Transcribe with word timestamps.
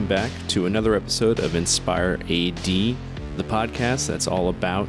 welcome 0.00 0.16
back 0.16 0.48
to 0.48 0.64
another 0.64 0.94
episode 0.94 1.40
of 1.40 1.54
Inspire 1.54 2.14
AD, 2.22 2.64
the 2.64 3.44
podcast 3.44 4.06
that's 4.06 4.26
all 4.26 4.48
about 4.48 4.88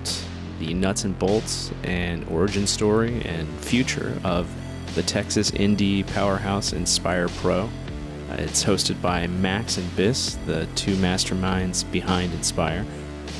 the 0.59 0.73
nuts 0.73 1.03
and 1.03 1.19
bolts 1.19 1.69
and 1.83 2.25
origin 2.29 2.65
story 2.65 3.21
and 3.25 3.45
future 3.59 4.17
of 4.23 4.49
the 4.95 5.03
Texas 5.03 5.51
indie 5.51 6.07
powerhouse 6.13 6.71
Inspire 6.71 7.27
Pro. 7.27 7.63
Uh, 7.63 8.35
it's 8.37 8.63
hosted 8.63 9.01
by 9.01 9.27
Max 9.27 9.75
and 9.75 9.89
Biss, 9.97 10.37
the 10.45 10.65
two 10.75 10.95
masterminds 10.95 11.83
behind 11.91 12.31
Inspire. 12.33 12.85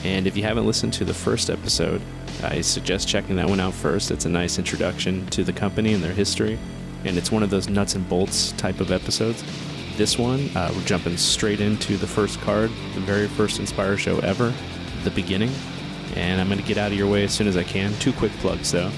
And 0.04 0.28
if 0.28 0.36
you 0.36 0.44
haven't 0.44 0.68
listened 0.68 0.92
to 0.96 1.06
the 1.06 1.14
first 1.14 1.50
episode, 1.50 2.02
I 2.44 2.59
suggest 2.59 3.08
checking 3.08 3.38
that 3.38 3.48
one 3.48 3.62
out 3.62 3.73
first. 3.73 4.12
It's 4.12 4.26
a 4.26 4.30
nice 4.30 4.59
introduction 4.59 5.26
to 5.28 5.45
the 5.45 5.53
company 5.53 5.94
and 5.94 6.03
their 6.03 6.12
history, 6.12 6.59
and 7.06 7.17
it's 7.17 7.31
one 7.31 7.44
of 7.44 7.50
those 7.50 7.70
nuts 7.70 7.95
and 7.95 8.09
bolts 8.09 8.52
type 8.53 8.81
of 8.81 8.92
episodes. 8.92 9.42
This 10.02 10.18
one, 10.18 10.50
uh, 10.55 10.73
we're 10.76 10.84
jumping 10.86 11.16
straight 11.16 11.62
into 11.62 11.96
the 11.96 12.08
first 12.08 12.42
card, 12.42 12.72
the 12.96 13.02
very 13.02 13.28
first 13.28 13.59
Inspire 13.59 13.98
show 13.98 14.18
ever, 14.22 14.52
the 15.04 15.12
beginning. 15.12 15.52
And 16.16 16.42
I'm 16.42 16.48
going 16.48 16.59
to 16.59 16.68
get 16.68 16.80
out 16.80 16.92
of 16.92 16.98
your 16.98 17.08
way 17.08 17.23
as 17.23 17.32
soon 17.32 17.48
as 17.48 17.55
I 17.55 17.62
can. 17.62 17.94
Two 18.00 18.12
quick 18.12 18.32
plugs, 18.40 18.72
though. 18.72 18.90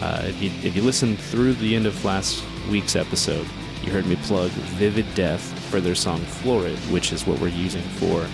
Uh, 0.00 0.24
if 0.24 0.42
you 0.42 0.50
if 0.64 0.74
you 0.74 0.82
listened 0.82 1.20
through 1.20 1.52
the 1.52 1.76
end 1.76 1.86
of 1.86 2.04
last 2.04 2.42
week's 2.68 2.96
episode, 2.96 3.46
you 3.84 3.92
heard 3.92 4.06
me 4.06 4.16
plug 4.16 4.50
Vivid 4.50 5.06
Death 5.14 5.40
for 5.70 5.80
their 5.80 5.94
song 5.94 6.18
Florid, 6.18 6.76
which 6.90 7.12
is 7.12 7.28
what 7.28 7.38
we're 7.38 7.46
using 7.46 7.82
for 7.82 8.26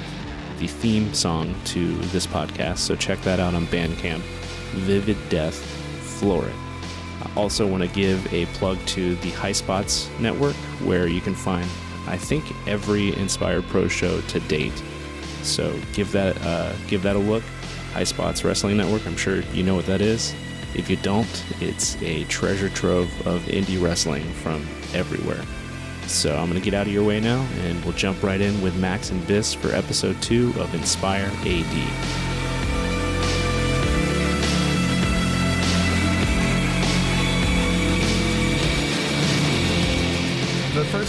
the 0.59 0.69
theme 0.69 1.12
song 1.12 1.55
to 1.66 1.98
this 2.15 2.27
podcast. 2.27 2.79
So 2.79 2.96
check 2.96 3.21
that 3.24 3.41
out 3.41 3.52
on 3.52 3.66
Bandcamp. 3.66 4.21
Vivid 4.73 5.19
Death 5.29 5.57
Florid. 6.19 6.55
I 7.23 7.30
also 7.37 7.66
want 7.66 7.83
to 7.83 7.90
give 7.90 8.33
a 8.33 8.46
plug 8.55 8.79
to 8.87 9.16
the 9.16 9.33
Highspots 9.33 10.09
Network, 10.18 10.57
where 10.80 11.09
you 11.09 11.21
can 11.21 11.35
find, 11.35 11.68
I 12.07 12.16
think, 12.16 12.45
every 12.66 13.15
Inspire 13.16 13.62
Pro 13.62 13.88
show 13.88 14.21
to 14.21 14.40
date. 14.40 14.82
So 15.43 15.79
give 15.93 16.12
that 16.12 16.40
uh, 16.43 16.74
give 16.88 17.02
that 17.02 17.16
a 17.16 17.21
look. 17.21 17.43
Highspots 17.93 18.45
Wrestling 18.45 18.76
Network. 18.76 19.07
I'm 19.07 19.16
sure 19.16 19.40
you 19.52 19.62
know 19.62 19.74
what 19.74 19.87
that 19.87 20.01
is. 20.01 20.34
If 20.74 20.90
you 20.90 20.96
don't, 20.96 21.45
it's 21.60 22.01
a 22.02 22.24
treasure 22.24 22.68
trove 22.68 23.09
of 23.27 23.40
indie 23.43 23.82
wrestling 23.82 24.24
from 24.34 24.66
everywhere. 24.93 25.43
So 26.07 26.37
I'm 26.37 26.52
to 26.52 26.60
get 26.60 26.74
out 26.74 26.87
of 26.87 26.93
your 26.93 27.04
way 27.04 27.21
now, 27.21 27.40
and 27.62 27.82
we'll 27.84 27.95
jump 27.95 28.23
right 28.23 28.40
in 28.40 28.60
with 28.62 28.77
Max 28.77 29.10
and 29.10 29.23
Biss 29.23 29.57
for 29.57 29.74
episode 29.74 30.21
two 30.21 30.52
of 30.59 30.73
Inspire 30.74 31.30
AD. 31.45 32.35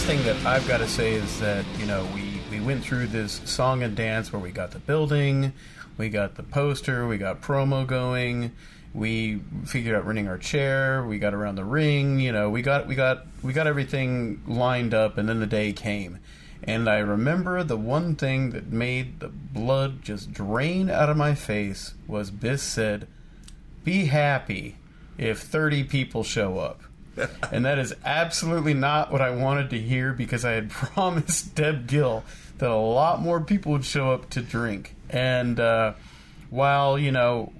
Thing 0.08 0.24
that 0.24 0.46
I've 0.46 0.66
got 0.66 0.78
to 0.78 0.88
say 0.88 1.12
is 1.12 1.38
that 1.40 1.66
you 1.78 1.84
know 1.84 2.08
we 2.14 2.40
we 2.50 2.64
went 2.64 2.82
through 2.82 3.08
this 3.08 3.42
song 3.44 3.82
and 3.82 3.94
dance 3.94 4.32
where 4.32 4.40
we 4.40 4.50
got 4.50 4.70
the 4.70 4.78
building, 4.78 5.52
we 5.98 6.08
got 6.08 6.34
the 6.34 6.42
poster, 6.42 7.06
we 7.06 7.18
got 7.18 7.42
promo 7.42 7.86
going, 7.86 8.52
we 8.94 9.42
figured 9.66 9.94
out 9.94 10.06
renting 10.06 10.26
our 10.26 10.38
chair, 10.38 11.04
we 11.04 11.18
got 11.18 11.34
around 11.34 11.56
the 11.56 11.64
ring, 11.64 12.20
you 12.20 12.32
know, 12.32 12.48
we 12.48 12.62
got 12.62 12.86
we 12.86 12.94
got 12.94 13.26
we 13.42 13.52
got 13.52 13.66
everything 13.66 14.40
lined 14.46 14.94
up, 14.94 15.18
and 15.18 15.28
then 15.28 15.40
the 15.40 15.46
day 15.46 15.74
came. 15.74 16.20
And 16.62 16.88
I 16.88 17.00
remember 17.00 17.62
the 17.62 17.76
one 17.76 18.16
thing 18.16 18.52
that 18.52 18.72
made 18.72 19.20
the 19.20 19.28
blood 19.28 20.00
just 20.02 20.32
drain 20.32 20.88
out 20.88 21.10
of 21.10 21.18
my 21.18 21.34
face 21.34 21.92
was 22.06 22.30
Biss 22.30 22.60
said, 22.60 23.06
"Be 23.84 24.06
happy 24.06 24.76
if 25.18 25.40
30 25.40 25.84
people 25.84 26.24
show 26.24 26.60
up." 26.60 26.80
And 27.52 27.64
that 27.64 27.78
is 27.78 27.94
absolutely 28.04 28.74
not 28.74 29.10
what 29.12 29.20
I 29.20 29.30
wanted 29.30 29.70
to 29.70 29.78
hear 29.78 30.12
because 30.12 30.44
I 30.44 30.52
had 30.52 30.70
promised 30.70 31.54
Deb 31.54 31.86
Gill 31.86 32.24
that 32.58 32.70
a 32.70 32.76
lot 32.76 33.20
more 33.20 33.40
people 33.40 33.72
would 33.72 33.84
show 33.84 34.12
up 34.12 34.30
to 34.30 34.40
drink. 34.40 34.94
And 35.10 35.58
uh, 35.60 35.94
while 36.50 36.98
you 36.98 37.12
know, 37.12 37.52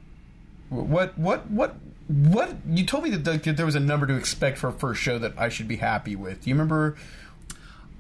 what 0.69 1.16
what 1.19 1.50
what 1.50 1.77
what 2.09 2.56
you 2.69 2.84
told 2.87 3.05
me 3.05 3.10
that 3.10 3.43
there 3.56 3.66
was 3.66 3.75
a 3.75 3.81
number 3.81 4.06
to 4.06 4.15
expect 4.16 4.59
for 4.59 4.69
a 4.69 4.72
first 4.72 5.00
show 5.03 5.19
that 5.19 5.34
I 5.38 5.49
should 5.49 5.69
be 5.69 5.77
happy 5.77 6.16
with. 6.16 6.43
Do 6.43 6.50
you 6.50 6.55
remember? 6.55 6.97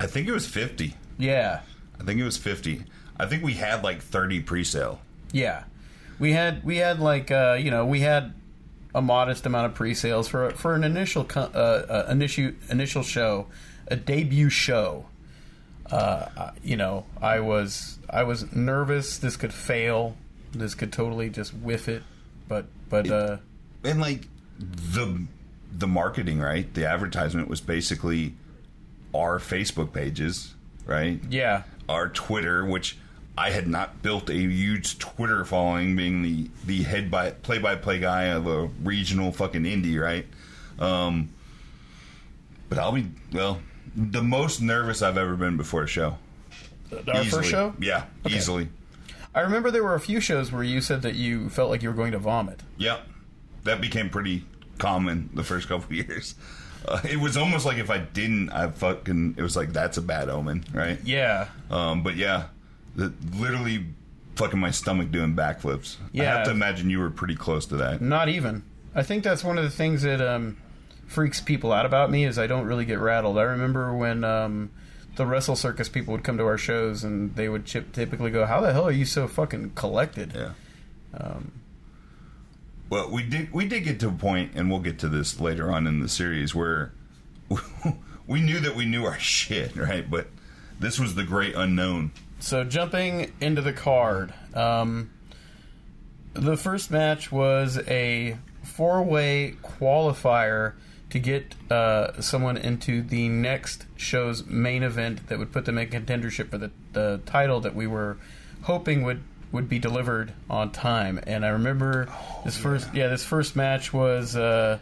I 0.00 0.06
think 0.06 0.28
it 0.28 0.32
was 0.32 0.46
50. 0.46 0.94
Yeah, 1.18 1.60
I 2.00 2.04
think 2.04 2.20
it 2.20 2.24
was 2.24 2.36
50. 2.36 2.84
I 3.18 3.26
think 3.26 3.42
we 3.42 3.54
had 3.54 3.82
like 3.82 4.00
30 4.00 4.40
pre-sale. 4.40 5.00
yeah. 5.32 5.64
We 6.20 6.32
had 6.32 6.64
we 6.64 6.78
had 6.78 6.98
like 6.98 7.30
uh, 7.30 7.56
you 7.60 7.70
know 7.70 7.86
we 7.86 8.00
had 8.00 8.34
a 8.98 9.02
modest 9.02 9.46
amount 9.46 9.66
of 9.66 9.74
pre-sales 9.74 10.26
for 10.28 10.50
for 10.50 10.74
an 10.74 10.82
initial 10.84 11.24
co- 11.24 11.50
uh, 11.54 12.04
uh, 12.08 12.10
initial 12.10 12.50
initial 12.68 13.02
show, 13.02 13.46
a 13.86 13.96
debut 13.96 14.50
show. 14.50 15.06
Uh, 15.90 16.50
you 16.62 16.76
know, 16.76 17.06
I 17.22 17.40
was 17.40 17.98
I 18.10 18.24
was 18.24 18.52
nervous. 18.52 19.16
This 19.18 19.36
could 19.36 19.54
fail. 19.54 20.16
This 20.52 20.74
could 20.74 20.92
totally 20.92 21.30
just 21.30 21.54
whiff 21.54 21.88
it. 21.88 22.02
But 22.48 22.66
but 22.90 23.08
uh, 23.08 23.36
And 23.84 24.00
like 24.00 24.26
the 24.58 25.26
the 25.72 25.86
marketing, 25.86 26.40
right? 26.40 26.72
The 26.74 26.86
advertisement 26.86 27.48
was 27.48 27.60
basically 27.60 28.34
our 29.14 29.38
Facebook 29.38 29.92
pages, 29.92 30.54
right? 30.86 31.20
yeah, 31.30 31.62
Our 31.88 32.08
Twitter, 32.08 32.64
which 32.66 32.98
I 33.38 33.50
had 33.50 33.68
not 33.68 34.02
built 34.02 34.28
a 34.30 34.34
huge 34.34 34.98
Twitter 34.98 35.44
following, 35.44 35.94
being 35.94 36.22
the 36.22 36.50
the 36.66 36.82
head 36.82 37.10
by 37.10 37.30
play 37.30 37.58
by 37.58 37.76
play 37.76 38.00
guy 38.00 38.24
of 38.24 38.46
a 38.48 38.66
regional 38.82 39.30
fucking 39.32 39.62
indie, 39.62 40.00
right? 40.00 40.26
Um, 40.78 41.30
but 42.68 42.78
I'll 42.78 42.92
be 42.92 43.06
well 43.32 43.60
the 43.96 44.22
most 44.22 44.60
nervous 44.60 45.02
I've 45.02 45.16
ever 45.18 45.36
been 45.36 45.56
before 45.56 45.84
a 45.84 45.86
show. 45.86 46.18
our 46.92 46.98
Easily. 47.22 47.30
first 47.30 47.50
show. 47.50 47.74
yeah, 47.80 48.04
easily. 48.28 48.68
I 49.34 49.40
remember 49.40 49.70
there 49.70 49.84
were 49.84 49.94
a 49.94 50.00
few 50.00 50.20
shows 50.20 50.50
where 50.50 50.62
you 50.64 50.80
said 50.80 51.02
that 51.02 51.14
you 51.14 51.48
felt 51.48 51.70
like 51.70 51.82
you 51.82 51.88
were 51.90 51.94
going 51.94 52.12
to 52.12 52.18
vomit. 52.18 52.60
Yep, 52.78 53.06
that 53.64 53.80
became 53.80 54.10
pretty 54.10 54.44
common 54.78 55.30
the 55.34 55.44
first 55.44 55.68
couple 55.68 55.84
of 55.84 55.92
years. 56.08 56.34
Uh, 56.86 57.00
it 57.04 57.18
was 57.20 57.36
almost 57.36 57.66
like 57.66 57.78
if 57.78 57.90
I 57.90 57.98
didn't, 57.98 58.50
I 58.50 58.68
fucking. 58.70 59.34
It 59.36 59.42
was 59.42 59.54
like 59.56 59.72
that's 59.72 59.96
a 59.96 60.02
bad 60.02 60.28
omen, 60.28 60.64
right? 60.72 60.98
Yeah, 61.04 61.48
Um, 61.70 62.02
but 62.02 62.16
yeah, 62.16 62.46
literally 63.36 63.86
fucking 64.36 64.58
my 64.58 64.70
stomach 64.70 65.10
doing 65.10 65.34
backflips. 65.34 65.96
I 66.18 66.24
have 66.24 66.44
to 66.44 66.50
imagine 66.50 66.90
you 66.90 66.98
were 67.00 67.10
pretty 67.10 67.34
close 67.36 67.66
to 67.66 67.76
that. 67.76 68.00
not 68.00 68.28
even. 68.28 68.62
I 68.94 69.02
think 69.02 69.22
that's 69.24 69.44
one 69.44 69.58
of 69.58 69.64
the 69.64 69.70
things 69.70 70.02
that 70.02 70.20
um, 70.20 70.56
freaks 71.06 71.40
people 71.40 71.72
out 71.72 71.86
about 71.86 72.10
me 72.10 72.24
is 72.24 72.38
I 72.38 72.46
don't 72.46 72.66
really 72.66 72.84
get 72.84 72.98
rattled. 72.98 73.38
I 73.38 73.42
remember 73.42 73.94
when 73.94 74.24
um, 74.24 74.70
the 75.16 75.24
WrestleCircus 75.24 75.92
people 75.92 76.12
would 76.12 76.24
come 76.24 76.36
to 76.38 76.44
our 76.44 76.58
shows 76.58 77.04
and 77.04 77.34
they 77.36 77.48
would 77.48 77.64
chip, 77.66 77.92
typically 77.92 78.30
go, 78.30 78.46
"How 78.46 78.60
the 78.60 78.72
hell 78.72 78.84
are 78.84 78.92
you 78.92 79.04
so 79.04 79.28
fucking 79.28 79.72
collected?" 79.74 80.32
Yeah. 80.34 80.52
Um, 81.14 81.52
Well, 82.90 83.10
we 83.10 83.22
did 83.22 83.52
we 83.52 83.66
did 83.68 83.84
get 83.84 84.00
to 84.00 84.08
a 84.08 84.12
point, 84.12 84.52
and 84.54 84.70
we'll 84.70 84.80
get 84.80 84.98
to 85.00 85.08
this 85.08 85.38
later 85.40 85.70
on 85.70 85.86
in 85.86 86.00
the 86.00 86.08
series 86.08 86.54
where 86.54 86.92
we 88.26 88.40
knew 88.40 88.58
that 88.60 88.74
we 88.74 88.84
knew 88.86 89.04
our 89.04 89.18
shit, 89.18 89.76
right? 89.76 90.08
But 90.10 90.28
this 90.80 90.98
was 90.98 91.14
the 91.14 91.24
great 91.24 91.54
unknown. 91.54 92.12
So 92.40 92.64
jumping 92.64 93.32
into 93.40 93.62
the 93.62 93.72
card, 93.72 94.32
um, 94.54 95.10
the 96.34 96.56
first 96.56 96.90
match 96.90 97.32
was 97.32 97.78
a 97.88 98.38
four-way 98.62 99.54
qualifier 99.62 100.74
to 101.10 101.18
get 101.18 101.54
uh, 101.70 102.20
someone 102.20 102.56
into 102.56 103.02
the 103.02 103.28
next 103.28 103.86
show's 103.96 104.44
main 104.46 104.82
event 104.82 105.26
that 105.28 105.38
would 105.38 105.52
put 105.52 105.64
them 105.64 105.78
in 105.78 105.88
contendership 105.88 106.50
for 106.50 106.58
the, 106.58 106.70
the 106.92 107.20
title 107.26 107.60
that 107.60 107.74
we 107.74 107.86
were 107.86 108.18
hoping 108.62 109.02
would 109.02 109.22
would 109.50 109.66
be 109.68 109.78
delivered 109.78 110.30
on 110.50 110.70
time. 110.70 111.18
And 111.26 111.44
I 111.44 111.48
remember 111.48 112.06
this 112.44 112.58
first, 112.58 112.92
yeah, 112.94 113.08
this 113.08 113.24
first 113.24 113.56
match 113.56 113.94
was 113.94 114.36
uh, 114.36 114.78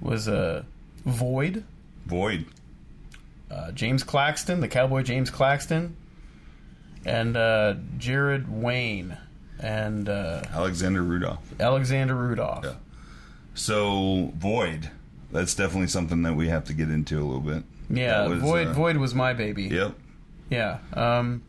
was 0.00 0.28
uh, 0.28 0.62
Void, 1.04 1.64
Void. 2.06 2.46
uh, 3.50 3.72
James 3.72 4.04
Claxton, 4.04 4.60
the 4.60 4.68
Cowboy 4.68 5.02
James 5.02 5.30
Claxton, 5.30 5.96
and 7.08 7.36
uh, 7.36 7.74
Jared 7.96 8.50
Wayne 8.50 9.16
and 9.58 10.08
uh, 10.08 10.42
Alexander 10.52 11.02
Rudolph. 11.02 11.54
Alexander 11.58 12.14
Rudolph. 12.14 12.64
Yeah. 12.64 12.74
So 13.54 14.32
Void. 14.36 14.90
That's 15.30 15.54
definitely 15.54 15.88
something 15.88 16.22
that 16.22 16.34
we 16.36 16.48
have 16.48 16.64
to 16.64 16.72
get 16.72 16.90
into 16.90 17.18
a 17.20 17.24
little 17.24 17.40
bit. 17.40 17.64
Yeah, 17.90 18.28
was, 18.28 18.40
Void. 18.40 18.68
uh, 18.68 18.72
Void 18.72 18.96
was 18.96 19.14
my 19.14 19.32
baby. 19.32 19.64
Yep. 19.64 19.94
Yeah. 20.50 20.78
Um, 20.94 21.42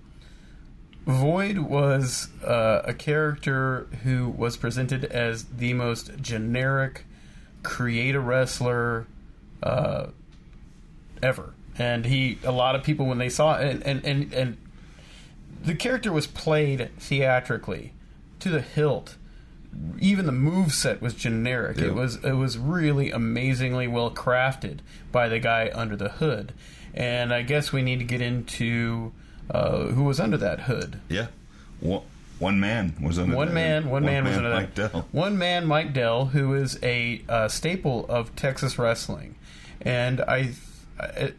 Void 1.05 1.59
was 1.59 2.27
uh, 2.43 2.81
a 2.85 2.93
character 2.93 3.87
who 4.03 4.29
was 4.29 4.57
presented 4.57 5.05
as 5.05 5.45
the 5.45 5.73
most 5.73 6.17
generic 6.21 7.05
create 7.63 8.15
a 8.15 8.19
wrestler 8.19 9.07
uh, 9.63 10.07
ever, 11.23 11.53
and 11.77 12.05
he. 12.05 12.37
A 12.43 12.51
lot 12.51 12.75
of 12.75 12.83
people 12.83 13.05
when 13.05 13.17
they 13.17 13.29
saw 13.29 13.57
and 13.57 13.81
and 13.83 14.05
and, 14.05 14.33
and 14.33 14.57
the 15.63 15.75
character 15.75 16.11
was 16.11 16.27
played 16.27 16.89
theatrically 16.97 17.93
to 18.39 18.49
the 18.49 18.61
hilt. 18.61 19.15
Even 19.99 20.25
the 20.25 20.31
move 20.31 20.73
set 20.73 21.01
was 21.01 21.13
generic. 21.13 21.77
Yeah. 21.77 21.87
It 21.87 21.93
was 21.95 22.15
it 22.23 22.33
was 22.33 22.57
really 22.57 23.11
amazingly 23.11 23.87
well 23.87 24.09
crafted 24.09 24.79
by 25.11 25.29
the 25.29 25.39
guy 25.39 25.69
under 25.73 25.95
the 25.95 26.09
hood. 26.09 26.53
And 26.93 27.31
I 27.33 27.43
guess 27.43 27.71
we 27.71 27.81
need 27.83 27.99
to 27.99 28.05
get 28.05 28.21
into 28.21 29.11
uh, 29.51 29.87
who 29.87 30.03
was 30.03 30.19
under 30.19 30.37
that 30.37 30.61
hood. 30.61 30.99
Yeah. 31.07 31.27
One, 31.79 32.01
one 32.39 32.59
man 32.59 32.95
was 33.01 33.19
under 33.19 33.35
One 33.35 33.49
that. 33.49 33.53
man, 33.53 33.89
one, 33.89 34.03
man, 34.05 34.23
was 34.23 34.37
under 34.37 34.49
Mike 34.49 34.73
that. 34.75 34.91
Dell. 34.91 35.07
One 35.11 35.37
man, 35.37 35.65
Mike 35.65 35.93
Dell, 35.93 36.27
who 36.27 36.53
is 36.55 36.79
a 36.81 37.21
uh, 37.29 37.47
staple 37.47 38.05
of 38.07 38.35
Texas 38.35 38.79
wrestling, 38.79 39.35
and 39.81 40.21
I, 40.21 40.53
I, 40.99 41.33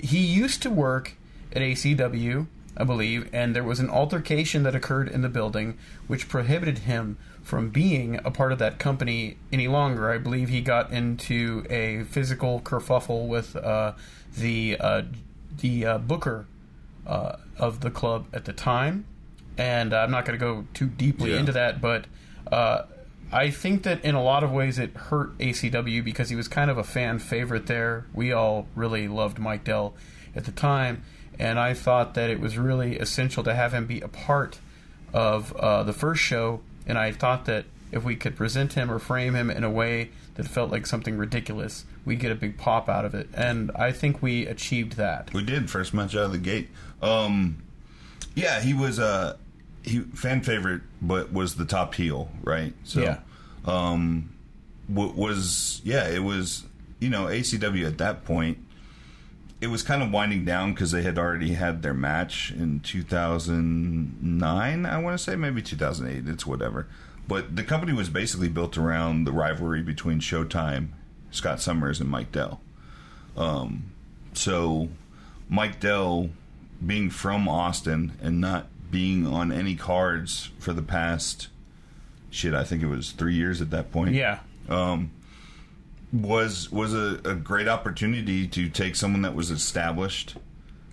he 0.00 0.18
used 0.18 0.62
to 0.62 0.70
work 0.70 1.14
at 1.52 1.62
ACW, 1.62 2.46
I 2.76 2.84
believe, 2.84 3.28
and 3.32 3.54
there 3.56 3.64
was 3.64 3.80
an 3.80 3.88
altercation 3.88 4.62
that 4.64 4.74
occurred 4.74 5.08
in 5.08 5.22
the 5.22 5.28
building 5.28 5.78
which 6.06 6.28
prohibited 6.28 6.78
him 6.80 7.16
from 7.42 7.70
being 7.70 8.20
a 8.24 8.30
part 8.30 8.52
of 8.52 8.58
that 8.58 8.78
company 8.78 9.36
any 9.52 9.68
longer. 9.68 10.10
I 10.10 10.18
believe 10.18 10.48
he 10.48 10.60
got 10.60 10.92
into 10.92 11.64
a 11.70 12.04
physical 12.04 12.60
kerfuffle 12.60 13.28
with 13.28 13.56
uh, 13.56 13.92
the 14.36 14.76
uh, 14.80 15.02
the 15.58 15.86
uh, 15.86 15.98
booker 15.98 16.46
uh, 17.06 17.36
of 17.56 17.80
the 17.80 17.90
club 17.90 18.26
at 18.32 18.44
the 18.44 18.52
time, 18.52 19.06
and 19.56 19.94
I'm 19.94 20.10
not 20.10 20.24
going 20.26 20.38
to 20.38 20.44
go 20.44 20.66
too 20.74 20.86
deeply 20.88 21.32
Yeah. 21.32 21.38
into 21.40 21.52
that, 21.52 21.80
but 21.80 22.04
uh, 22.52 22.82
I 23.32 23.50
think 23.50 23.84
that 23.84 24.04
in 24.04 24.14
a 24.14 24.22
lot 24.22 24.44
of 24.44 24.52
ways 24.52 24.78
it 24.78 24.94
hurt 24.94 25.36
ACW 25.38 26.04
because 26.04 26.28
he 26.28 26.36
was 26.36 26.46
kind 26.48 26.70
of 26.70 26.76
a 26.78 26.84
fan 26.84 27.18
favorite 27.20 27.66
there. 27.66 28.06
We 28.12 28.32
all 28.32 28.66
really 28.74 29.08
loved 29.08 29.38
Mike 29.38 29.64
Dell 29.64 29.94
at 30.34 30.44
the 30.44 30.52
time, 30.52 31.02
and 31.38 31.58
I 31.58 31.74
thought 31.74 32.14
that 32.14 32.30
it 32.30 32.40
was 32.40 32.56
really 32.58 32.98
essential 32.98 33.42
to 33.44 33.54
have 33.54 33.72
him 33.74 33.86
be 33.86 34.00
a 34.00 34.08
part 34.08 34.58
of 35.12 35.52
uh, 35.56 35.82
the 35.82 35.92
first 35.92 36.22
show, 36.22 36.60
and 36.86 36.98
I 36.98 37.12
thought 37.12 37.44
that 37.46 37.64
if 37.92 38.04
we 38.04 38.16
could 38.16 38.36
present 38.36 38.72
him 38.74 38.90
or 38.90 38.98
frame 38.98 39.34
him 39.34 39.50
in 39.50 39.64
a 39.64 39.70
way 39.70 40.10
that 40.34 40.46
felt 40.46 40.70
like 40.70 40.86
something 40.86 41.16
ridiculous, 41.16 41.84
we'd 42.04 42.18
get 42.20 42.30
a 42.32 42.34
big 42.34 42.58
pop 42.58 42.88
out 42.88 43.04
of 43.04 43.14
it, 43.14 43.28
and 43.34 43.70
I 43.76 43.92
think 43.92 44.22
we 44.22 44.46
achieved 44.46 44.94
that. 44.96 45.32
We 45.32 45.42
did 45.42 45.70
first 45.70 45.94
match 45.94 46.14
out 46.14 46.24
of 46.24 46.32
the 46.32 46.38
gate. 46.38 46.68
Um, 47.00 47.62
yeah, 48.34 48.60
he 48.60 48.74
was 48.74 48.98
a 48.98 49.38
he 49.82 50.00
fan 50.00 50.42
favorite, 50.42 50.82
but 51.00 51.32
was 51.32 51.54
the 51.54 51.64
top 51.64 51.94
heel, 51.94 52.28
right? 52.42 52.74
So, 52.84 53.00
Yeah. 53.00 53.18
um, 53.64 54.30
w- 54.92 55.12
was 55.12 55.80
yeah, 55.84 56.08
it 56.08 56.22
was 56.24 56.64
you 56.98 57.08
know 57.08 57.26
ACW 57.26 57.86
at 57.86 57.98
that 57.98 58.24
point. 58.24 58.58
It 59.60 59.68
was 59.68 59.82
kind 59.82 60.02
of 60.02 60.10
winding 60.10 60.44
down 60.44 60.72
because 60.72 60.90
they 60.90 61.02
had 61.02 61.18
already 61.18 61.54
had 61.54 61.82
their 61.82 61.94
match 61.94 62.52
in 62.52 62.80
2009. 62.80 64.86
I 64.86 64.98
want 64.98 65.18
to 65.18 65.22
say 65.22 65.34
maybe 65.34 65.62
2008. 65.62 66.28
It's 66.28 66.46
whatever. 66.46 66.86
But 67.26 67.56
the 67.56 67.64
company 67.64 67.92
was 67.92 68.08
basically 68.08 68.48
built 68.48 68.78
around 68.78 69.24
the 69.24 69.32
rivalry 69.32 69.82
between 69.82 70.20
Showtime, 70.20 70.88
Scott 71.30 71.60
Summers, 71.60 72.00
and 72.00 72.10
Mike 72.10 72.32
Dell. 72.32 72.60
Um, 73.36 73.92
so 74.34 74.88
Mike 75.48 75.80
Dell 75.80 76.30
being 76.84 77.10
from 77.10 77.48
Austin 77.48 78.12
and 78.22 78.40
not 78.40 78.68
being 78.90 79.26
on 79.26 79.50
any 79.50 79.74
cards 79.74 80.50
for 80.58 80.72
the 80.72 80.82
past 80.82 81.48
shit, 82.30 82.54
I 82.54 82.64
think 82.64 82.82
it 82.82 82.86
was 82.86 83.12
three 83.12 83.34
years 83.34 83.60
at 83.60 83.70
that 83.70 83.90
point. 83.90 84.14
Yeah. 84.14 84.40
Um, 84.68 85.10
was 86.22 86.70
was 86.70 86.94
a, 86.94 87.20
a 87.24 87.34
great 87.34 87.68
opportunity 87.68 88.46
to 88.48 88.68
take 88.68 88.96
someone 88.96 89.22
that 89.22 89.34
was 89.34 89.50
established, 89.50 90.36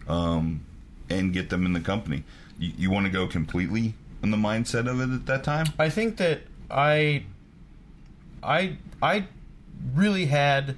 um, 0.07 0.65
and 1.09 1.33
get 1.33 1.49
them 1.49 1.65
in 1.65 1.73
the 1.73 1.79
company. 1.79 2.23
You, 2.57 2.71
you 2.77 2.91
want 2.91 3.05
to 3.05 3.11
go 3.11 3.27
completely 3.27 3.95
in 4.21 4.31
the 4.31 4.37
mindset 4.37 4.89
of 4.89 4.99
it 5.01 5.13
at 5.13 5.25
that 5.25 5.43
time? 5.43 5.67
I 5.77 5.89
think 5.89 6.17
that 6.17 6.41
I, 6.71 7.25
I, 8.41 8.77
I 9.01 9.27
really 9.93 10.25
had 10.25 10.77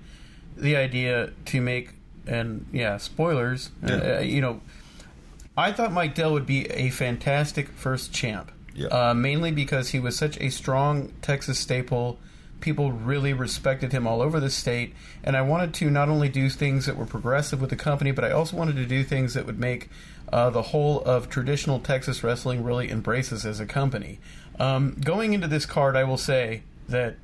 the 0.57 0.75
idea 0.75 1.31
to 1.45 1.61
make, 1.61 1.91
and 2.25 2.65
yeah, 2.71 2.97
spoilers. 2.97 3.69
Yeah. 3.85 4.17
Uh, 4.17 4.19
you 4.21 4.41
know, 4.41 4.61
I 5.55 5.71
thought 5.71 5.91
Mike 5.91 6.15
Dell 6.15 6.33
would 6.33 6.45
be 6.45 6.65
a 6.67 6.89
fantastic 6.89 7.69
first 7.69 8.13
champ. 8.13 8.51
Yeah. 8.73 8.87
Uh, 8.87 9.13
mainly 9.13 9.51
because 9.51 9.89
he 9.89 9.99
was 9.99 10.17
such 10.17 10.39
a 10.41 10.49
strong 10.49 11.13
Texas 11.21 11.59
staple. 11.59 12.19
People 12.61 12.91
really 12.91 13.33
respected 13.33 13.91
him 13.91 14.07
all 14.07 14.21
over 14.21 14.39
the 14.39 14.49
state, 14.49 14.93
and 15.23 15.35
I 15.37 15.41
wanted 15.41 15.73
to 15.75 15.89
not 15.89 16.09
only 16.09 16.29
do 16.29 16.49
things 16.49 16.85
that 16.85 16.97
were 16.97 17.05
progressive 17.05 17.61
with 17.61 17.69
the 17.69 17.75
company, 17.75 18.11
but 18.11 18.23
I 18.23 18.31
also 18.31 18.57
wanted 18.57 18.75
to 18.77 18.85
do 18.85 19.03
things 19.03 19.33
that 19.33 19.45
would 19.45 19.59
make 19.59 19.89
uh, 20.31 20.49
the 20.49 20.61
whole 20.61 21.01
of 21.01 21.29
traditional 21.29 21.79
Texas 21.79 22.23
wrestling 22.23 22.63
really 22.63 22.89
embrace 22.89 23.31
us 23.31 23.45
as 23.45 23.59
a 23.59 23.65
company. 23.65 24.19
Um, 24.59 24.97
going 25.03 25.33
into 25.33 25.47
this 25.47 25.65
card, 25.65 25.95
I 25.95 26.03
will 26.03 26.17
say 26.17 26.63
that 26.87 27.17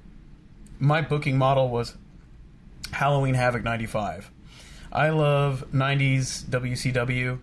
my 0.79 1.01
booking 1.01 1.37
model 1.37 1.69
was 1.69 1.95
Halloween 2.91 3.35
Havoc 3.35 3.63
95. 3.63 4.31
I 4.91 5.09
love 5.09 5.65
90s 5.73 6.43
WCW. 6.45 7.39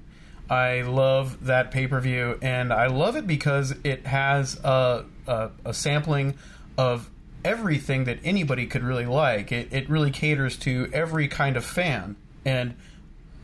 I 0.51 0.83
love 0.83 1.47
that 1.47 1.71
pay 1.71 1.87
per 1.87 2.01
view, 2.01 2.39
and 2.41 2.73
I 2.73 2.87
love 2.87 3.17
it 3.17 3.27
because 3.27 3.75
it 3.85 4.07
has 4.07 4.59
a, 4.65 5.05
a, 5.27 5.51
a 5.65 5.75
sampling 5.75 6.35
of 6.77 7.11
everything 7.49 8.05
that 8.05 8.19
anybody 8.23 8.67
could 8.67 8.85
really 8.85 9.07
like. 9.07 9.51
It, 9.51 9.69
it 9.73 9.89
really 9.89 10.11
caters 10.11 10.57
to 10.59 10.91
every 10.93 11.29
kind 11.29 11.57
of 11.57 11.65
fan. 11.65 12.17
And 12.45 12.77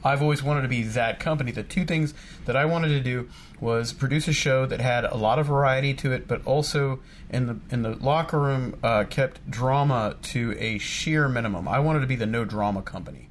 I've 0.04 0.20
always 0.20 0.42
wanted 0.42 0.62
to 0.62 0.68
be 0.68 0.82
that 0.82 1.18
company. 1.18 1.50
The 1.50 1.62
two 1.62 1.86
things 1.86 2.12
that 2.44 2.54
I 2.54 2.66
wanted 2.66 2.88
to 2.88 3.00
do 3.00 3.30
was 3.58 3.94
produce 3.94 4.28
a 4.28 4.34
show 4.34 4.66
that 4.66 4.80
had 4.80 5.04
a 5.04 5.16
lot 5.16 5.38
of 5.38 5.46
variety 5.46 5.94
to 5.94 6.12
it, 6.12 6.28
but 6.28 6.44
also 6.44 7.00
in 7.30 7.46
the 7.46 7.58
in 7.70 7.82
the 7.82 7.96
locker 7.96 8.38
room 8.38 8.78
uh, 8.82 9.04
kept 9.04 9.50
drama 9.50 10.16
to 10.22 10.54
a 10.58 10.76
sheer 10.76 11.26
minimum. 11.26 11.66
I 11.66 11.78
wanted 11.78 12.00
to 12.00 12.06
be 12.06 12.16
the 12.16 12.26
no 12.26 12.44
drama 12.44 12.82
company. 12.82 13.30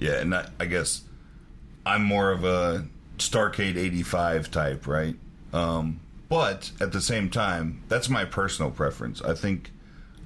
Yeah, 0.00 0.14
and 0.14 0.34
I, 0.34 0.48
I 0.58 0.66
guess 0.66 1.02
I'm 1.86 2.02
more 2.02 2.32
of 2.32 2.44
a 2.44 2.86
Starcade 3.18 3.76
85 3.76 4.50
type, 4.50 4.88
right? 4.88 5.14
Um, 5.52 6.00
but 6.34 6.72
at 6.80 6.90
the 6.90 7.00
same 7.00 7.30
time, 7.30 7.80
that's 7.86 8.08
my 8.08 8.24
personal 8.24 8.72
preference. 8.72 9.22
I 9.22 9.34
think 9.34 9.70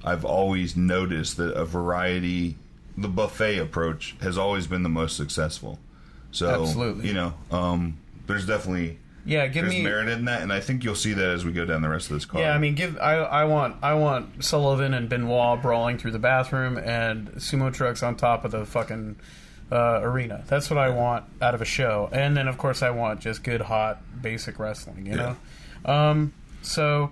I've 0.03 0.25
always 0.25 0.75
noticed 0.75 1.37
that 1.37 1.53
a 1.53 1.65
variety, 1.65 2.57
the 2.97 3.07
buffet 3.07 3.59
approach, 3.59 4.15
has 4.19 4.35
always 4.35 4.65
been 4.65 4.81
the 4.81 4.89
most 4.89 5.15
successful. 5.15 5.77
So, 6.31 6.63
Absolutely. 6.63 7.07
you 7.09 7.13
know, 7.13 7.35
um, 7.51 7.99
there's 8.25 8.47
definitely 8.47 8.97
Yeah, 9.23 9.45
give 9.45 9.65
there's 9.65 9.75
me. 9.75 9.83
merit 9.83 10.07
in 10.09 10.25
that, 10.25 10.41
and 10.41 10.51
I 10.51 10.61
think 10.61 10.83
you'll 10.83 10.95
see 10.95 11.13
that 11.13 11.27
as 11.27 11.45
we 11.45 11.51
go 11.51 11.63
down 11.65 11.83
the 11.83 11.89
rest 11.89 12.09
of 12.09 12.15
this 12.15 12.25
card. 12.25 12.41
Yeah, 12.41 12.55
I 12.55 12.57
mean, 12.57 12.73
give 12.73 12.97
I 12.97 13.17
I 13.17 13.43
want 13.43 13.75
I 13.83 13.93
want 13.93 14.43
Sullivan 14.43 14.95
and 14.95 15.09
Benoit 15.09 15.61
brawling 15.61 15.99
through 15.99 16.13
the 16.13 16.17
bathroom 16.17 16.75
and 16.79 17.27
sumo 17.33 17.71
trucks 17.71 18.01
on 18.01 18.15
top 18.15 18.45
of 18.45 18.49
the 18.51 18.65
fucking 18.65 19.15
uh, 19.71 19.99
arena. 20.01 20.43
That's 20.47 20.71
what 20.71 20.79
I 20.79 20.89
want 20.89 21.25
out 21.39 21.53
of 21.53 21.61
a 21.61 21.65
show. 21.65 22.09
And 22.11 22.35
then, 22.35 22.47
of 22.47 22.57
course, 22.57 22.81
I 22.81 22.89
want 22.89 23.19
just 23.19 23.43
good, 23.43 23.61
hot, 23.61 24.01
basic 24.23 24.57
wrestling. 24.57 25.05
You 25.05 25.15
know. 25.15 25.37
Um, 25.85 26.33
so 26.61 27.11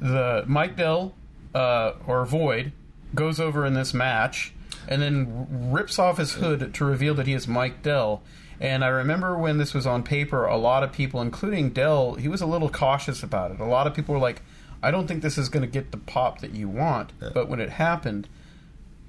the 0.00 0.44
Mike 0.46 0.76
Dell 0.76 1.14
uh, 1.54 1.92
or 2.06 2.24
Void 2.24 2.72
goes 3.14 3.38
over 3.38 3.64
in 3.64 3.74
this 3.74 3.94
match 3.94 4.52
and 4.88 5.00
then 5.00 5.70
rips 5.72 5.98
off 5.98 6.18
his 6.18 6.34
hood 6.34 6.74
to 6.74 6.84
reveal 6.84 7.14
that 7.14 7.26
he 7.26 7.32
is 7.32 7.48
Mike 7.48 7.82
Dell. 7.82 8.22
And 8.60 8.84
I 8.84 8.88
remember 8.88 9.36
when 9.36 9.58
this 9.58 9.74
was 9.74 9.86
on 9.86 10.02
paper, 10.02 10.44
a 10.44 10.56
lot 10.56 10.82
of 10.82 10.92
people, 10.92 11.20
including 11.20 11.70
Dell, 11.70 12.14
he 12.14 12.28
was 12.28 12.40
a 12.40 12.46
little 12.46 12.68
cautious 12.68 13.22
about 13.22 13.50
it. 13.50 13.60
A 13.60 13.64
lot 13.64 13.86
of 13.86 13.94
people 13.94 14.14
were 14.14 14.20
like, 14.20 14.42
I 14.82 14.90
don't 14.90 15.06
think 15.06 15.22
this 15.22 15.38
is 15.38 15.48
going 15.48 15.62
to 15.62 15.70
get 15.70 15.90
the 15.90 15.96
pop 15.96 16.40
that 16.40 16.54
you 16.54 16.68
want. 16.68 17.12
But 17.18 17.48
when 17.48 17.60
it 17.60 17.70
happened, 17.70 18.28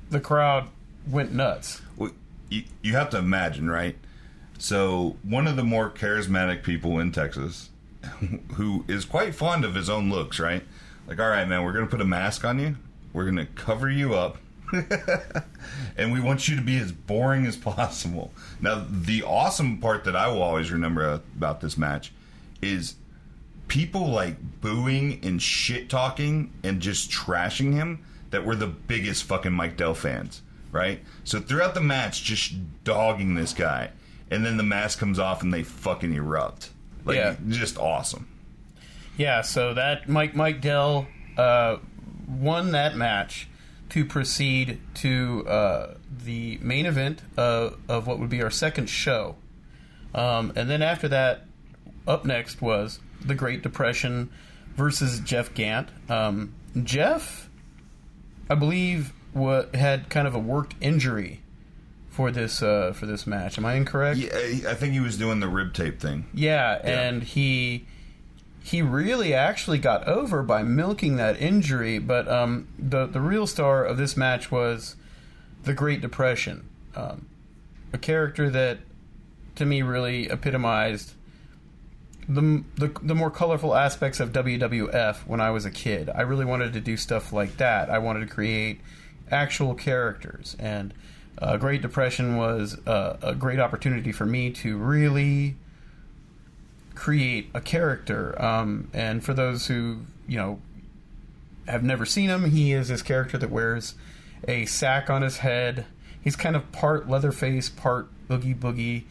the 0.09 0.19
crowd 0.19 0.69
went 1.07 1.33
nuts. 1.33 1.81
Well, 1.97 2.11
you, 2.49 2.63
you 2.81 2.93
have 2.93 3.09
to 3.11 3.17
imagine, 3.17 3.69
right? 3.69 3.97
So, 4.57 5.17
one 5.23 5.47
of 5.47 5.57
the 5.57 5.63
more 5.63 5.89
charismatic 5.89 6.63
people 6.63 6.99
in 6.99 7.11
Texas, 7.11 7.69
who 8.55 8.85
is 8.87 9.05
quite 9.05 9.35
fond 9.35 9.65
of 9.65 9.75
his 9.75 9.89
own 9.89 10.09
looks, 10.09 10.39
right? 10.39 10.63
Like, 11.07 11.19
all 11.19 11.29
right, 11.29 11.47
man, 11.47 11.63
we're 11.63 11.73
going 11.73 11.85
to 11.85 11.91
put 11.91 12.01
a 12.01 12.05
mask 12.05 12.43
on 12.45 12.59
you. 12.59 12.75
We're 13.13 13.25
going 13.25 13.37
to 13.37 13.45
cover 13.45 13.89
you 13.89 14.15
up. 14.15 14.37
and 15.97 16.11
we 16.11 16.19
want 16.19 16.47
you 16.47 16.55
to 16.55 16.61
be 16.61 16.77
as 16.77 16.91
boring 16.91 17.45
as 17.45 17.55
possible. 17.55 18.31
Now, 18.59 18.85
the 18.89 19.23
awesome 19.23 19.79
part 19.79 20.03
that 20.05 20.15
I 20.15 20.27
will 20.27 20.41
always 20.41 20.71
remember 20.71 21.21
about 21.35 21.61
this 21.61 21.77
match 21.77 22.11
is 22.61 22.95
people 23.67 24.09
like 24.09 24.61
booing 24.61 25.19
and 25.23 25.41
shit 25.41 25.89
talking 25.89 26.51
and 26.63 26.81
just 26.81 27.11
trashing 27.11 27.73
him 27.73 28.03
that 28.31 28.45
were 28.45 28.55
the 28.55 28.67
biggest 28.67 29.23
fucking 29.23 29.53
Mike 29.53 29.77
Dell 29.77 29.93
fans, 29.93 30.41
right? 30.71 30.99
So 31.23 31.39
throughout 31.39 31.73
the 31.73 31.81
match, 31.81 32.23
just 32.23 32.55
dogging 32.83 33.35
this 33.35 33.53
guy, 33.53 33.91
and 34.31 34.45
then 34.45 34.57
the 34.57 34.63
mask 34.63 34.99
comes 34.99 35.19
off 35.19 35.43
and 35.43 35.53
they 35.53 35.63
fucking 35.63 36.13
erupt. 36.13 36.71
Like, 37.05 37.17
Yeah. 37.17 37.35
just 37.49 37.77
awesome. 37.77 38.27
Yeah, 39.17 39.41
so 39.41 39.73
that 39.75 40.09
Mike 40.09 40.35
Mike 40.35 40.59
Dell 40.59 41.07
uh, 41.37 41.77
won 42.27 42.71
that 42.71 42.97
match 42.97 43.47
to 43.89 44.03
proceed 44.03 44.79
to 44.95 45.45
uh, 45.47 45.93
the 46.23 46.57
main 46.61 46.85
event 46.85 47.21
of, 47.37 47.77
of 47.87 48.07
what 48.07 48.19
would 48.19 48.29
be 48.29 48.41
our 48.41 48.49
second 48.49 48.87
show. 48.89 49.35
Um, 50.13 50.51
and 50.55 50.69
then 50.69 50.81
after 50.81 51.07
that, 51.09 51.45
up 52.07 52.25
next 52.25 52.61
was 52.61 52.99
the 53.23 53.35
Great 53.35 53.61
Depression 53.61 54.29
versus 54.75 55.19
Jeff 55.21 55.53
Gant. 55.53 55.89
Um, 56.09 56.53
Jeff, 56.83 57.49
I 58.49 58.55
believe, 58.55 59.13
wa- 59.33 59.65
had 59.73 60.09
kind 60.09 60.27
of 60.27 60.35
a 60.35 60.39
worked 60.39 60.75
injury 60.81 61.39
for 62.15 62.31
this 62.31 62.63
uh, 62.63 62.93
for 62.93 63.05
this 63.05 63.27
match. 63.27 63.57
Am 63.57 63.65
I 63.65 63.73
incorrect? 63.73 64.17
Yeah, 64.17 64.69
I 64.69 64.73
think 64.73 64.93
he 64.93 65.01
was 65.01 65.17
doing 65.17 65.41
the 65.41 65.49
rib 65.49 65.73
tape 65.73 65.99
thing. 65.99 66.27
Yeah, 66.33 66.79
and 66.81 67.21
he 67.21 67.85
he 68.63 68.81
really 68.81 69.33
actually 69.33 69.79
got 69.79 70.07
over 70.07 70.41
by 70.41 70.63
milking 70.63 71.17
that 71.17 71.39
injury. 71.41 71.99
But 71.99 72.29
um, 72.29 72.69
the 72.79 73.05
the 73.05 73.19
real 73.19 73.45
star 73.45 73.83
of 73.83 73.97
this 73.97 74.15
match 74.15 74.49
was 74.49 74.95
the 75.63 75.73
Great 75.73 75.99
Depression, 75.99 76.69
um, 76.95 77.27
a 77.91 77.97
character 77.97 78.49
that 78.49 78.79
to 79.55 79.65
me 79.65 79.81
really 79.81 80.29
epitomized 80.29 81.15
the, 82.29 82.63
the 82.75 82.91
the 83.01 83.13
more 83.13 83.29
colorful 83.29 83.75
aspects 83.75 84.21
of 84.21 84.31
WWF 84.31 85.27
when 85.27 85.41
I 85.41 85.51
was 85.51 85.65
a 85.65 85.71
kid. 85.71 86.09
I 86.09 86.21
really 86.21 86.45
wanted 86.45 86.71
to 86.73 86.79
do 86.79 86.95
stuff 86.95 87.33
like 87.33 87.57
that. 87.57 87.89
I 87.89 87.99
wanted 87.99 88.21
to 88.21 88.33
create 88.33 88.79
actual 89.29 89.75
characters, 89.75 90.55
and 90.57 90.93
uh, 91.39 91.57
Great 91.57 91.81
Depression 91.81 92.37
was 92.37 92.77
uh, 92.87 93.17
a 93.21 93.35
great 93.35 93.59
opportunity 93.59 94.11
for 94.11 94.25
me 94.25 94.51
to 94.51 94.77
really 94.77 95.55
create 96.93 97.49
a 97.53 97.61
character. 97.61 98.41
Um, 98.41 98.89
and 98.93 99.23
for 99.23 99.33
those 99.33 99.67
who 99.67 100.01
you 100.27 100.37
know 100.37 100.61
have 101.67 101.83
never 101.83 102.05
seen 102.05 102.29
him, 102.29 102.51
he 102.51 102.71
is 102.71 102.87
this 102.87 103.01
character 103.01 103.37
that 103.37 103.49
wears 103.49 103.95
a 104.47 104.65
sack 104.65 105.09
on 105.09 105.21
his 105.21 105.37
head. 105.37 105.85
He's 106.21 106.35
kind 106.35 106.55
of 106.55 106.71
part 106.71 107.09
Leatherface, 107.09 107.69
part 107.69 108.07
Oogie 108.31 108.55
Boogie 108.55 109.03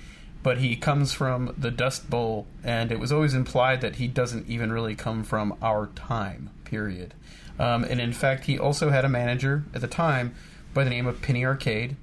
but 0.44 0.58
he 0.58 0.76
comes 0.76 1.14
from 1.14 1.54
the 1.56 1.70
Dust 1.70 2.10
Bowl, 2.10 2.46
and 2.62 2.92
it 2.92 3.00
was 3.00 3.10
always 3.10 3.32
implied 3.32 3.80
that 3.80 3.96
he 3.96 4.06
doesn't 4.06 4.46
even 4.46 4.70
really 4.70 4.94
come 4.94 5.24
from 5.24 5.56
our 5.62 5.86
time, 5.96 6.50
period. 6.64 7.14
Um, 7.58 7.82
and 7.82 7.98
in 7.98 8.12
fact, 8.12 8.44
he 8.44 8.58
also 8.58 8.90
had 8.90 9.06
a 9.06 9.08
manager 9.08 9.64
at 9.74 9.80
the 9.80 9.88
time 9.88 10.34
by 10.74 10.84
the 10.84 10.90
name 10.90 11.06
of 11.06 11.22
Penny 11.22 11.46
Arcade, 11.46 11.96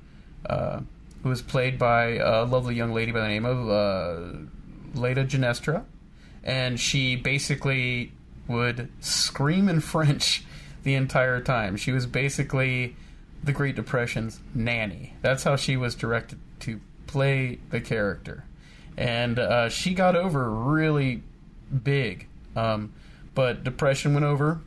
uh, 0.45 0.81
who 1.23 1.29
was 1.29 1.41
played 1.41 1.77
by 1.77 2.15
a 2.15 2.43
lovely 2.43 2.75
young 2.75 2.93
lady 2.93 3.11
by 3.11 3.21
the 3.21 3.27
name 3.27 3.45
of 3.45 3.69
uh, 3.69 4.99
Leda 4.99 5.25
Genestra. 5.25 5.85
And 6.43 6.79
she 6.79 7.15
basically 7.15 8.11
would 8.47 8.89
scream 8.99 9.69
in 9.69 9.79
French 9.81 10.43
the 10.83 10.95
entire 10.95 11.41
time. 11.41 11.77
She 11.77 11.91
was 11.91 12.05
basically 12.05 12.95
the 13.43 13.51
Great 13.51 13.75
Depression's 13.75 14.39
nanny. 14.53 15.13
That's 15.21 15.43
how 15.43 15.55
she 15.55 15.77
was 15.77 15.95
directed 15.95 16.39
to 16.61 16.79
play 17.07 17.59
the 17.69 17.81
character, 17.81 18.45
and 18.97 19.39
uh, 19.39 19.69
she 19.69 19.93
got 19.93 20.15
over 20.15 20.49
really 20.49 21.23
big. 21.83 22.27
Um, 22.55 22.93
but 23.33 23.63
depression 23.63 24.13
went 24.13 24.25
over. 24.25 24.61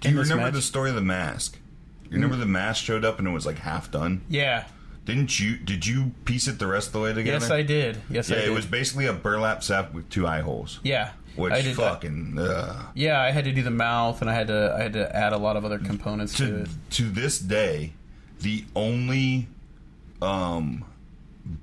Do 0.00 0.10
you 0.10 0.20
remember 0.20 0.44
match. 0.44 0.54
the 0.54 0.62
story 0.62 0.90
of 0.90 0.96
the 0.96 1.02
mask? 1.02 1.58
You 2.04 2.16
remember 2.16 2.36
mm. 2.36 2.40
the 2.40 2.46
mask 2.46 2.84
showed 2.84 3.04
up 3.04 3.18
and 3.18 3.26
it 3.26 3.30
was 3.30 3.46
like 3.46 3.58
half 3.58 3.90
done? 3.90 4.22
Yeah. 4.28 4.66
Didn't 5.10 5.40
you? 5.40 5.56
Did 5.56 5.86
you 5.86 6.12
piece 6.24 6.46
it 6.46 6.58
the 6.60 6.68
rest 6.68 6.88
of 6.88 6.92
the 6.92 7.00
way 7.00 7.12
together? 7.12 7.44
Yes, 7.44 7.50
I 7.50 7.62
did. 7.62 8.00
Yes, 8.08 8.30
yeah, 8.30 8.36
I 8.36 8.38
did. 8.38 8.46
Yeah, 8.46 8.52
it 8.52 8.54
was 8.54 8.66
basically 8.66 9.06
a 9.06 9.12
burlap 9.12 9.64
sack 9.64 9.92
with 9.92 10.08
two 10.08 10.24
eye 10.24 10.40
holes. 10.40 10.78
Yeah, 10.84 11.10
which 11.34 11.52
I 11.52 11.62
did 11.62 11.74
fucking. 11.74 12.38
Yeah, 12.94 13.20
I 13.20 13.32
had 13.32 13.44
to 13.44 13.52
do 13.52 13.62
the 13.62 13.72
mouth, 13.72 14.20
and 14.20 14.30
I 14.30 14.34
had 14.34 14.46
to 14.46 14.74
I 14.78 14.82
had 14.82 14.92
to 14.92 15.16
add 15.16 15.32
a 15.32 15.38
lot 15.38 15.56
of 15.56 15.64
other 15.64 15.78
components 15.78 16.36
to, 16.36 16.46
to 16.46 16.62
it. 16.62 16.68
To 16.90 17.02
this 17.10 17.40
day, 17.40 17.94
the 18.40 18.64
only 18.76 19.48
um, 20.22 20.84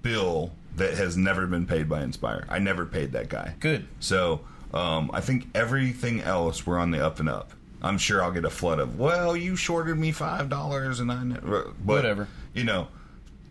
bill 0.01 0.51
that 0.75 0.96
has 0.96 1.16
never 1.16 1.48
been 1.48 1.66
paid 1.66 1.88
by 1.88 2.04
Inspire. 2.04 2.46
I 2.50 2.60
never 2.60 2.86
paid 2.86 3.13
that 3.13 3.30
guy. 3.30 3.56
Good. 3.62 3.88
So 4.01 4.42
um, 4.74 5.10
I 5.13 5.22
think 5.22 5.48
everything 5.56 6.22
else 6.22 6.68
we're 6.68 6.80
on 6.80 6.92
the 6.92 7.04
up 7.04 7.22
and 7.22 7.30
up. 7.30 7.54
I'm 7.82 7.98
sure 7.98 8.24
I'll 8.24 8.32
get 8.32 8.44
a 8.44 8.50
flood 8.50 8.80
of 8.80 9.00
well, 9.00 9.38
you 9.38 9.56
shorted 9.56 9.98
me 9.98 10.12
five 10.12 10.50
dollars 10.50 11.00
and 11.00 11.12
I 11.12 11.24
never. 11.24 11.74
But, 11.84 11.96
Whatever. 11.96 12.27
You 12.54 12.63
know, 12.63 12.88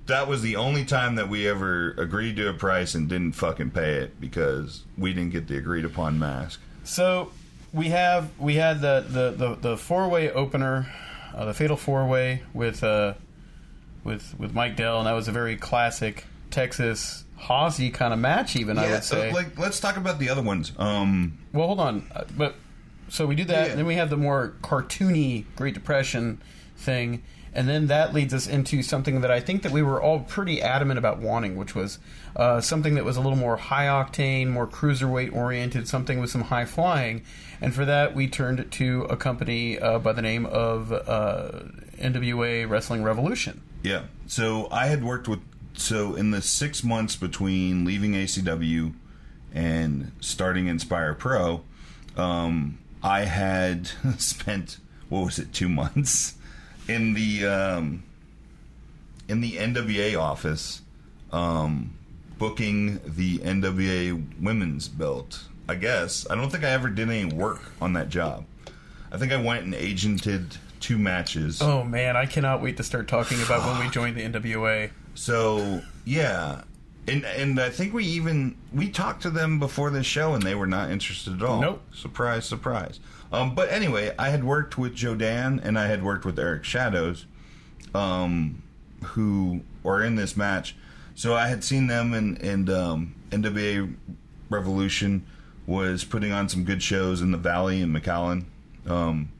that 0.07 0.29
was 0.29 0.43
the 0.43 0.57
only 0.57 0.85
time 0.85 1.17
that 1.17 1.29
we 1.29 1.49
ever 1.49 1.91
agreed 1.93 2.37
to 2.37 2.49
a 2.49 2.55
price 2.55 2.95
and 2.95 3.09
didn't 3.09 3.33
fucking 3.33 3.71
pay 3.71 3.95
it 3.95 4.21
because 4.21 4.85
we 4.97 5.13
didn't 5.13 5.31
get 5.31 5.49
the 5.49 5.57
agreed 5.57 5.85
upon 5.85 6.19
mask. 6.19 6.61
So 6.85 7.33
we 7.73 7.89
have 7.89 8.31
we 8.39 8.55
had 8.55 8.81
the 8.81 9.05
the 9.09 9.31
the, 9.31 9.55
the 9.57 9.77
four 9.77 10.09
way 10.09 10.31
opener, 10.31 10.93
uh, 11.35 11.45
the 11.47 11.55
fatal 11.55 11.77
four 11.77 12.07
way 12.07 12.43
with. 12.55 12.83
Uh, 12.83 13.15
with 14.07 14.39
with 14.39 14.55
Mike 14.55 14.77
Dell, 14.77 14.99
and 14.99 15.07
that 15.07 15.13
was 15.13 15.29
a 15.29 15.33
very 15.33 15.57
classic 15.57 16.25
Texas 16.51 17.25
Hawsey 17.39 17.93
kind 17.93 18.15
of 18.15 18.19
match. 18.19 18.57
Even 18.57 18.79
I 18.79 18.91
would 18.91 19.05
say. 19.05 19.33
like, 19.33 19.59
let's 19.59 19.81
talk 19.81 19.99
about 19.99 20.19
the 20.19 20.31
other 20.31 20.43
ones. 20.43 20.73
Um, 20.79 21.37
well, 21.53 21.67
hold 21.67 21.81
on, 21.81 22.11
uh, 22.15 22.25
but 22.35 22.55
so 23.09 23.27
we 23.27 23.35
do 23.35 23.45
that, 23.45 23.67
yeah. 23.67 23.71
and 23.71 23.79
then 23.79 23.87
we 23.87 23.97
have 23.97 24.09
the 24.09 24.17
more 24.17 24.55
cartoony 24.63 25.45
Great 25.57 25.75
Depression 25.75 26.41
thing, 26.77 27.23
and 27.57 27.67
then 27.67 27.87
that 27.87 28.13
leads 28.13 28.35
us 28.35 28.47
into 28.47 28.83
something 28.83 29.23
that 29.23 29.31
I 29.31 29.41
think 29.41 29.63
that 29.63 29.73
we 29.73 29.81
were 29.81 30.01
all 30.01 30.21
pretty 30.21 30.61
adamant 30.61 30.99
about 30.99 31.21
wanting, 31.21 31.57
which 31.57 31.75
was 31.75 31.99
uh, 32.37 32.61
something 32.61 32.97
that 32.97 33.05
was 33.05 33.17
a 33.17 33.23
little 33.23 33.39
more 33.39 33.57
high 33.57 33.87
octane, 33.87 34.49
more 34.49 34.67
cruiserweight 34.67 35.35
oriented, 35.35 35.89
something 35.89 36.21
with 36.21 36.29
some 36.29 36.43
high 36.43 36.67
flying. 36.67 37.25
And 37.63 37.75
for 37.75 37.87
that, 37.87 38.15
we 38.15 38.29
turned 38.29 38.71
to 38.73 39.05
a 39.05 39.17
company 39.17 39.79
uh, 39.79 39.99
by 40.01 40.13
the 40.13 40.21
name 40.21 40.45
of 40.45 40.93
uh, 40.93 41.63
NWA 41.97 42.69
Wrestling 42.69 43.03
Revolution. 43.03 43.63
Yeah. 43.83 44.03
So 44.27 44.69
I 44.71 44.89
had 44.89 45.03
worked 45.03 45.27
with. 45.27 45.41
So 45.79 46.15
in 46.15 46.33
the 46.33 46.43
six 46.43 46.85
months 46.85 47.17
between 47.17 47.87
leaving 47.87 48.13
ACW 48.13 48.93
and 49.55 50.13
starting 50.21 50.67
Inspire 50.67 51.15
Pro, 51.15 51.63
um, 52.19 52.79
I 53.03 53.21
had 53.23 53.87
spent 54.19 54.77
what 55.09 55.25
was 55.25 55.39
it 55.39 55.55
two 55.55 55.71
months 55.71 56.37
in 56.89 57.15
the 57.15 57.47
um, 57.47 58.03
in 59.29 59.41
the 59.41 59.53
NWA 59.53 60.19
office 60.19 60.83
um, 61.33 61.97
booking 62.39 63.01
the 63.05 63.39
NWA 63.39 64.41
women's 64.41 64.89
belt. 64.89 65.45
I 65.69 65.75
guess 65.75 66.29
I 66.31 66.35
don't 66.37 66.51
think 66.51 66.65
I 66.65 66.71
ever 66.71 66.89
did 66.89 67.11
any 67.11 67.25
work 67.25 67.61
on 67.81 67.93
that 67.95 68.09
job. 68.09 68.45
I 69.11 69.19
think 69.19 69.33
I 69.33 69.37
went 69.37 69.65
and 69.65 69.75
agented 69.75 70.57
two 70.81 70.99
matches. 70.99 71.61
Oh 71.61 71.83
man, 71.83 72.17
I 72.17 72.27
cannot 72.27 72.63
wait 72.63 72.77
to 72.77 72.83
start 72.83 73.09
talking 73.09 73.43
about 73.43 73.67
when 73.67 73.85
we 73.85 73.91
joined 73.93 74.17
the 74.17 74.23
NWA. 74.23 74.91
So 75.15 75.83
yeah, 76.05 76.63
and 77.09 77.25
and 77.25 77.61
I 77.61 77.71
think 77.71 77.93
we 77.95 78.05
even 78.05 78.57
we 78.73 78.89
talked 78.89 79.23
to 79.23 79.31
them 79.31 79.59
before 79.59 79.91
the 79.91 80.03
show, 80.03 80.35
and 80.35 80.43
they 80.43 80.55
were 80.55 80.67
not 80.67 80.91
interested 80.91 81.35
at 81.35 81.43
all. 81.43 81.61
Nope. 81.61 81.83
Surprise, 81.95 82.45
surprise. 82.47 83.01
Um, 83.33 83.55
but 83.55 83.71
anyway, 83.71 84.15
I 84.19 84.31
had 84.31 84.45
worked 84.45 84.79
with 84.79 84.95
Joe 84.95 85.15
Dan 85.15 85.61
and 85.63 85.79
I 85.79 85.87
had 85.87 86.03
worked 86.03 86.25
with 86.25 86.39
Eric 86.39 86.65
Shadows, 86.65 87.27
um, 87.95 88.63
who 89.03 89.63
were 89.83 90.03
in 90.03 90.17
this 90.17 90.37
match. 90.37 90.77
So 91.15 91.35
I 91.35 91.49
had 91.49 91.65
seen 91.65 91.87
them, 91.87 92.13
and 92.13 92.41
and 92.43 92.71
um, 92.71 93.15
NWA 93.31 93.95
Revolution 94.51 95.27
was 95.67 96.05
putting 96.05 96.33
on 96.33 96.49
some 96.49 96.65
good 96.65 96.83
shows 96.83 97.21
in 97.21 97.33
the 97.33 97.39
Valley 97.39 97.83
and 97.83 97.95
McAllen. 97.95 98.45
Um, 98.87 99.31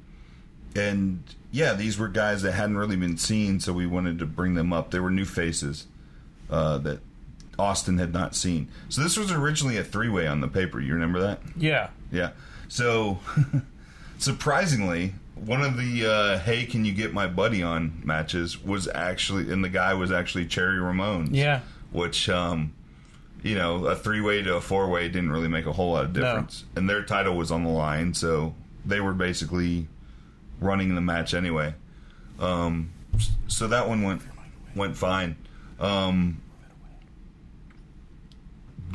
and 0.75 1.23
yeah, 1.53 1.75
these 1.75 1.99
were 1.99 2.09
guys 2.09 2.43
that 2.43 2.53
hadn't 2.53 2.77
really 2.77 2.97
been 2.97 3.17
seen, 3.17 3.61
so 3.61 3.73
we 3.73 3.87
wanted 3.87 4.19
to 4.19 4.27
bring 4.27 4.55
them 4.55 4.73
up. 4.73 4.91
They 4.91 5.01
were 5.01 5.11
new 5.11 5.25
faces 5.25 5.87
uh, 6.51 6.79
that 6.79 7.01
Austin 7.59 7.99
had 7.99 8.13
not 8.13 8.35
seen. 8.35 8.69
So 8.89 9.03
this 9.03 9.17
was 9.17 9.33
originally 9.33 9.77
a 9.77 9.85
three 9.85 10.09
way 10.09 10.27
on 10.27 10.41
the 10.41 10.49
paper. 10.49 10.81
You 10.81 10.95
remember 10.95 11.21
that? 11.21 11.41
Yeah. 11.57 11.91
Yeah. 12.11 12.31
So 12.69 13.19
surprisingly, 14.19 15.15
one 15.35 15.63
of 15.63 15.77
the 15.77 16.07
uh, 16.07 16.39
"Hey, 16.39 16.65
can 16.65 16.85
you 16.85 16.93
get 16.93 17.13
my 17.13 17.27
buddy 17.27 17.63
on?" 17.63 18.01
matches 18.05 18.63
was 18.63 18.89
actually, 18.89 19.53
and 19.53 19.63
the 19.63 19.69
guy 19.69 19.95
was 19.95 20.11
actually 20.11 20.47
Cherry 20.47 20.81
Ramon. 20.81 21.35
Yeah. 21.35 21.61
Which, 21.93 22.29
um, 22.29 22.75
you 23.43 23.55
know, 23.55 23.87
a 23.87 23.95
three 23.95 24.21
way 24.21 24.43
to 24.43 24.57
a 24.57 24.61
four 24.61 24.89
way 24.89 25.09
didn't 25.09 25.31
really 25.31 25.49
make 25.49 25.67
a 25.67 25.73
whole 25.73 25.93
lot 25.93 26.05
of 26.05 26.13
difference, 26.13 26.65
no. 26.75 26.81
and 26.81 26.91
their 26.91 27.03
title 27.03 27.37
was 27.37 27.51
on 27.51 27.65
the 27.65 27.71
line, 27.71 28.13
so 28.15 28.55
they 28.85 29.01
were 29.01 29.15
basically 29.15 29.89
running 30.61 30.95
the 30.95 31.01
match 31.01 31.35
anyway. 31.35 31.75
Um, 32.39 32.91
so 33.47 33.69
that 33.69 33.89
one 33.89 34.03
went 34.03 34.23
went 34.75 34.97
fine. 34.97 35.37
Um, 35.79 36.43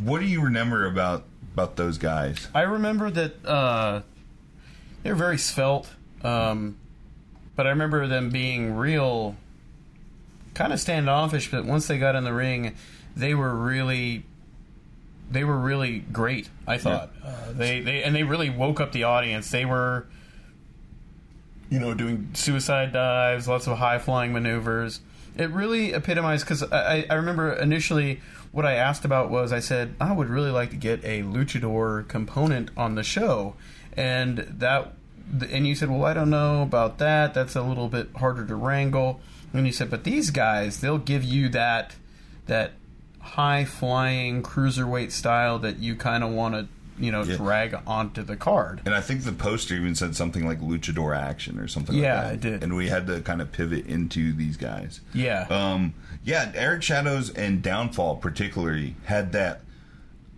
what 0.04 0.20
do 0.20 0.26
you 0.28 0.42
remember 0.42 0.86
about 0.86 1.26
about 1.54 1.76
those 1.76 1.98
guys? 1.98 2.48
I 2.56 2.62
remember 2.62 3.10
that 3.12 3.46
uh, 3.46 4.02
they 5.04 5.12
were 5.12 5.18
very 5.18 5.38
svelte, 5.38 5.88
um, 6.24 6.78
but 7.56 7.68
I 7.68 7.70
remember 7.70 8.08
them 8.08 8.30
being 8.30 8.76
real, 8.76 9.36
kind 10.54 10.72
of 10.72 10.80
standoffish. 10.80 11.52
But 11.52 11.66
once 11.66 11.88
they 11.88 11.98
got 11.98 12.16
in 12.16 12.24
the 12.24 12.34
ring, 12.34 12.76
they 13.16 13.36
were 13.36 13.56
really 13.56 14.24
they 15.30 15.44
were 15.44 15.58
really 15.58 16.00
great. 16.00 16.50
I 16.68 16.78
thought 16.78 17.12
yeah. 17.24 17.30
uh, 17.30 17.52
they 17.54 17.82
they 17.82 18.04
and 18.04 18.16
they 18.16 18.24
really 18.24 18.50
woke 18.50 18.80
up 18.80 18.92
the 18.92 19.04
audience. 19.04 19.50
They 19.52 19.66
were 19.66 20.08
you 21.72 21.80
know, 21.80 21.94
doing 21.94 22.30
suicide 22.34 22.92
dives, 22.92 23.48
lots 23.48 23.66
of 23.66 23.78
high 23.78 23.98
flying 23.98 24.34
maneuvers. 24.34 25.00
It 25.38 25.50
really 25.52 25.94
epitomized 25.94 26.46
because 26.46 26.64
I, 26.70 27.06
I 27.10 27.14
remember 27.14 27.54
initially 27.54 28.20
what 28.52 28.66
I 28.66 28.74
asked 28.74 29.06
about 29.06 29.30
was 29.30 29.52
I 29.54 29.60
said 29.60 29.96
I 30.00 30.12
would 30.12 30.30
really 30.30 30.52
like 30.52 30.72
to 30.72 30.76
get 30.76 31.04
a 31.04 31.24
luchador 31.24 32.08
component 32.08 32.70
on 32.76 32.96
the 32.96 33.04
show, 33.04 33.56
and 33.96 34.40
that 34.40 34.94
and 35.50 35.66
you 35.66 35.76
said, 35.76 35.90
well, 35.90 36.04
I 36.04 36.14
don't 36.14 36.30
know 36.30 36.62
about 36.62 36.98
that. 36.98 37.34
That's 37.34 37.56
a 37.56 37.62
little 37.62 37.88
bit 37.88 38.10
harder 38.18 38.46
to 38.46 38.56
wrangle. 38.56 39.22
And 39.54 39.66
you 39.66 39.74
said, 39.74 39.90
but 39.90 40.04
these 40.04 40.30
guys, 40.30 40.82
they'll 40.82 40.98
give 40.98 41.24
you 41.24 41.50
that 41.50 41.96
that 42.48 42.74
high 43.20 43.66
flying 43.66 44.44
cruiserweight 44.44 45.12
style 45.12 45.60
that 45.60 45.80
you 45.80 45.96
kind 45.96 46.24
of 46.24 46.32
want 46.32 46.56
to 46.56 46.68
you 47.02 47.12
know 47.12 47.24
Yeah. 47.24 47.36
drag 47.38 47.76
onto 47.86 48.24
the 48.24 48.36
card. 48.36 48.82
And 48.86 48.94
I 48.96 49.02
think 49.02 49.24
the 49.24 49.32
poster 49.32 49.76
even 49.76 49.96
said 49.96 50.16
something 50.16 50.46
like 50.46 50.60
luchador 50.62 51.18
action 51.18 51.60
or 51.60 51.68
something 51.68 51.96
Yeah, 51.96 52.16
like 52.16 52.24
that. 52.28 52.34
it 52.34 52.42
did. 52.52 52.64
And 52.64 52.76
we 52.76 52.90
had 52.90 53.08
to 53.08 53.22
kind 53.22 53.42
of 53.42 53.52
pivot 53.52 53.86
into 53.88 54.32
these 54.34 54.58
guys. 54.58 55.02
Yeah. 55.14 55.48
Um, 55.50 55.94
yeah, 56.24 56.52
Eric 56.56 56.84
Shadows 56.84 57.30
and 57.32 57.62
Downfall 57.62 58.18
particularly 58.18 58.96
had 59.06 59.32
that, 59.34 59.62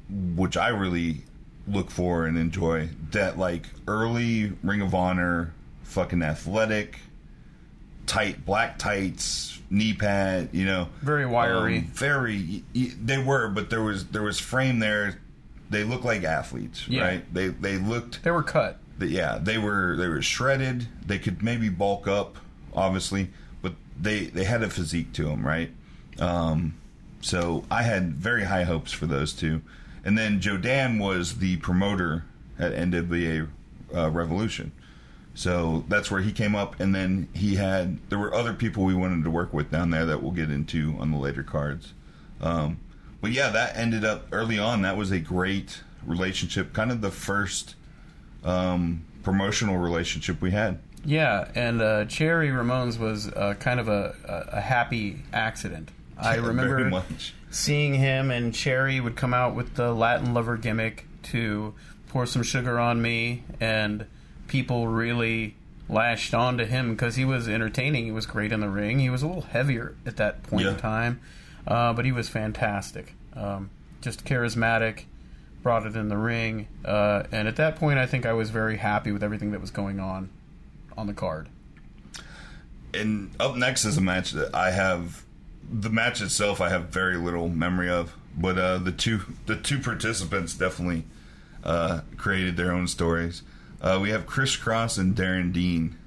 which 0.10 0.56
I 0.58 0.70
really 0.70 1.24
look 1.68 1.90
for 1.92 2.26
and 2.26 2.38
enjoy. 2.38 2.90
That 3.12 3.38
like 3.38 3.66
early 3.88 4.54
Ring 4.64 4.82
of 4.82 4.94
Honor, 4.96 5.54
fucking 5.84 6.22
athletic, 6.22 7.00
tight 8.06 8.46
black 8.46 8.78
tights, 8.78 9.60
knee 9.70 9.94
pad. 9.94 10.50
You 10.52 10.66
know, 10.66 10.90
Very 11.02 11.26
wiry. 11.26 11.80
Um, 11.80 11.84
very. 11.86 12.64
They 12.74 13.18
were, 13.18 13.48
but 13.50 13.70
there 13.70 13.82
was 13.82 14.06
there 14.08 14.24
was 14.24 14.40
frame 14.40 14.80
there. 14.80 15.20
They 15.74 15.84
looked 15.84 16.06
like 16.06 16.24
athletes, 16.24 16.88
Yeah. 16.88 17.02
right? 17.04 17.34
They 17.34 17.48
they 17.50 17.78
looked 17.78 18.24
they 18.24 18.32
were 18.32 18.44
cut. 18.44 18.80
that 19.00 19.10
yeah 19.10 19.40
they 19.42 19.58
were 19.58 19.96
they 19.98 20.08
were 20.08 20.22
shredded 20.22 20.88
they 21.06 21.18
could 21.20 21.42
maybe 21.44 21.68
bulk 21.68 22.08
up 22.08 22.38
obviously 22.76 23.30
but 23.62 23.74
they 24.00 24.26
they 24.28 24.44
had 24.44 24.62
a 24.64 24.70
physique 24.70 25.12
to 25.14 25.24
them 25.24 25.46
right 25.46 25.72
um 26.20 26.76
so 27.22 27.64
i 27.72 27.82
had 27.84 28.14
very 28.14 28.44
high 28.46 28.64
hopes 28.64 28.92
for 28.92 29.08
those 29.08 29.34
two 29.34 29.62
and 30.06 30.16
then 30.18 30.40
joe 30.40 30.58
dan 30.58 31.00
was 31.00 31.40
the 31.40 31.58
promoter 31.58 32.24
at 32.60 32.72
nwa 32.74 33.48
uh, 33.96 34.10
revolution 34.12 34.72
so 35.34 35.84
that's 35.88 36.12
where 36.12 36.22
he 36.22 36.32
came 36.32 36.54
up 36.56 36.80
and 36.80 36.94
then 36.94 37.28
he 37.34 37.56
had 37.56 37.98
there 38.10 38.20
were 38.20 38.34
other 38.34 38.54
people 38.54 38.84
we 38.84 38.94
wanted 38.94 39.24
to 39.24 39.30
work 39.32 39.52
with 39.54 39.72
down 39.72 39.90
there 39.90 40.06
that 40.06 40.22
we'll 40.22 40.32
get 40.32 40.52
into 40.52 40.96
on 41.00 41.10
the 41.12 41.18
later 41.18 41.44
cards 41.44 41.94
um, 42.42 42.78
but 43.24 43.32
yeah 43.32 43.50
that 43.50 43.76
ended 43.76 44.06
up 44.06 44.28
early 44.32 44.60
on 44.60 44.84
that 44.84 44.96
was 44.96 45.10
a 45.10 45.20
great 45.20 45.82
relationship 46.06 46.74
kind 46.74 46.92
of 46.92 47.02
the 47.02 47.10
first 47.10 47.74
um, 48.44 49.06
promotional 49.24 49.78
relationship 49.78 50.42
we 50.42 50.52
had. 50.52 50.80
Yeah, 51.06 51.50
and 51.56 51.82
uh, 51.82 52.06
Cherry 52.06 52.50
Ramones 52.50 52.98
was 52.98 53.28
uh, 53.28 53.56
kind 53.60 53.80
of 53.80 53.88
a, 53.88 54.16
a, 54.52 54.62
happy 54.62 55.20
accident. 55.34 55.90
I 56.18 56.36
remember 56.36 57.04
seeing 57.52 57.96
him, 57.96 58.32
and 58.32 58.54
Cherry 58.54 59.02
would 59.02 59.16
come 59.16 59.34
out 59.34 59.56
with 59.56 59.76
the 59.76 59.94
Latin 59.94 60.34
lover 60.34 60.56
gimmick 60.56 61.06
to 61.24 61.74
pour 62.08 62.26
some 62.26 62.44
sugar 62.44 62.80
on 62.80 63.02
me, 63.02 63.44
and 63.60 64.06
people 64.48 64.88
really 64.88 65.56
lashed 65.90 66.34
on 66.34 66.58
to 66.58 66.66
him 66.66 66.92
because 66.92 67.16
he 67.16 67.26
was 67.26 67.50
entertaining. 67.50 68.06
He 68.06 68.12
was 68.12 68.26
great 68.26 68.54
in 68.54 68.62
the 68.62 68.70
ring. 68.70 69.00
He 69.00 69.10
was 69.10 69.24
a 69.24 69.28
little 69.28 69.42
heavier 69.42 69.96
at 70.06 70.16
that 70.18 70.44
point 70.44 70.68
in 70.68 70.78
time, 70.78 71.20
uh, 71.68 71.94
but 71.94 72.06
he 72.06 72.12
was 72.12 72.30
fantastic. 72.30 73.16
Um, 73.36 73.70
just 74.02 74.26
charismatic, 74.26 75.04
brought 75.62 75.86
it 75.86 75.96
in 75.96 76.10
the 76.10 76.18
ring, 76.18 76.68
uh, 76.84 77.24
and 77.32 77.48
at 77.48 77.56
that 77.56 77.76
point, 77.76 78.00
I 78.00 78.06
think 78.06 78.26
I 78.26 78.34
was 78.34 78.50
very 78.50 78.78
happy 78.78 79.12
with 79.12 79.24
everything 79.24 79.52
that 79.52 79.62
was 79.62 79.72
going 79.72 80.00
on 80.00 80.30
on 80.98 81.08
the 81.08 81.14
card. 81.14 81.50
And 82.94 83.32
up 83.40 83.56
next 83.56 83.86
is 83.86 83.98
a 83.98 84.02
match 84.02 84.32
that 84.32 84.54
I 84.54 84.72
have. 84.72 85.24
The 85.72 85.90
match 85.90 86.22
itself, 86.22 86.62
I 86.62 86.70
have 86.70 86.90
very 86.90 87.18
little 87.18 87.48
memory 87.48 87.90
of, 87.90 88.16
but 88.38 88.58
uh, 88.58 88.78
the 88.78 88.92
two 88.92 89.22
the 89.46 89.56
two 89.56 89.80
participants 89.80 90.54
definitely 90.54 91.06
uh, 91.64 92.02
created 92.18 92.58
their 92.58 92.72
own 92.72 92.88
stories. 92.88 93.42
Uh, 93.82 94.00
we 94.02 94.10
have 94.12 94.26
Chris 94.26 94.56
Cross 94.56 94.98
and 94.98 95.16
Darren 95.16 95.52
Dean. 95.52 95.98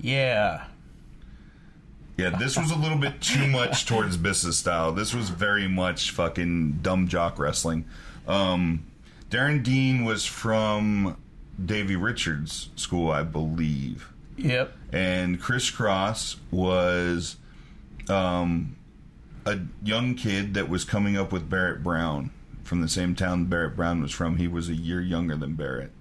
Yeah, 0.00 0.64
Yeah, 2.16 2.30
this 2.30 2.56
was 2.58 2.70
a 2.70 2.76
little 2.76 2.98
bit 2.98 3.20
too 3.20 3.46
much 3.46 3.86
towards 3.86 4.16
business 4.16 4.58
style. 4.58 4.92
This 4.92 5.14
was 5.14 5.30
very 5.30 5.66
much 5.66 6.10
fucking 6.10 6.80
dumb 6.82 7.08
jock 7.08 7.38
wrestling. 7.38 7.86
Um, 8.28 8.84
Darren 9.30 9.62
Dean 9.62 10.04
was 10.04 10.26
from 10.26 11.16
Davey 11.64 11.96
Richards' 11.96 12.68
school, 12.76 13.10
I 13.10 13.22
believe. 13.22 14.12
yep, 14.36 14.74
and 14.92 15.40
Chris 15.40 15.70
Cross 15.70 16.36
was 16.50 17.36
um, 18.08 18.76
a 19.46 19.58
young 19.82 20.14
kid 20.14 20.54
that 20.54 20.68
was 20.68 20.84
coming 20.84 21.16
up 21.16 21.32
with 21.32 21.48
Barrett 21.48 21.82
Brown 21.82 22.30
from 22.62 22.80
the 22.80 22.88
same 22.88 23.14
town 23.14 23.46
Barrett 23.46 23.74
Brown 23.76 24.02
was 24.02 24.12
from. 24.12 24.36
He 24.36 24.48
was 24.48 24.68
a 24.68 24.74
year 24.74 25.00
younger 25.00 25.36
than 25.36 25.54
Barrett. 25.54 25.92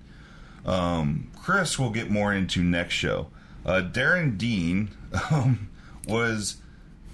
Um, 0.65 1.31
Chris 1.41 1.79
will 1.79 1.89
get 1.89 2.09
more 2.11 2.33
into 2.33 2.63
next 2.63 2.93
show. 2.93 3.27
Uh, 3.65 3.81
Darren 3.81 4.37
Dean 4.37 4.91
um, 5.31 5.69
was 6.11 6.57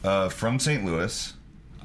uh, 0.04 0.30
from 0.30 0.60
St. 0.60 0.86
Louis. 0.86 1.34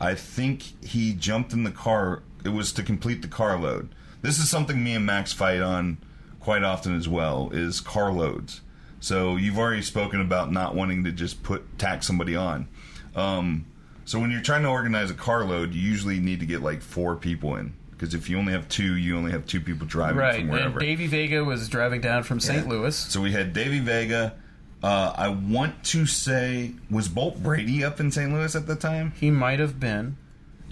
I 0.01 0.15
think 0.15 0.63
he 0.85 1.13
jumped 1.13 1.53
in 1.53 1.65
the 1.65 1.71
car. 1.71 2.23
It 2.45 2.51
was 2.51 2.73
to 2.73 2.83
complete 2.83 3.23
the 3.23 3.29
car 3.29 3.59
load. 3.59 3.95
This 4.23 4.39
is 4.39 4.49
something 4.49 4.83
me 4.83 4.95
and 4.95 5.07
Max 5.07 5.33
fight 5.33 5.61
on 5.61 5.99
quite 6.41 6.63
often 6.63 6.97
as 6.97 7.09
well. 7.09 7.51
Is 7.53 7.81
car 7.81 8.13
loads. 8.13 8.61
So 9.01 9.37
you've 9.37 9.59
already 9.59 9.83
spoken 9.83 10.21
about 10.21 10.53
not 10.53 10.75
wanting 10.75 11.05
to 11.05 11.13
just 11.13 11.43
put 11.43 11.79
tack 11.79 12.03
somebody 12.03 12.37
on. 12.37 12.69
Um, 13.15 13.67
so 14.05 14.19
when 14.19 14.31
you're 14.31 14.43
trying 14.43 14.63
to 14.63 14.69
organize 14.69 15.11
a 15.11 15.15
car 15.15 15.45
load, 15.45 15.75
you 15.75 15.81
usually 15.81 16.21
need 16.21 16.41
to 16.41 16.47
get 16.47 16.63
like 16.63 16.83
four 16.83 17.17
people 17.17 17.57
in 17.57 17.75
because 18.03 18.15
if 18.15 18.29
you 18.29 18.37
only 18.37 18.53
have 18.53 18.69
two, 18.69 18.97
you 18.97 19.17
only 19.17 19.31
have 19.31 19.47
two 19.47 19.61
people 19.61 19.87
driving 19.87 20.17
right. 20.17 20.35
from 20.35 20.43
And 20.43 20.51
wherever. 20.51 20.81
Davey 20.81 21.07
Vega 21.07 21.45
was 21.45 21.69
driving 21.69 22.01
down 22.01 22.25
from 22.25 22.41
St. 22.41 22.65
Yeah. 22.65 22.69
Louis. 22.69 22.97
So 22.97 23.21
we 23.21 23.31
had 23.31 23.53
Davey 23.53 23.79
Vega. 23.79 24.35
Uh, 24.83 25.13
I 25.17 25.29
want 25.29 25.85
to 25.85 26.07
say 26.07 26.73
was 26.91 27.09
Bolt 27.09 27.43
Brady 27.43 27.85
up 27.85 28.01
in 28.01 28.11
St. 28.11 28.33
Louis 28.33 28.55
at 28.55 28.67
the 28.67 28.75
time? 28.75 29.13
He 29.19 29.31
might 29.31 29.61
have 29.61 29.79
been. 29.79 30.17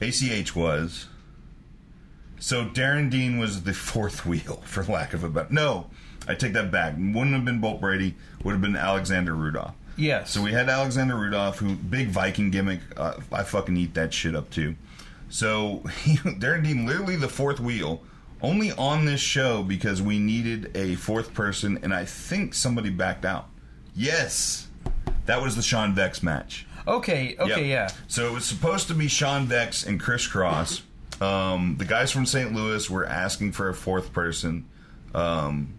ACH 0.00 0.56
was. 0.56 1.06
So 2.40 2.64
Darren 2.64 3.10
Dean 3.10 3.38
was 3.38 3.62
the 3.62 3.74
fourth 3.74 4.26
wheel, 4.26 4.62
for 4.64 4.82
lack 4.84 5.12
of 5.12 5.22
a 5.22 5.28
better. 5.28 5.52
No, 5.52 5.90
I 6.26 6.34
take 6.34 6.54
that 6.54 6.72
back. 6.72 6.94
Wouldn't 6.96 7.34
have 7.34 7.44
been 7.44 7.60
Bolt 7.60 7.80
Brady. 7.80 8.16
Would 8.42 8.52
have 8.52 8.62
been 8.62 8.76
Alexander 8.76 9.34
Rudolph. 9.34 9.74
Yes. 9.96 10.30
So 10.30 10.42
we 10.42 10.52
had 10.52 10.68
Alexander 10.68 11.14
Rudolph, 11.14 11.58
who 11.58 11.74
big 11.74 12.08
Viking 12.08 12.50
gimmick. 12.50 12.80
Uh, 12.96 13.14
I 13.30 13.42
fucking 13.42 13.76
eat 13.76 13.94
that 13.94 14.12
shit 14.14 14.34
up 14.34 14.50
too. 14.50 14.74
So 15.28 15.84
he, 16.02 16.16
Darren 16.16 16.64
Dean, 16.64 16.86
literally 16.86 17.16
the 17.16 17.28
fourth 17.28 17.60
wheel, 17.60 18.02
only 18.42 18.72
on 18.72 19.04
this 19.04 19.20
show 19.20 19.62
because 19.62 20.00
we 20.00 20.18
needed 20.18 20.70
a 20.74 20.94
fourth 20.96 21.34
person, 21.34 21.78
and 21.82 21.92
I 21.94 22.06
think 22.06 22.54
somebody 22.54 22.90
backed 22.90 23.24
out. 23.24 23.48
Yes, 24.00 24.68
that 25.26 25.42
was 25.42 25.56
the 25.56 25.62
Sean 25.62 25.94
Vex 25.94 26.22
match. 26.22 26.66
okay. 26.88 27.36
Okay. 27.38 27.68
Yep. 27.68 27.92
Yeah. 27.92 27.96
So 28.08 28.26
it 28.26 28.32
was 28.32 28.46
supposed 28.46 28.88
to 28.88 28.94
be 28.94 29.08
Sean 29.08 29.44
Vex 29.46 29.84
and 29.84 30.00
Chris 30.00 30.26
Cross. 30.26 30.82
Um, 31.20 31.76
the 31.78 31.84
guys 31.84 32.10
from 32.10 32.24
St. 32.24 32.54
Louis 32.54 32.88
were 32.88 33.04
asking 33.04 33.52
for 33.52 33.68
a 33.68 33.74
fourth 33.74 34.12
person 34.14 34.64
um, 35.14 35.74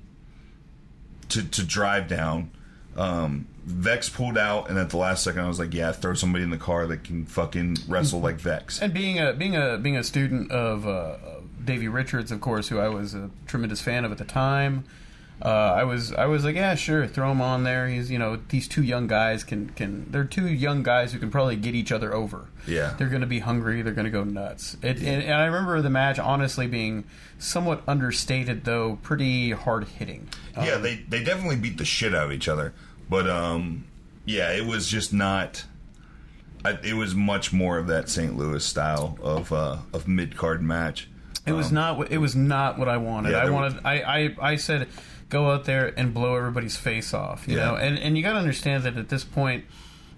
to 1.29 1.43
to 1.43 1.63
drive 1.63 2.07
down. 2.07 2.51
Um, 2.95 3.47
Vex 3.65 4.09
pulled 4.09 4.37
out, 4.37 4.69
and 4.69 4.77
at 4.77 4.89
the 4.91 4.97
last 4.97 5.23
second, 5.23 5.41
I 5.41 5.47
was 5.47 5.57
like, 5.57 5.73
"Yeah, 5.73 5.91
throw 5.91 6.13
somebody 6.13 6.43
in 6.43 6.51
the 6.51 6.57
car 6.57 6.85
that 6.87 7.03
can 7.03 7.25
fucking 7.25 7.77
wrestle 7.87 8.19
like 8.19 8.35
Vex." 8.35 8.79
And 8.83 8.93
being 8.93 9.17
a 9.19 9.33
being 9.33 9.55
a 9.55 9.77
being 9.77 9.97
a 9.97 10.03
student 10.03 10.51
of, 10.51 10.85
uh, 10.85 11.17
of 11.23 11.65
Davey 11.65 11.87
Richards, 11.87 12.31
of 12.31 12.41
course, 12.41 12.67
who 12.67 12.77
I 12.79 12.89
was 12.89 13.15
a 13.15 13.31
tremendous 13.47 13.81
fan 13.81 14.05
of 14.05 14.11
at 14.11 14.17
the 14.19 14.25
time, 14.25 14.83
uh, 15.43 15.47
I 15.75 15.83
was 15.83 16.13
I 16.13 16.25
was 16.25 16.43
like, 16.45 16.55
yeah, 16.55 16.75
sure, 16.75 17.07
throw 17.07 17.31
him 17.31 17.41
on 17.41 17.63
there. 17.63 17.87
He's 17.87 18.11
you 18.11 18.19
know 18.19 18.39
these 18.49 18.67
two 18.67 18.83
young 18.83 19.07
guys 19.07 19.43
can 19.43 19.69
can 19.71 20.11
they're 20.11 20.23
two 20.25 20.47
young 20.47 20.83
guys 20.83 21.13
who 21.13 21.19
can 21.19 21.31
probably 21.31 21.55
get 21.55 21.73
each 21.75 21.91
other 21.91 22.13
over. 22.13 22.47
Yeah. 22.67 22.93
they're 22.97 23.09
going 23.09 23.21
to 23.21 23.27
be 23.27 23.39
hungry. 23.39 23.81
They're 23.81 23.93
going 23.93 24.05
to 24.05 24.11
go 24.11 24.23
nuts. 24.23 24.77
It, 24.83 24.97
and, 24.97 25.23
and 25.23 25.33
I 25.33 25.45
remember 25.45 25.81
the 25.81 25.89
match 25.89 26.19
honestly 26.19 26.67
being 26.67 27.05
somewhat 27.39 27.81
understated, 27.87 28.65
though 28.65 28.99
pretty 29.01 29.49
hard 29.51 29.85
hitting. 29.87 30.29
yeah, 30.55 30.77
they 30.77 30.97
they 31.09 31.23
definitely 31.23 31.55
beat 31.57 31.77
the 31.77 31.85
shit 31.85 32.13
out 32.13 32.25
of 32.27 32.31
each 32.31 32.47
other, 32.47 32.73
but 33.09 33.27
um, 33.29 33.85
yeah, 34.25 34.51
it 34.51 34.65
was 34.65 34.87
just 34.87 35.11
not. 35.11 35.63
I, 36.63 36.77
it 36.83 36.93
was 36.93 37.15
much 37.15 37.51
more 37.51 37.79
of 37.79 37.87
that 37.87 38.07
St. 38.09 38.37
Louis 38.37 38.63
style 38.63 39.17
of 39.23 39.51
uh, 39.51 39.77
of 39.93 40.07
mid 40.07 40.37
card 40.37 40.61
match. 40.61 41.07
It 41.47 41.53
was 41.53 41.71
not. 41.71 41.97
what- 41.97 42.11
It 42.11 42.19
was 42.19 42.35
not 42.35 42.77
what 42.77 42.87
I 42.87 42.97
wanted. 42.97 43.31
Yeah, 43.31 43.39
I 43.39 43.49
wanted. 43.49 43.81
I, 43.83 44.01
I. 44.01 44.35
I 44.51 44.55
said, 44.57 44.87
go 45.31 45.49
out 45.49 45.65
there 45.65 45.91
and 45.97 46.13
blow 46.13 46.35
everybody's 46.35 46.77
face 46.77 47.11
off. 47.15 47.47
You 47.47 47.57
Yeah. 47.57 47.65
know, 47.65 47.75
and 47.75 47.97
and 47.97 48.15
you 48.15 48.21
got 48.21 48.33
to 48.33 48.39
understand 48.39 48.83
that 48.83 48.97
at 48.97 49.09
this 49.09 49.23
point 49.23 49.65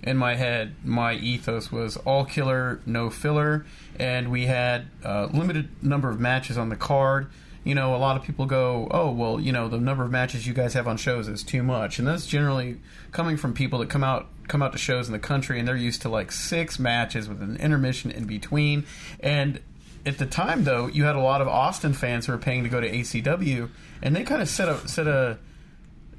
in 0.01 0.17
my 0.17 0.35
head, 0.35 0.73
my 0.83 1.13
ethos 1.13 1.71
was 1.71 1.95
all 1.97 2.25
killer, 2.25 2.81
no 2.85 3.09
filler, 3.09 3.65
and 3.97 4.29
we 4.29 4.47
had 4.47 4.87
a 5.05 5.27
limited 5.27 5.69
number 5.81 6.09
of 6.09 6.19
matches 6.19 6.57
on 6.57 6.67
the 6.67 6.75
card. 6.75 7.27
You 7.63 7.73
know, 7.75 7.95
a 7.95 7.97
lot 7.97 8.17
of 8.17 8.23
people 8.23 8.45
go, 8.45 8.89
"Oh, 8.91 9.09
well, 9.11 9.39
you 9.39 9.53
know, 9.53 9.69
the 9.69 9.77
number 9.79 10.03
of 10.03 10.11
matches 10.11 10.45
you 10.45 10.53
guys 10.53 10.73
have 10.73 10.85
on 10.89 10.97
shows 10.97 11.29
is 11.29 11.43
too 11.43 11.63
much," 11.63 11.97
and 11.99 12.05
that's 12.05 12.25
generally 12.27 12.79
coming 13.13 13.37
from 13.37 13.53
people 13.53 13.79
that 13.79 13.87
come 13.89 14.03
out 14.03 14.27
come 14.49 14.61
out 14.61 14.73
to 14.73 14.77
shows 14.77 15.07
in 15.07 15.13
the 15.13 15.19
country 15.19 15.57
and 15.57 15.65
they're 15.65 15.77
used 15.77 16.01
to 16.01 16.09
like 16.09 16.29
six 16.29 16.77
matches 16.77 17.29
with 17.29 17.41
an 17.41 17.55
intermission 17.55 18.11
in 18.11 18.25
between, 18.25 18.83
and 19.21 19.61
at 20.05 20.17
the 20.17 20.25
time, 20.25 20.63
though, 20.63 20.87
you 20.87 21.05
had 21.05 21.15
a 21.15 21.21
lot 21.21 21.41
of 21.41 21.47
Austin 21.47 21.93
fans 21.93 22.25
who 22.25 22.31
were 22.33 22.37
paying 22.37 22.63
to 22.63 22.69
go 22.69 22.81
to 22.81 22.89
ACW, 22.89 23.69
and 24.01 24.15
they 24.15 24.23
kind 24.23 24.41
of 24.41 24.49
set 24.49 24.67
a 24.69 24.87
set 24.87 25.07
a 25.07 25.37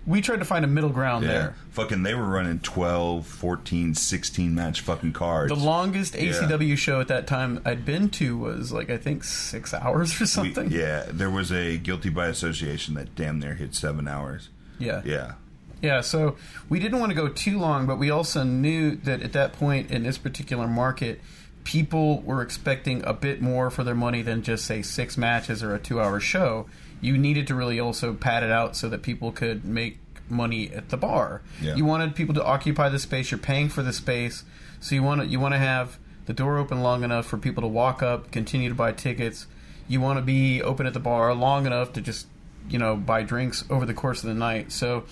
we 0.07 0.21
tried 0.21 0.37
to 0.41 0.45
find 0.45 0.67
a 0.67 0.69
middle 0.69 0.91
ground 0.91 1.25
Yeah. 1.25 1.31
there. 1.33 1.55
Fucking, 1.71 2.03
they 2.03 2.15
were 2.15 2.27
running 2.29 2.59
12, 2.59 3.27
14, 3.27 3.95
16 3.95 4.55
match 4.55 4.83
fucking 4.83 5.15
cards. 5.15 5.49
The 5.51 5.59
longest 5.59 6.13
ACW 6.15 6.77
show 6.77 7.01
at 7.01 7.09
that 7.09 7.27
time 7.27 7.63
I'd 7.65 7.87
been 7.87 8.11
to 8.11 8.37
was 8.37 8.71
like 8.71 8.91
I 8.91 8.99
think 8.99 9.25
six 9.25 9.73
hours 9.73 10.21
or 10.21 10.25
We- 10.25 10.27
something. 10.27 10.71
yeah, 10.71 11.05
there 11.11 11.31
was 11.31 11.51
a 11.51 11.79
guilty 11.79 12.11
by 12.11 12.27
association 12.27 12.93
that 12.97 13.15
damn 13.15 13.39
near 13.39 13.55
hit 13.55 13.75
seven 13.75 14.07
hours. 14.07 14.51
yeah, 14.79 15.01
Yeah. 15.07 15.33
Yeah, 15.81 16.01
so 16.03 16.37
we 16.71 16.81
didn't 16.81 16.99
want 16.99 17.11
to 17.11 17.17
go 17.17 17.29
too 17.29 17.59
long, 17.59 17.87
but 17.87 17.99
we 17.99 18.09
also 18.11 18.43
knew 18.43 18.97
that 19.05 19.23
at 19.23 19.33
that 19.35 19.53
point 19.55 19.91
in 19.91 20.03
this 20.03 20.17
particular 20.19 20.67
market, 20.67 21.21
people 21.65 22.21
were 22.23 22.43
expecting 22.43 23.05
a 23.05 23.13
bit 23.13 23.41
more 23.41 23.71
for 23.71 23.83
their 23.83 23.95
money 23.95 24.23
than 24.23 24.43
just 24.43 24.65
say 24.65 24.83
six 24.83 25.17
matches 25.17 25.63
or 25.63 25.75
a 25.75 25.79
two-hour 25.79 26.21
show. 26.21 26.67
You 27.01 27.19
needed 27.19 27.47
to 27.49 27.55
really 27.55 27.81
also 27.81 28.15
pad 28.15 28.43
it 28.43 28.51
out 28.51 28.77
so 28.77 28.89
that 28.91 29.03
people 29.03 29.33
could 29.33 29.65
make 29.65 29.99
money 30.29 30.71
at 30.71 30.91
the 30.91 30.97
bar. 30.97 31.43
Yeah. 31.61 31.75
You 31.75 31.85
wanted 31.85 32.15
people 32.15 32.35
to 32.35 32.45
occupy 32.45 32.89
the 32.89 32.99
space. 32.99 33.31
You're 33.31 33.39
paying 33.39 33.69
for 33.69 33.83
the 33.83 33.93
space, 33.93 34.45
so 34.81 34.95
you 34.95 35.03
want 35.03 35.23
to 35.23 35.27
you 35.27 35.41
want 35.41 35.55
to 35.55 35.59
have 35.59 35.99
the 36.27 36.33
door 36.33 36.59
open 36.59 36.83
long 36.83 37.03
enough 37.05 37.27
for 37.27 37.37
people 37.37 37.63
to 37.63 37.69
walk 37.69 38.03
up, 38.03 38.31
continue 38.31 38.69
to 38.69 38.75
buy 38.75 38.93
tickets. 38.93 39.47
You 39.89 40.01
want 40.01 40.19
to 40.19 40.23
be 40.25 40.63
open 40.63 40.87
at 40.87 40.95
the 40.95 41.01
bar 41.01 41.35
long 41.35 41.67
enough 41.67 41.93
to 41.95 42.01
just 42.01 42.27
you 42.69 42.79
know 42.79 42.97
buy 42.97 43.23
drinks 43.23 43.65
over 43.69 43.85
the 43.85 43.95
course 43.95 44.23
of 44.23 44.29
the 44.29 44.35
night. 44.35 44.73
So 44.73 45.05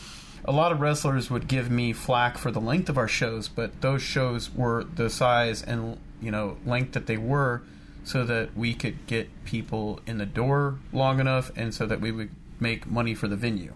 a 0.44 0.52
lot 0.52 0.72
of 0.72 0.81
wrestlers 0.81 1.31
would 1.31 1.48
give 1.48 1.70
me 1.70 1.92
flack 1.92 2.37
for 2.37 2.50
the 2.50 2.61
length 2.61 2.88
of 2.88 2.98
our 2.98 3.09
shows, 3.09 3.48
but 3.48 3.81
those 3.81 4.02
shows 4.02 4.52
were 4.52 4.85
the 4.85 5.09
size 5.09 5.62
and 5.62 5.98
you 6.20 6.31
know 6.31 6.57
length 6.64 6.92
that 6.92 7.07
they 7.07 7.16
were, 7.16 7.62
so 8.05 8.24
that 8.24 8.57
we 8.57 8.74
could 8.74 9.07
get 9.07 9.44
people 9.44 10.00
in 10.07 10.18
the 10.18 10.26
door 10.26 10.78
long 10.92 11.20
enough, 11.20 11.50
and 11.57 11.74
so 11.74 11.87
that 11.87 12.00
we 12.00 12.11
would 12.11 12.31
make 12.59 12.87
money 12.87 13.14
for 13.14 13.28
the 13.28 13.37
venue. 13.37 13.74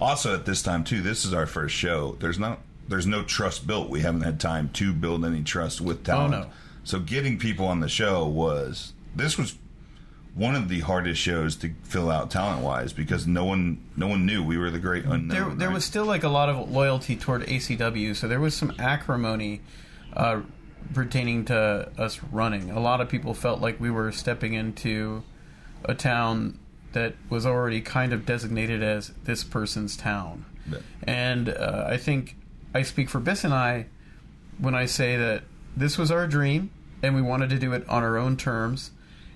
Also, 0.00 0.34
at 0.34 0.46
this 0.46 0.62
time 0.62 0.84
too, 0.84 1.00
this 1.00 1.24
is 1.24 1.32
our 1.32 1.46
first 1.46 1.74
show. 1.74 2.16
There's 2.20 2.38
not, 2.38 2.60
there's 2.88 3.06
no 3.06 3.22
trust 3.22 3.66
built. 3.66 3.88
We 3.88 4.00
haven't 4.00 4.22
had 4.22 4.40
time 4.40 4.70
to 4.74 4.92
build 4.92 5.24
any 5.24 5.42
trust 5.42 5.80
with 5.80 6.04
talent. 6.04 6.34
Oh, 6.34 6.40
no. 6.40 6.50
So 6.82 6.98
getting 6.98 7.38
people 7.38 7.66
on 7.66 7.80
the 7.80 7.88
show 7.88 8.26
was 8.26 8.92
this 9.14 9.38
was 9.38 9.56
one 10.34 10.56
of 10.56 10.68
the 10.68 10.80
hardest 10.80 11.20
shows 11.20 11.54
to 11.56 11.72
fill 11.84 12.10
out 12.10 12.30
talent 12.30 12.62
wise 12.62 12.92
because 12.92 13.26
no 13.26 13.44
one, 13.44 13.84
no 13.96 14.08
one 14.08 14.26
knew 14.26 14.42
we 14.42 14.58
were 14.58 14.70
the 14.70 14.78
great 14.78 15.04
unknown. 15.04 15.28
there, 15.28 15.44
there 15.54 15.68
right? 15.68 15.74
was 15.74 15.84
still 15.84 16.04
like 16.04 16.24
a 16.24 16.28
lot 16.28 16.48
of 16.48 16.70
loyalty 16.70 17.16
toward 17.16 17.42
ACW, 17.42 18.16
so 18.16 18.26
there 18.26 18.40
was 18.40 18.54
some 18.54 18.72
acrimony 18.78 19.60
uh, 20.14 20.40
pertaining 20.92 21.44
to 21.46 21.88
us 21.96 22.20
running. 22.32 22.70
A 22.70 22.80
lot 22.80 23.00
of 23.00 23.08
people 23.08 23.32
felt 23.32 23.60
like 23.60 23.78
we 23.80 23.90
were 23.90 24.10
stepping 24.10 24.54
into 24.54 25.22
a 25.84 25.94
town 25.94 26.58
that 26.92 27.14
was 27.28 27.46
already 27.46 27.80
kind 27.80 28.12
of 28.12 28.26
designated 28.26 28.82
as 28.82 29.12
this 29.24 29.44
person's 29.44 29.96
town. 29.96 30.44
Yeah. 30.70 30.78
And 31.02 31.48
uh, 31.48 31.86
I 31.88 31.96
think 31.96 32.36
I 32.74 32.82
speak 32.82 33.08
for 33.08 33.20
Biss 33.20 33.44
and 33.44 33.52
I 33.52 33.86
when 34.58 34.74
I 34.74 34.86
say 34.86 35.16
that 35.16 35.42
this 35.76 35.98
was 35.98 36.10
our 36.10 36.26
dream 36.26 36.70
and 37.02 37.14
we 37.14 37.22
wanted 37.22 37.50
to 37.50 37.58
do 37.58 37.72
it 37.72 37.86
on 37.88 38.02
our 38.02 38.16
own 38.16 38.36
terms. 38.36 38.92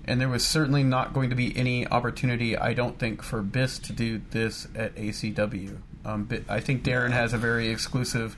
And 0.09 0.21
there 0.21 0.29
was 0.29 0.45
certainly 0.45 0.83
not 0.83 1.13
going 1.13 1.29
to 1.31 1.37
be 1.37 1.55
any 1.57 1.87
opportunity, 1.87 2.57
I 2.57 2.73
don't 2.73 2.99
think, 2.99 3.23
for 3.23 3.43
Biss 3.43 3.81
to 3.83 3.93
do 3.93 4.23
this 4.31 4.67
at 4.75 4.95
ACW. 4.97 5.77
Um, 6.05 6.29
I 6.49 6.61
think 6.61 6.83
Darren 6.83 7.13
has 7.13 7.35
a 7.35 7.39
very 7.39 7.69
exclusive 7.69 8.37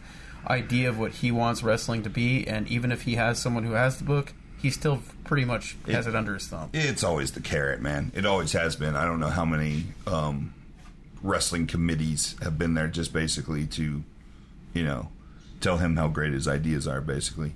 idea 0.48 0.88
of 0.88 0.98
what 0.98 1.12
he 1.12 1.30
wants 1.30 1.62
wrestling 1.62 2.02
to 2.02 2.10
be, 2.10 2.46
and 2.46 2.66
even 2.66 2.90
if 2.90 3.02
he 3.02 3.14
has 3.14 3.38
someone 3.38 3.62
who 3.62 3.72
has 3.72 3.98
the 3.98 4.04
book, 4.04 4.32
he 4.60 4.70
still 4.70 5.00
pretty 5.24 5.44
much 5.44 5.76
has 5.86 6.06
it 6.06 6.16
under 6.16 6.34
his 6.34 6.46
thumb. 6.48 6.70
It's 6.72 7.04
always 7.04 7.32
the 7.32 7.40
carrot, 7.40 7.80
man. 7.80 8.10
It 8.14 8.26
always 8.26 8.52
has 8.52 8.76
been. 8.76 8.96
I 8.96 9.04
don't 9.04 9.20
know 9.20 9.30
how 9.30 9.44
many 9.44 9.84
um, 10.06 10.52
wrestling 11.22 11.66
committees 11.66 12.34
have 12.42 12.58
been 12.58 12.74
there 12.74 12.88
just 12.88 13.12
basically 13.12 13.66
to, 13.66 14.02
you 14.74 14.82
know, 14.82 15.08
tell 15.60 15.78
him 15.78 15.96
how 15.96 16.08
great 16.08 16.32
his 16.32 16.48
ideas 16.48 16.88
are, 16.88 17.00
basically. 17.00 17.54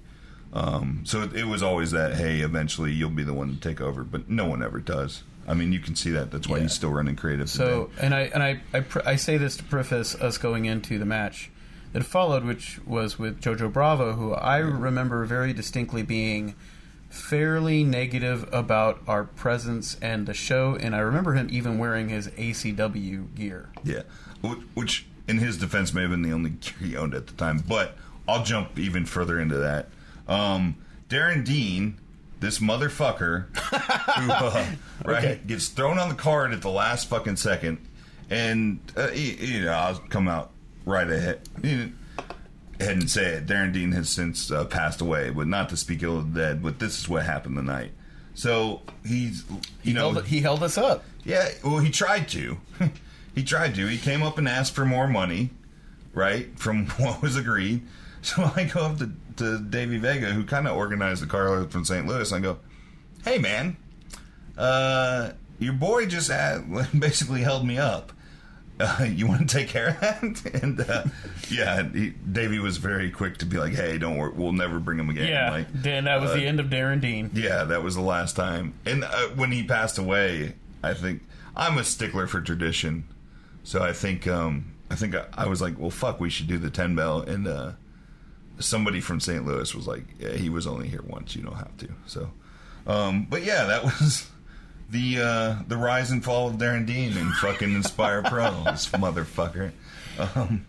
Um, 0.54 1.00
so 1.04 1.22
it, 1.22 1.34
it 1.34 1.44
was 1.46 1.62
always 1.62 1.90
that, 1.90 2.14
hey, 2.14 2.38
eventually 2.40 2.92
you'll 2.92 3.10
be 3.10 3.24
the 3.24 3.34
one 3.34 3.54
to 3.54 3.60
take 3.60 3.80
over, 3.80 4.04
but 4.04 4.30
no 4.30 4.46
one 4.46 4.62
ever 4.62 4.78
does. 4.78 5.24
I 5.48 5.52
mean, 5.54 5.72
you 5.72 5.80
can 5.80 5.96
see 5.96 6.10
that. 6.12 6.30
That's 6.30 6.48
why 6.48 6.56
Yeah. 6.58 6.62
he's 6.62 6.72
still 6.72 6.90
running 6.92 7.16
creative. 7.16 7.50
So, 7.50 7.86
today. 7.86 8.06
and 8.06 8.14
I 8.14 8.20
and 8.32 8.42
I 8.42 8.60
I, 8.72 8.80
pr- 8.80 9.00
I 9.04 9.16
say 9.16 9.36
this 9.36 9.56
to 9.58 9.64
preface 9.64 10.14
us 10.14 10.38
going 10.38 10.64
into 10.64 10.98
the 10.98 11.04
match 11.04 11.50
that 11.92 12.04
followed, 12.04 12.44
which 12.44 12.78
was 12.86 13.18
with 13.18 13.40
Jojo 13.42 13.70
Bravo, 13.72 14.12
who 14.14 14.32
I 14.32 14.58
remember 14.58 15.24
very 15.26 15.52
distinctly 15.52 16.02
being 16.02 16.54
fairly 17.10 17.84
negative 17.84 18.48
about 18.52 19.00
our 19.06 19.24
presence 19.24 19.96
and 20.02 20.26
the 20.26 20.34
show, 20.34 20.76
and 20.76 20.94
I 20.96 20.98
remember 21.00 21.34
him 21.34 21.48
even 21.50 21.78
wearing 21.78 22.08
his 22.08 22.28
ACW 22.28 23.34
gear. 23.34 23.68
Yeah, 23.84 24.02
which 24.74 25.06
in 25.28 25.38
his 25.38 25.56
defense 25.58 25.92
may 25.94 26.02
have 26.02 26.10
been 26.10 26.22
the 26.22 26.32
only 26.32 26.50
gear 26.50 26.74
he 26.80 26.96
owned 26.96 27.14
at 27.14 27.26
the 27.26 27.34
time. 27.34 27.62
But 27.68 27.96
I'll 28.26 28.44
jump 28.44 28.78
even 28.78 29.04
further 29.06 29.38
into 29.38 29.56
that. 29.58 29.88
Um, 30.28 30.76
Darren 31.08 31.44
Dean, 31.44 31.98
this 32.40 32.58
motherfucker, 32.58 33.54
who 33.56 34.30
uh, 34.32 34.66
right 35.04 35.24
Okay. 35.24 35.40
gets 35.46 35.68
thrown 35.68 35.98
on 35.98 36.08
the 36.08 36.14
card 36.14 36.52
at 36.52 36.62
the 36.62 36.70
last 36.70 37.08
fucking 37.08 37.36
second, 37.36 37.78
and 38.30 38.80
uh, 38.96 39.10
you, 39.12 39.32
you 39.32 39.64
know 39.64 39.72
I'll 39.72 39.98
come 39.98 40.28
out 40.28 40.50
right 40.84 41.08
ahead. 41.10 41.40
You 41.62 41.76
know, 41.76 41.92
ahead 42.80 42.96
and 42.96 43.10
say 43.10 43.34
it. 43.34 43.46
Darren 43.46 43.72
Dean 43.72 43.92
has 43.92 44.08
since 44.08 44.50
uh, 44.50 44.64
passed 44.64 45.00
away, 45.00 45.30
but 45.30 45.46
not 45.46 45.68
to 45.70 45.76
speak 45.76 46.02
ill 46.02 46.18
of 46.18 46.34
the 46.34 46.40
dead. 46.40 46.62
But 46.62 46.78
this 46.78 46.98
is 46.98 47.08
what 47.08 47.24
happened 47.24 47.56
tonight. 47.56 47.92
So 48.34 48.82
he's, 49.06 49.44
you 49.84 49.94
know, 49.94 50.10
Held- 50.12 50.26
he 50.26 50.40
held 50.40 50.62
us 50.64 50.76
up. 50.76 51.04
yeah, 51.24 51.50
well, 51.62 51.78
he 51.78 51.90
tried 51.90 52.28
to. 52.30 52.56
he 53.34 53.44
tried 53.44 53.74
to. 53.76 53.86
He 53.86 53.96
came 53.98 54.22
up 54.24 54.38
and 54.38 54.48
asked 54.48 54.74
for 54.74 54.84
more 54.84 55.06
money, 55.06 55.50
right, 56.14 56.58
from 56.58 56.86
what 56.96 57.22
was 57.22 57.36
agreed. 57.36 57.82
So 58.34 58.50
I 58.56 58.64
go 58.64 58.80
up 58.80 58.98
to, 58.98 59.12
to 59.36 59.60
Davey 59.60 59.98
Vega, 59.98 60.32
who 60.32 60.44
kind 60.44 60.66
of 60.66 60.76
organized 60.76 61.22
the 61.22 61.26
car 61.26 61.64
from 61.68 61.84
St. 61.84 62.06
Louis. 62.06 62.32
And 62.32 62.44
I 62.44 62.48
go, 62.48 62.58
hey, 63.22 63.36
man, 63.36 63.76
uh, 64.56 65.32
your 65.58 65.74
boy 65.74 66.06
just 66.06 66.30
had, 66.30 66.64
basically 66.98 67.42
held 67.42 67.66
me 67.66 67.76
up. 67.76 68.12
Uh, 68.80 69.04
you 69.10 69.26
want 69.26 69.48
to 69.48 69.58
take 69.58 69.68
care 69.68 69.88
of 69.88 70.00
that? 70.00 70.22
and 70.62 70.80
uh, 70.80 71.04
yeah, 71.50 71.86
he, 71.90 72.10
Davey 72.10 72.58
was 72.58 72.78
very 72.78 73.10
quick 73.10 73.38
to 73.38 73.46
be 73.46 73.56
like, 73.56 73.72
"Hey, 73.72 73.98
don't 73.98 74.16
worry, 74.16 74.32
we'll 74.34 74.52
never 74.52 74.80
bring 74.80 74.98
him 74.98 75.10
again." 75.10 75.28
Yeah, 75.28 75.50
like, 75.50 75.82
Dan, 75.82 76.04
that 76.04 76.20
was 76.20 76.32
uh, 76.32 76.34
the 76.34 76.46
end 76.46 76.58
of 76.58 76.66
Darren 76.66 77.00
Dean. 77.00 77.30
yeah, 77.34 77.62
that 77.62 77.84
was 77.84 77.94
the 77.94 78.00
last 78.00 78.34
time. 78.34 78.74
And 78.84 79.04
uh, 79.04 79.28
when 79.36 79.52
he 79.52 79.62
passed 79.62 79.96
away, 79.96 80.54
I 80.82 80.92
think 80.92 81.22
I'm 81.54 81.78
a 81.78 81.84
stickler 81.84 82.26
for 82.26 82.40
tradition, 82.40 83.04
so 83.62 83.80
I 83.80 83.92
think 83.92 84.26
um, 84.26 84.74
I 84.90 84.96
think 84.96 85.14
I, 85.14 85.26
I 85.34 85.46
was 85.46 85.62
like, 85.62 85.78
well, 85.78 85.90
fuck, 85.90 86.18
we 86.18 86.28
should 86.28 86.48
do 86.48 86.58
the 86.58 86.70
ten 86.70 86.96
bell. 86.96 87.20
And 87.20 87.46
uh, 87.46 87.72
somebody 88.58 89.00
from 89.00 89.20
St. 89.20 89.44
Louis 89.44 89.74
was 89.74 89.86
like, 89.86 90.04
yeah, 90.18 90.30
he 90.32 90.48
was 90.48 90.66
only 90.66 90.88
here 90.88 91.02
once. 91.06 91.34
You 91.36 91.42
don't 91.42 91.56
have 91.56 91.76
to. 91.78 91.88
So, 92.06 92.30
um, 92.86 93.26
but 93.28 93.44
yeah, 93.44 93.64
that 93.64 93.84
was 94.00 94.28
the 94.90 95.20
uh, 95.20 95.56
the 95.66 95.76
rise 95.76 96.10
and 96.10 96.24
fall 96.24 96.48
of 96.48 96.54
Darren 96.56 96.86
Dean 96.86 97.16
and 97.16 97.32
fucking 97.34 97.72
Inspire 97.74 98.22
Pro, 98.22 98.50
this 98.64 98.88
motherfucker. 98.90 99.72
Um, 100.18 100.66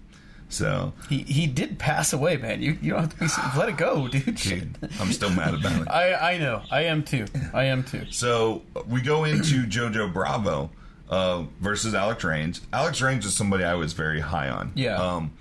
so, 0.48 0.94
He 1.10 1.20
he 1.24 1.48
did 1.48 1.80
pass 1.80 2.14
away, 2.14 2.38
man. 2.38 2.62
You 2.62 2.78
you 2.82 2.92
don't 2.92 3.02
have 3.02 3.14
to 3.14 3.52
be 3.54 3.60
let 3.60 3.70
it 3.70 3.78
go, 3.78 4.08
dude. 4.12 4.36
dude, 4.36 4.78
I'm 5.00 5.12
still 5.12 5.32
mad 5.32 5.54
about 5.54 5.82
it. 5.82 5.88
I 5.92 6.34
I 6.34 6.38
know. 6.38 6.62
I 6.72 6.84
am 6.84 7.04
too. 7.04 7.26
I 7.54 7.66
am 7.66 7.84
too. 7.84 8.06
So 8.12 8.62
we 8.88 9.02
go 9.02 9.24
into 9.26 9.64
JoJo 9.68 10.14
Bravo 10.14 10.70
uh, 11.10 11.44
versus 11.60 11.94
Alex 11.94 12.24
Reigns. 12.24 12.62
Alex 12.72 13.02
Reigns 13.02 13.26
is 13.26 13.36
somebody 13.36 13.64
I 13.64 13.74
was 13.74 13.94
very 13.94 14.20
high 14.22 14.50
on. 14.50 14.72
Yeah. 14.76 14.96
Um, 14.96 15.34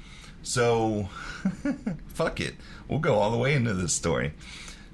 so 0.44 1.08
fuck 2.06 2.40
it, 2.40 2.54
we'll 2.88 3.00
go 3.00 3.14
all 3.16 3.30
the 3.32 3.36
way 3.38 3.54
into 3.54 3.74
this 3.74 3.92
story. 3.92 4.32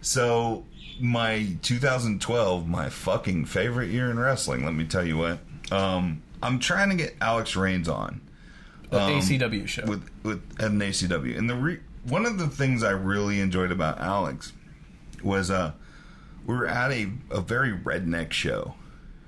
So 0.00 0.64
my 0.98 1.56
2012, 1.62 2.66
my 2.68 2.88
fucking 2.88 3.44
favorite 3.44 3.90
year 3.90 4.10
in 4.10 4.18
wrestling. 4.18 4.64
Let 4.64 4.74
me 4.74 4.84
tell 4.84 5.04
you 5.06 5.18
what. 5.18 5.38
Um, 5.70 6.22
I'm 6.42 6.58
trying 6.58 6.90
to 6.90 6.96
get 6.96 7.14
Alex 7.20 7.54
Reigns 7.56 7.88
on 7.88 8.20
The 8.90 8.98
ACW 8.98 9.68
show. 9.68 9.84
with 9.84 10.08
with 10.22 10.42
an 10.58 10.78
ACW. 10.80 11.36
And 11.36 11.48
the 11.48 11.54
re- 11.54 11.80
one 12.04 12.24
of 12.26 12.38
the 12.38 12.48
things 12.48 12.82
I 12.82 12.90
really 12.90 13.40
enjoyed 13.40 13.70
about 13.70 14.00
Alex 14.00 14.52
was 15.22 15.50
uh 15.50 15.72
we 16.46 16.54
were 16.54 16.66
at 16.66 16.90
a 16.90 17.10
a 17.30 17.40
very 17.42 17.72
redneck 17.72 18.32
show, 18.32 18.74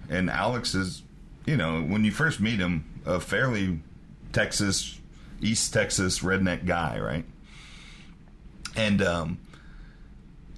and 0.09 0.31
Alex 0.31 0.75
is 0.75 1.03
you 1.45 1.57
know 1.57 1.83
when 1.83 2.05
you 2.05 2.11
first 2.11 2.41
meet 2.41 2.59
him 2.59 2.85
a 3.05 3.21
fairly 3.21 3.81
Texas 4.33 4.99
East 5.42 5.72
Texas 5.72 6.20
redneck 6.20 6.64
guy, 6.66 6.98
right? 7.00 7.24
And 8.76 9.02
um 9.02 9.38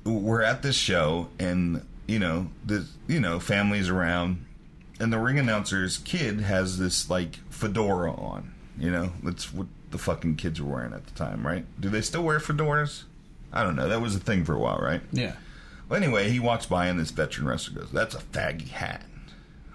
we're 0.05 0.43
at 0.43 0.63
this 0.63 0.77
show 0.77 1.29
and 1.39 1.85
you 2.07 2.19
know 2.19 2.49
the 2.65 2.87
you 3.07 3.19
know 3.21 3.41
families 3.41 3.89
around 3.89 4.45
and 5.01 5.13
the 5.13 5.19
ring 5.19 5.39
announcer's 5.39 5.99
kid 5.99 6.41
has 6.43 6.79
this 6.79 7.09
like 7.09 7.37
fedora 7.51 8.13
on 8.13 8.53
you 8.79 8.91
know? 8.91 9.13
That's 9.23 9.53
what 9.55 9.69
the 9.93 9.99
fucking 9.99 10.35
kids 10.37 10.61
were 10.61 10.75
wearing 10.75 10.93
at 10.93 11.07
the 11.07 11.13
time 11.15 11.47
right? 11.47 11.65
Do 11.81 11.89
they 11.89 12.01
still 12.03 12.23
wear 12.23 12.39
fedoras? 12.39 13.05
I 13.53 13.63
don't 13.63 13.77
know. 13.77 13.89
That 13.89 14.01
was 14.03 14.15
a 14.17 14.21
thing 14.21 14.45
for 14.45 14.55
a 14.55 14.59
while 14.59 14.79
right? 14.79 15.01
Yeah. 15.13 15.35
well 15.89 16.01
anyway 16.03 16.31
he 16.31 16.39
walks 16.41 16.67
by 16.67 16.87
and 16.87 17.01
this 17.01 17.11
veteran 17.11 17.49
wrestler 17.49 17.81
goes 17.81 17.91
that's 17.91 18.15
a 18.15 18.19
faggy 18.21 18.69
hat. 18.69 19.05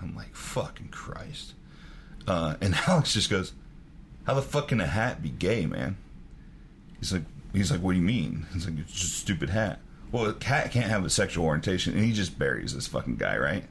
I'm 0.01 0.15
like 0.15 0.35
fucking 0.35 0.89
christ. 0.89 1.53
Uh, 2.27 2.55
and 2.61 2.75
alex 2.87 3.13
just 3.13 3.29
goes 3.31 3.53
how 4.25 4.33
the 4.33 4.41
fuck 4.41 4.69
can 4.69 4.79
a 4.81 4.87
hat 4.87 5.21
be 5.21 5.29
gay, 5.29 5.65
man? 5.65 5.97
He's 6.99 7.13
like, 7.13 7.23
he's 7.53 7.71
like, 7.71 7.81
what 7.81 7.93
do 7.93 7.97
you 7.97 8.03
mean? 8.05 8.45
He's 8.53 8.65
like, 8.67 8.77
it's 8.79 8.91
just 8.93 9.13
a 9.13 9.17
stupid 9.17 9.49
hat. 9.49 9.79
Well, 10.11 10.25
a 10.25 10.33
cat 10.33 10.71
can't 10.71 10.89
have 10.89 11.05
a 11.05 11.09
sexual 11.09 11.45
orientation, 11.45 11.93
and 11.93 12.03
he 12.03 12.11
just 12.13 12.37
buries 12.39 12.73
this 12.73 12.87
fucking 12.87 13.17
guy, 13.17 13.37
right? 13.37 13.63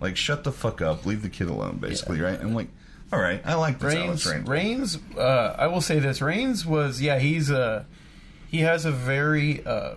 Like, 0.00 0.16
shut 0.16 0.44
the 0.44 0.52
fuck 0.52 0.80
up, 0.80 1.04
leave 1.04 1.22
the 1.22 1.28
kid 1.28 1.48
alone, 1.48 1.78
basically, 1.78 2.18
Yeah. 2.18 2.24
right? 2.24 2.40
I'm 2.40 2.54
like, 2.54 2.68
all 3.12 3.18
right, 3.20 3.42
I 3.44 3.54
like 3.54 3.80
this 3.80 4.24
Reigns. 4.26 4.46
Reigns. 4.48 4.98
Uh, 5.18 5.56
I 5.58 5.66
will 5.66 5.80
say 5.80 5.98
this: 5.98 6.22
Reigns 6.22 6.64
was, 6.64 7.02
yeah, 7.02 7.18
he's 7.18 7.50
a 7.50 7.84
he 8.48 8.58
has 8.60 8.84
a 8.84 8.92
very 8.92 9.66
uh, 9.66 9.94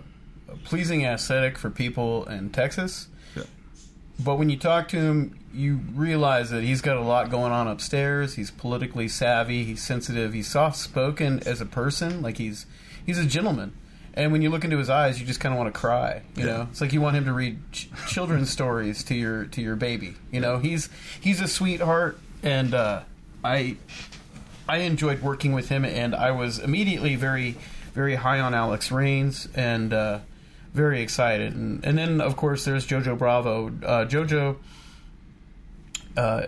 pleasing 0.64 1.02
aesthetic 1.04 1.56
for 1.56 1.70
people 1.70 2.24
in 2.24 2.50
Texas. 2.50 3.06
Yeah. 3.36 3.44
But 4.18 4.34
when 4.36 4.50
you 4.50 4.56
talk 4.56 4.88
to 4.88 4.96
him, 4.96 5.38
you 5.54 5.80
realize 5.94 6.50
that 6.50 6.62
he's 6.64 6.80
got 6.80 6.96
a 6.96 7.00
lot 7.00 7.30
going 7.30 7.52
on 7.52 7.68
upstairs. 7.68 8.34
He's 8.34 8.50
politically 8.50 9.08
savvy. 9.08 9.64
He's 9.64 9.82
sensitive. 9.82 10.32
He's 10.32 10.48
soft 10.48 10.76
spoken 10.76 11.40
as 11.46 11.60
a 11.60 11.66
person. 11.66 12.20
Like 12.22 12.36
he's 12.38 12.66
he's 13.06 13.18
a 13.18 13.24
gentleman. 13.24 13.72
And 14.16 14.30
when 14.30 14.42
you 14.42 14.50
look 14.50 14.62
into 14.64 14.78
his 14.78 14.88
eyes, 14.90 15.20
you 15.20 15.26
just 15.26 15.40
kind 15.40 15.52
of 15.52 15.58
want 15.58 15.74
to 15.74 15.78
cry. 15.80 16.22
You 16.36 16.46
Yeah. 16.46 16.52
know, 16.52 16.68
it's 16.70 16.80
like 16.80 16.92
you 16.92 17.00
want 17.00 17.16
him 17.16 17.24
to 17.24 17.32
read 17.32 17.58
ch- 17.72 17.88
children's 18.08 18.50
stories 18.58 19.02
to 19.04 19.14
your 19.14 19.44
to 19.46 19.60
your 19.62 19.76
baby. 19.76 20.14
You 20.30 20.40
know, 20.40 20.58
he's 20.58 20.88
he's 21.20 21.40
a 21.40 21.48
sweetheart, 21.48 22.18
and 22.42 22.74
uh, 22.74 23.00
I 23.42 23.76
I 24.68 24.78
enjoyed 24.78 25.20
working 25.22 25.52
with 25.52 25.68
him, 25.68 25.84
and 25.84 26.14
I 26.14 26.30
was 26.30 26.58
immediately 26.58 27.16
very 27.16 27.56
very 27.92 28.14
high 28.16 28.40
on 28.40 28.54
Alex 28.54 28.90
Reigns, 28.90 29.46
and 29.54 29.92
uh, 29.92 30.18
very 30.72 31.00
excited. 31.02 31.52
And, 31.54 31.84
and 31.84 31.96
then 31.98 32.20
of 32.20 32.36
course 32.36 32.64
there's 32.64 32.86
Jojo 32.86 33.16
Bravo. 33.18 33.68
Uh, 33.68 34.04
Jojo. 34.06 34.56
Uh, 36.16 36.46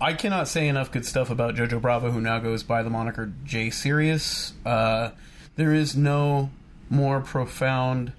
I 0.00 0.14
cannot 0.14 0.48
say 0.48 0.68
enough 0.68 0.90
good 0.90 1.04
stuff 1.04 1.30
about 1.30 1.54
Jojo 1.54 1.80
Bravo, 1.80 2.10
who 2.10 2.20
now 2.20 2.38
goes 2.38 2.62
by 2.62 2.82
the 2.82 2.90
moniker 2.90 3.32
J 3.44 3.70
Serious. 3.70 4.54
Uh, 4.64 5.10
there 5.56 5.74
is 5.74 5.94
no 5.94 6.50
more 6.88 7.20
profoundly 7.20 8.12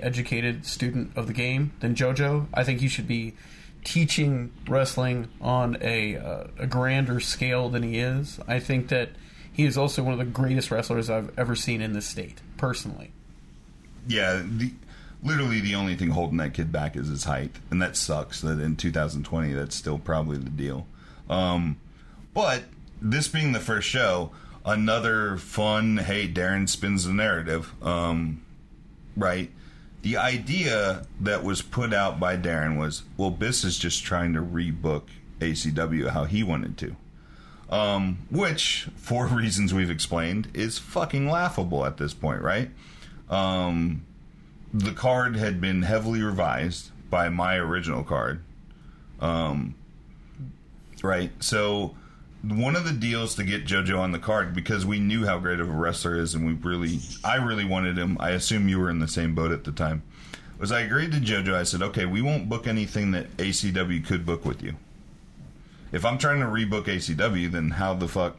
educated 0.00 0.64
student 0.64 1.16
of 1.16 1.26
the 1.26 1.32
game 1.32 1.72
than 1.80 1.94
JoJo. 1.94 2.46
I 2.54 2.62
think 2.62 2.80
he 2.80 2.88
should 2.88 3.08
be 3.08 3.34
teaching 3.84 4.52
wrestling 4.68 5.28
on 5.40 5.76
a, 5.80 6.16
uh, 6.16 6.44
a 6.58 6.66
grander 6.66 7.20
scale 7.20 7.68
than 7.68 7.82
he 7.82 7.98
is. 7.98 8.38
I 8.46 8.60
think 8.60 8.88
that 8.88 9.10
he 9.52 9.64
is 9.64 9.76
also 9.76 10.02
one 10.02 10.12
of 10.12 10.18
the 10.18 10.24
greatest 10.24 10.70
wrestlers 10.70 11.10
I've 11.10 11.36
ever 11.36 11.56
seen 11.56 11.80
in 11.80 11.94
this 11.94 12.06
state, 12.06 12.40
personally. 12.56 13.10
Yeah, 14.06 14.42
the, 14.44 14.72
literally 15.22 15.60
the 15.60 15.74
only 15.74 15.96
thing 15.96 16.10
holding 16.10 16.38
that 16.38 16.54
kid 16.54 16.70
back 16.72 16.96
is 16.96 17.08
his 17.08 17.24
height, 17.24 17.56
and 17.70 17.80
that 17.82 17.96
sucks. 17.96 18.40
That 18.40 18.60
in 18.60 18.76
2020, 18.76 19.52
that's 19.52 19.76
still 19.76 19.98
probably 19.98 20.38
the 20.38 20.50
deal. 20.50 20.86
Um, 21.28 21.78
but 22.34 22.64
this 23.00 23.28
being 23.28 23.52
the 23.52 23.60
first 23.60 23.88
show, 23.88 24.30
another 24.64 25.36
fun. 25.36 25.98
Hey, 25.98 26.28
Darren 26.28 26.68
spins 26.68 27.04
the 27.04 27.12
narrative. 27.12 27.72
Um, 27.82 28.42
right. 29.16 29.50
The 30.02 30.16
idea 30.16 31.06
that 31.20 31.42
was 31.42 31.60
put 31.60 31.92
out 31.92 32.20
by 32.20 32.36
Darren 32.36 32.78
was, 32.78 33.02
well, 33.16 33.32
Biss 33.32 33.64
is 33.64 33.78
just 33.78 34.04
trying 34.04 34.32
to 34.34 34.40
rebook 34.40 35.02
ACW 35.40 36.10
how 36.10 36.24
he 36.24 36.42
wanted 36.42 36.78
to. 36.78 36.96
Um, 37.68 38.18
which, 38.30 38.88
for 38.96 39.26
reasons 39.32 39.74
we've 39.74 39.90
explained, 39.90 40.48
is 40.54 40.78
fucking 40.78 41.28
laughable 41.28 41.84
at 41.84 41.96
this 41.96 42.14
point, 42.14 42.42
right? 42.42 42.70
Um, 43.28 44.06
the 44.72 44.92
card 44.92 45.36
had 45.36 45.60
been 45.60 45.82
heavily 45.82 46.22
revised 46.22 46.90
by 47.10 47.28
my 47.28 47.56
original 47.56 48.04
card. 48.04 48.42
Um, 49.20 49.74
right. 51.02 51.30
So 51.40 51.96
one 52.42 52.76
of 52.76 52.84
the 52.84 52.92
deals 52.92 53.34
to 53.36 53.44
get 53.44 53.66
JoJo 53.66 53.98
on 53.98 54.12
the 54.12 54.18
card 54.18 54.54
because 54.54 54.86
we 54.86 55.00
knew 55.00 55.24
how 55.24 55.38
great 55.38 55.60
of 55.60 55.68
a 55.68 55.72
wrestler 55.72 56.16
is, 56.16 56.34
and 56.34 56.46
we 56.46 56.52
really, 56.52 57.00
I 57.24 57.36
really 57.36 57.64
wanted 57.64 57.98
him. 57.98 58.16
I 58.20 58.30
assume 58.30 58.68
you 58.68 58.78
were 58.78 58.90
in 58.90 58.98
the 58.98 59.08
same 59.08 59.34
boat 59.34 59.52
at 59.52 59.64
the 59.64 59.72
time. 59.72 60.02
Was 60.58 60.72
I 60.72 60.80
agreed 60.80 61.12
to 61.12 61.18
JoJo? 61.18 61.54
I 61.54 61.62
said, 61.62 61.82
okay, 61.82 62.04
we 62.04 62.20
won't 62.20 62.48
book 62.48 62.66
anything 62.66 63.12
that 63.12 63.36
ACW 63.36 64.04
could 64.04 64.26
book 64.26 64.44
with 64.44 64.62
you. 64.62 64.74
If 65.92 66.04
I'm 66.04 66.18
trying 66.18 66.40
to 66.40 66.46
rebook 66.46 66.84
ACW, 66.84 67.50
then 67.50 67.70
how 67.70 67.94
the 67.94 68.08
fuck? 68.08 68.36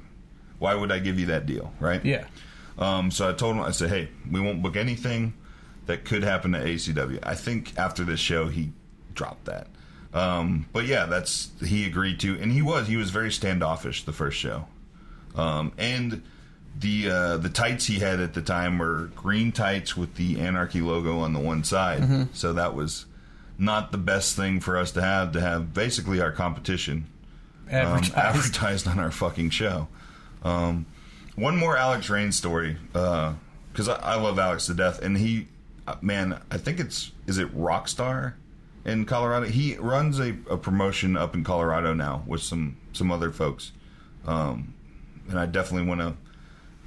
Why 0.60 0.76
would 0.76 0.92
I 0.92 1.00
give 1.00 1.18
you 1.18 1.28
that 1.28 1.46
deal, 1.46 1.74
right? 1.80 2.04
Yeah. 2.04 2.26
Um, 2.78 3.10
so 3.12 3.30
I 3.30 3.34
told 3.34 3.56
him, 3.56 3.62
I 3.62 3.72
said, 3.72 3.90
hey, 3.90 4.10
we 4.30 4.40
won't 4.40 4.62
book 4.62 4.76
anything 4.76 5.34
that 5.90 6.06
could 6.06 6.22
happen 6.24 6.52
to 6.52 6.60
ACW. 6.60 7.18
I 7.24 7.34
think 7.34 7.76
after 7.76 8.04
this 8.04 8.20
show, 8.20 8.48
he 8.48 8.72
dropped 9.16 9.46
that. 9.46 9.66
Um, 10.14 10.68
but 10.72 10.86
yeah, 10.86 11.08
that's 11.08 11.50
he 11.66 11.86
agreed 11.86 12.20
to, 12.22 12.40
and 12.40 12.52
he 12.52 12.62
was 12.62 12.88
he 12.88 12.96
was 12.96 13.10
very 13.10 13.32
standoffish 13.32 14.04
the 14.06 14.14
first 14.14 14.38
show, 14.38 14.68
um, 15.36 15.72
and 15.78 16.22
the 16.80 17.10
uh, 17.10 17.38
the 17.38 17.50
tights 17.50 17.88
he 17.88 18.00
had 18.00 18.20
at 18.20 18.34
the 18.36 18.42
time 18.42 18.78
were 18.78 19.10
green 19.16 19.52
tights 19.52 19.98
with 19.98 20.16
the 20.16 20.40
Anarchy 20.40 20.82
logo 20.82 21.20
on 21.20 21.34
the 21.34 21.40
one 21.40 21.64
side, 21.64 22.28
so 22.34 22.54
that 22.54 22.74
was 22.76 23.06
not 23.58 23.92
the 23.92 23.98
best 23.98 24.36
thing 24.36 24.60
for 24.60 24.78
us 24.78 24.92
to 24.92 25.02
have 25.02 25.32
to 25.34 25.42
have 25.42 25.74
basically 25.74 26.22
our 26.22 26.32
competition 26.32 27.06
um, 27.68 27.76
Advertised. 27.76 28.16
advertised 28.16 28.88
on 28.88 29.00
our 29.00 29.12
fucking 29.12 29.50
show. 29.50 29.88
Um, 30.44 30.86
one 31.36 31.56
more 31.58 31.78
Alex 31.78 32.10
Rain 32.10 32.32
story 32.32 32.78
because 32.94 33.90
I, 33.90 33.96
I 33.96 34.16
love 34.16 34.40
Alex 34.40 34.66
to 34.68 34.74
death, 34.74 35.02
and 35.04 35.18
he, 35.18 35.42
uh, 35.42 35.44
man, 36.02 36.42
I 36.52 36.58
think 36.58 36.80
it's 36.80 37.12
is 37.28 37.38
it 37.38 37.56
Rockstar 37.56 38.34
in 38.86 39.06
Colorado. 39.06 39.48
He 39.48 39.76
runs 39.76 40.20
a, 40.20 40.36
a 40.50 40.58
promotion 40.58 41.18
up 41.18 41.36
in 41.36 41.44
Colorado 41.44 41.94
now 41.94 42.24
with 42.26 42.42
some 42.42 42.78
some 42.94 43.12
other 43.12 43.32
folks, 43.32 43.72
um, 44.26 44.74
and 45.30 45.40
I 45.40 45.46
definitely 45.46 45.88
want 45.88 46.02
to 46.02 46.16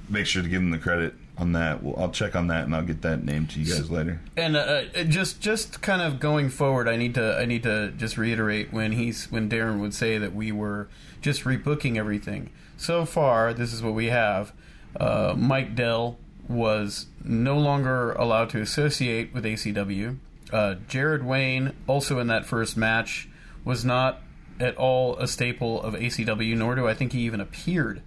make 0.09 0.25
sure 0.25 0.41
to 0.41 0.49
give 0.49 0.61
him 0.61 0.71
the 0.71 0.77
credit 0.77 1.13
on 1.37 1.53
that. 1.53 1.81
Well, 1.81 1.95
I'll 1.97 2.11
check 2.11 2.35
on 2.35 2.47
that 2.47 2.65
and 2.65 2.75
I'll 2.75 2.83
get 2.83 3.01
that 3.01 3.23
name 3.23 3.47
to 3.47 3.59
you 3.59 3.73
guys 3.73 3.89
later. 3.89 4.21
And 4.37 4.55
uh, 4.55 4.83
uh, 4.95 5.03
just 5.03 5.41
just 5.41 5.81
kind 5.81 6.01
of 6.01 6.19
going 6.19 6.49
forward, 6.49 6.87
I 6.87 6.95
need 6.95 7.15
to 7.15 7.37
I 7.37 7.45
need 7.45 7.63
to 7.63 7.91
just 7.91 8.17
reiterate 8.17 8.71
when 8.71 8.93
he's 8.93 9.31
when 9.31 9.49
Darren 9.49 9.79
would 9.79 9.93
say 9.93 10.17
that 10.17 10.33
we 10.33 10.51
were 10.51 10.87
just 11.21 11.43
rebooking 11.43 11.97
everything. 11.97 12.51
So 12.77 13.05
far, 13.05 13.53
this 13.53 13.73
is 13.73 13.81
what 13.81 13.93
we 13.93 14.07
have. 14.07 14.53
Uh, 14.99 15.33
Mike 15.35 15.75
Dell 15.75 16.17
was 16.47 17.07
no 17.23 17.57
longer 17.57 18.13
allowed 18.13 18.49
to 18.51 18.61
associate 18.61 19.33
with 19.33 19.45
ACW. 19.45 20.17
Uh, 20.51 20.75
Jared 20.87 21.23
Wayne, 21.23 21.73
also 21.87 22.19
in 22.19 22.27
that 22.27 22.45
first 22.45 22.77
match, 22.77 23.27
was 23.65 23.83
not 23.83 24.21
at 24.59 24.75
all 24.77 25.17
a 25.17 25.27
staple 25.27 25.81
of 25.81 25.93
ACW, 25.93 26.55
nor 26.55 26.75
do 26.75 26.87
I 26.87 26.93
think 26.93 27.13
he 27.13 27.21
even 27.21 27.41
appeared 27.41 28.01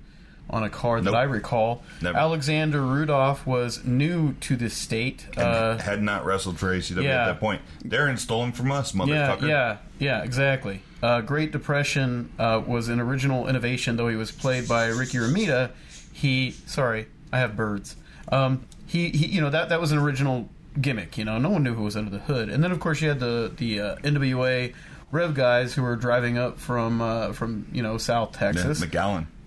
on 0.48 0.62
a 0.62 0.70
card 0.70 1.02
Nope. 1.04 1.12
that 1.12 1.18
I 1.18 1.24
recall. 1.24 1.82
Never. 2.00 2.16
Alexander 2.16 2.80
Rudolph 2.80 3.46
was 3.46 3.84
new 3.84 4.34
to 4.34 4.56
the 4.56 4.70
state. 4.70 5.26
Uh, 5.36 5.76
Had 5.78 6.02
not 6.02 6.24
wrestled 6.24 6.58
for 6.58 6.66
ACW 6.66 7.02
yeah. 7.02 7.22
at 7.22 7.26
that 7.26 7.40
point. 7.40 7.62
Darren 7.84 8.18
stole 8.18 8.44
him 8.44 8.52
from 8.52 8.70
us, 8.70 8.92
motherfucker. 8.92 9.42
Yeah, 9.42 9.46
yeah, 9.48 9.76
yeah, 9.98 10.22
exactly. 10.22 10.82
Uh, 11.02 11.20
Great 11.20 11.50
Depression 11.50 12.30
uh, 12.38 12.62
was 12.64 12.88
an 12.88 13.00
original 13.00 13.48
innovation, 13.48 13.96
though 13.96 14.08
he 14.08 14.16
was 14.16 14.30
played 14.30 14.68
by 14.68 14.86
Ricky 14.86 15.18
Ramita. 15.18 15.70
He, 16.12 16.52
sorry, 16.66 17.06
I 17.32 17.38
have 17.38 17.56
birds. 17.56 17.96
Um, 18.30 18.66
he, 18.86 19.10
he, 19.10 19.26
you 19.26 19.40
know, 19.40 19.50
that 19.50 19.68
that 19.70 19.80
was 19.80 19.92
an 19.92 19.98
original 19.98 20.48
gimmick. 20.80 21.16
You 21.18 21.24
know, 21.24 21.38
no 21.38 21.50
one 21.50 21.62
knew 21.62 21.74
who 21.74 21.82
was 21.84 21.96
under 21.96 22.10
the 22.10 22.18
hood. 22.18 22.48
And 22.48 22.62
then, 22.62 22.72
of 22.72 22.80
course, 22.80 23.00
you 23.00 23.08
had 23.08 23.20
the 23.20 23.52
the 23.56 23.80
uh, 23.80 23.96
NWA 23.96 24.74
Rev 25.12 25.34
guys 25.34 25.74
who 25.74 25.82
were 25.82 25.96
driving 25.96 26.36
up 26.38 26.58
from 26.58 27.00
uh, 27.00 27.32
from 27.32 27.66
you 27.72 27.82
know 27.82 27.98
South 27.98 28.30
Yeah, 28.34 28.52
Texas. 28.52 28.80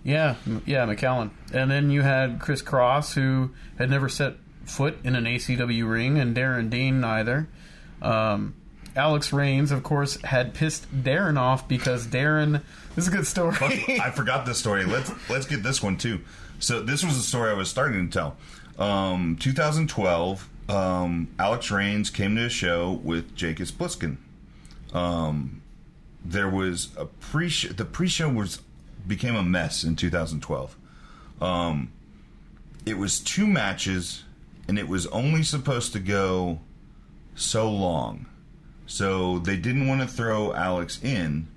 Yeah, 0.04 0.36
m- 0.48 0.64
yeah, 0.66 0.86
McAllen. 0.86 1.32
And 1.54 1.70
then 1.70 1.90
you 1.92 2.02
had 2.02 2.40
Chris 2.40 2.62
Cross, 2.62 3.14
who 3.14 3.52
had 3.78 3.90
never 3.90 4.08
set 4.08 4.36
foot 4.66 4.98
in 5.04 5.16
an 5.16 5.26
ACW 5.26 5.90
ring, 5.90 6.18
and 6.18 6.36
Darren 6.36 6.70
Dean 6.70 7.02
neither. 7.02 7.50
Um, 8.02 8.56
Alex 8.96 9.32
Rains, 9.34 9.72
of 9.72 9.84
course, 9.84 10.20
had 10.24 10.54
pissed 10.54 10.88
Darren 11.04 11.38
off 11.38 11.68
because 11.68 12.08
Darren. 12.08 12.62
This 12.96 13.08
is 13.08 13.14
a 13.14 13.16
good 13.18 13.28
story. 13.28 13.56
I 14.02 14.12
forgot 14.12 14.46
this 14.46 14.58
story. 14.58 14.86
Let's 14.86 15.12
let's 15.30 15.46
get 15.46 15.64
this 15.64 15.84
one 15.84 15.98
too. 15.98 16.22
So 16.60 16.82
this 16.82 17.04
was 17.06 17.18
a 17.18 17.22
story 17.22 17.52
I 17.52 17.54
was 17.54 17.70
starting 17.70 18.10
to 18.10 18.12
tell. 18.14 18.38
Um, 18.80 19.36
2012, 19.40 20.50
um, 20.70 21.28
Alex 21.38 21.70
Rains 21.70 22.10
came 22.10 22.36
to 22.38 22.46
a 22.46 22.50
show 22.50 23.02
with 23.04 23.36
Jacobs 23.36 23.72
Bliskin. 23.72 24.18
Um, 24.94 25.62
there 26.24 26.50
was 26.50 26.90
a 26.98 27.06
pre 27.06 27.50
the 27.50 27.86
pre-show 27.86 28.30
was 28.30 28.62
became 29.08 29.36
a 29.36 29.44
mess 29.44 29.84
in 29.84 29.96
2012. 29.96 30.76
Um, 31.42 31.92
it 32.86 32.98
was 32.98 33.20
two 33.20 33.48
matches, 33.48 34.24
and 34.68 34.80
it 34.80 34.88
was 34.88 35.08
only 35.08 35.44
supposed 35.44 35.94
to 35.94 36.00
go 36.00 36.60
so 37.36 37.70
long. 37.70 38.26
So 38.86 39.40
they 39.40 39.58
didn't 39.58 39.88
want 39.88 40.02
to 40.02 40.08
throw 40.08 40.54
Alex 40.54 41.02
in. 41.04 41.48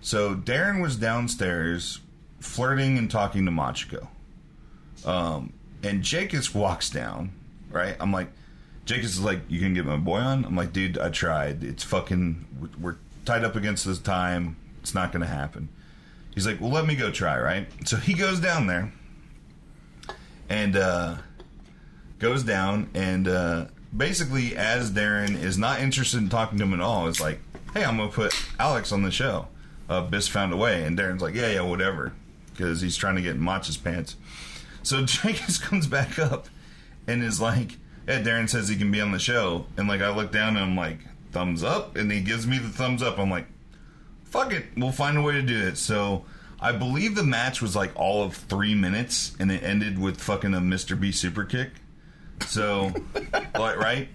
So 0.00 0.34
Darren 0.34 0.82
was 0.82 0.96
downstairs 0.96 2.00
flirting 2.38 2.98
and 2.98 3.10
talking 3.10 3.44
to 3.46 3.50
Machiko. 3.50 4.08
Um, 5.04 5.52
and 5.82 6.02
Jacobs 6.02 6.54
walks 6.54 6.90
down, 6.90 7.32
right? 7.70 7.96
I'm 8.00 8.12
like, 8.12 8.28
Jacobs 8.84 9.14
is 9.16 9.20
like, 9.20 9.40
you 9.48 9.58
can 9.60 9.74
get 9.74 9.84
my 9.84 9.96
boy 9.96 10.18
on? 10.18 10.44
I'm 10.44 10.56
like, 10.56 10.72
dude, 10.72 10.98
I 10.98 11.10
tried. 11.10 11.64
It's 11.64 11.82
fucking, 11.84 12.72
we're- 12.80 12.96
tied 13.24 13.42
up 13.44 13.56
against 13.56 13.84
this 13.84 13.98
time. 13.98 14.56
It's 14.80 14.94
not 14.94 15.10
going 15.10 15.22
to 15.22 15.26
happen. 15.28 15.68
he's 16.34 16.46
like, 16.46 16.60
well, 16.60 16.70
let 16.70 16.86
me 16.86 16.94
go 16.94 17.10
try, 17.10 17.36
right? 17.40 17.66
So 17.84 17.96
he 17.96 18.14
goes 18.14 18.38
down 18.38 18.68
there 18.68 18.92
and 20.48 20.76
uh, 20.76 21.16
goes 22.20 22.44
down 22.44 22.88
and 22.94 23.26
uh, 23.26 23.64
basically, 23.96 24.56
as 24.56 24.92
Darren 24.92 25.36
is 25.42 25.58
not 25.58 25.80
interested 25.80 26.18
in 26.18 26.28
talking 26.28 26.58
to 26.58 26.64
him 26.64 26.72
at 26.74 26.80
all, 26.80 27.08
is 27.08 27.20
like, 27.20 27.40
hey, 27.74 27.84
I'm 27.84 27.96
gonna 27.96 28.10
put 28.10 28.32
Alex 28.58 28.92
on 28.92 29.02
the 29.02 29.10
show. 29.10 29.48
Uh, 29.88 30.04
Biss 30.06 30.28
found 30.28 30.52
a 30.52 30.56
way, 30.56 30.82
and 30.84 30.98
Darren's 30.98 31.22
like, 31.22 31.34
yeah, 31.34 31.48
yeah, 31.50 31.60
whatever, 31.60 32.12
because 32.52 32.80
he's 32.80 32.96
trying 32.96 33.16
to 33.16 33.22
get 33.22 33.34
in 33.36 33.40
Mach's 33.40 33.76
pants. 33.76 34.16
So 34.86 35.02
Jenkins 35.04 35.58
comes 35.58 35.86
back 35.86 36.18
up 36.18 36.48
and 37.06 37.22
is 37.22 37.40
like, 37.40 37.76
yeah, 38.06 38.22
Darren 38.22 38.48
says 38.48 38.68
he 38.68 38.76
can 38.76 38.90
be 38.90 39.00
on 39.00 39.10
the 39.10 39.18
show, 39.18 39.66
and 39.76 39.88
like 39.88 40.00
I 40.00 40.14
look 40.14 40.32
down 40.32 40.56
and 40.56 40.58
I'm 40.58 40.76
like, 40.76 40.98
thumbs 41.32 41.64
up, 41.64 41.96
and 41.96 42.10
he 42.10 42.20
gives 42.20 42.46
me 42.46 42.58
the 42.58 42.68
thumbs 42.68 43.02
up. 43.02 43.18
I'm 43.18 43.30
like, 43.30 43.46
fuck 44.24 44.52
it, 44.52 44.66
we'll 44.76 44.92
find 44.92 45.18
a 45.18 45.22
way 45.22 45.32
to 45.34 45.42
do 45.42 45.66
it. 45.66 45.76
So. 45.76 46.24
I 46.58 46.72
believe 46.72 47.14
the 47.14 47.22
match 47.22 47.60
was 47.60 47.76
like 47.76 47.92
all 47.94 48.24
of 48.24 48.34
three 48.34 48.74
minutes, 48.74 49.36
and 49.38 49.52
it 49.52 49.62
ended 49.62 49.98
with 49.98 50.18
fucking 50.18 50.54
a 50.54 50.58
Mr. 50.58 50.98
B 50.98 51.12
super 51.12 51.44
kick. 51.44 51.68
So, 52.46 52.94
right? 53.54 54.08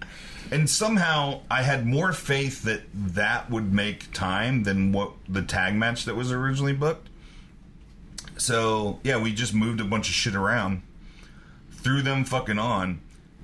And 0.50 0.68
somehow 0.68 1.42
I 1.48 1.62
had 1.62 1.86
more 1.86 2.12
faith 2.12 2.64
that 2.64 2.82
that 2.92 3.48
would 3.48 3.72
make 3.72 4.12
time 4.12 4.64
than 4.64 4.90
what 4.90 5.12
the 5.28 5.42
tag 5.42 5.76
match 5.76 6.04
that 6.06 6.16
was 6.16 6.32
originally 6.32 6.72
booked. 6.72 7.08
So, 8.36 8.98
yeah, 9.04 9.20
we 9.20 9.32
just 9.32 9.54
moved 9.54 9.80
a 9.80 9.84
bunch 9.84 10.08
of 10.08 10.14
shit 10.14 10.34
around, 10.34 10.82
threw 11.70 12.02
them 12.02 12.24
fucking 12.24 12.58
on. 12.58 13.00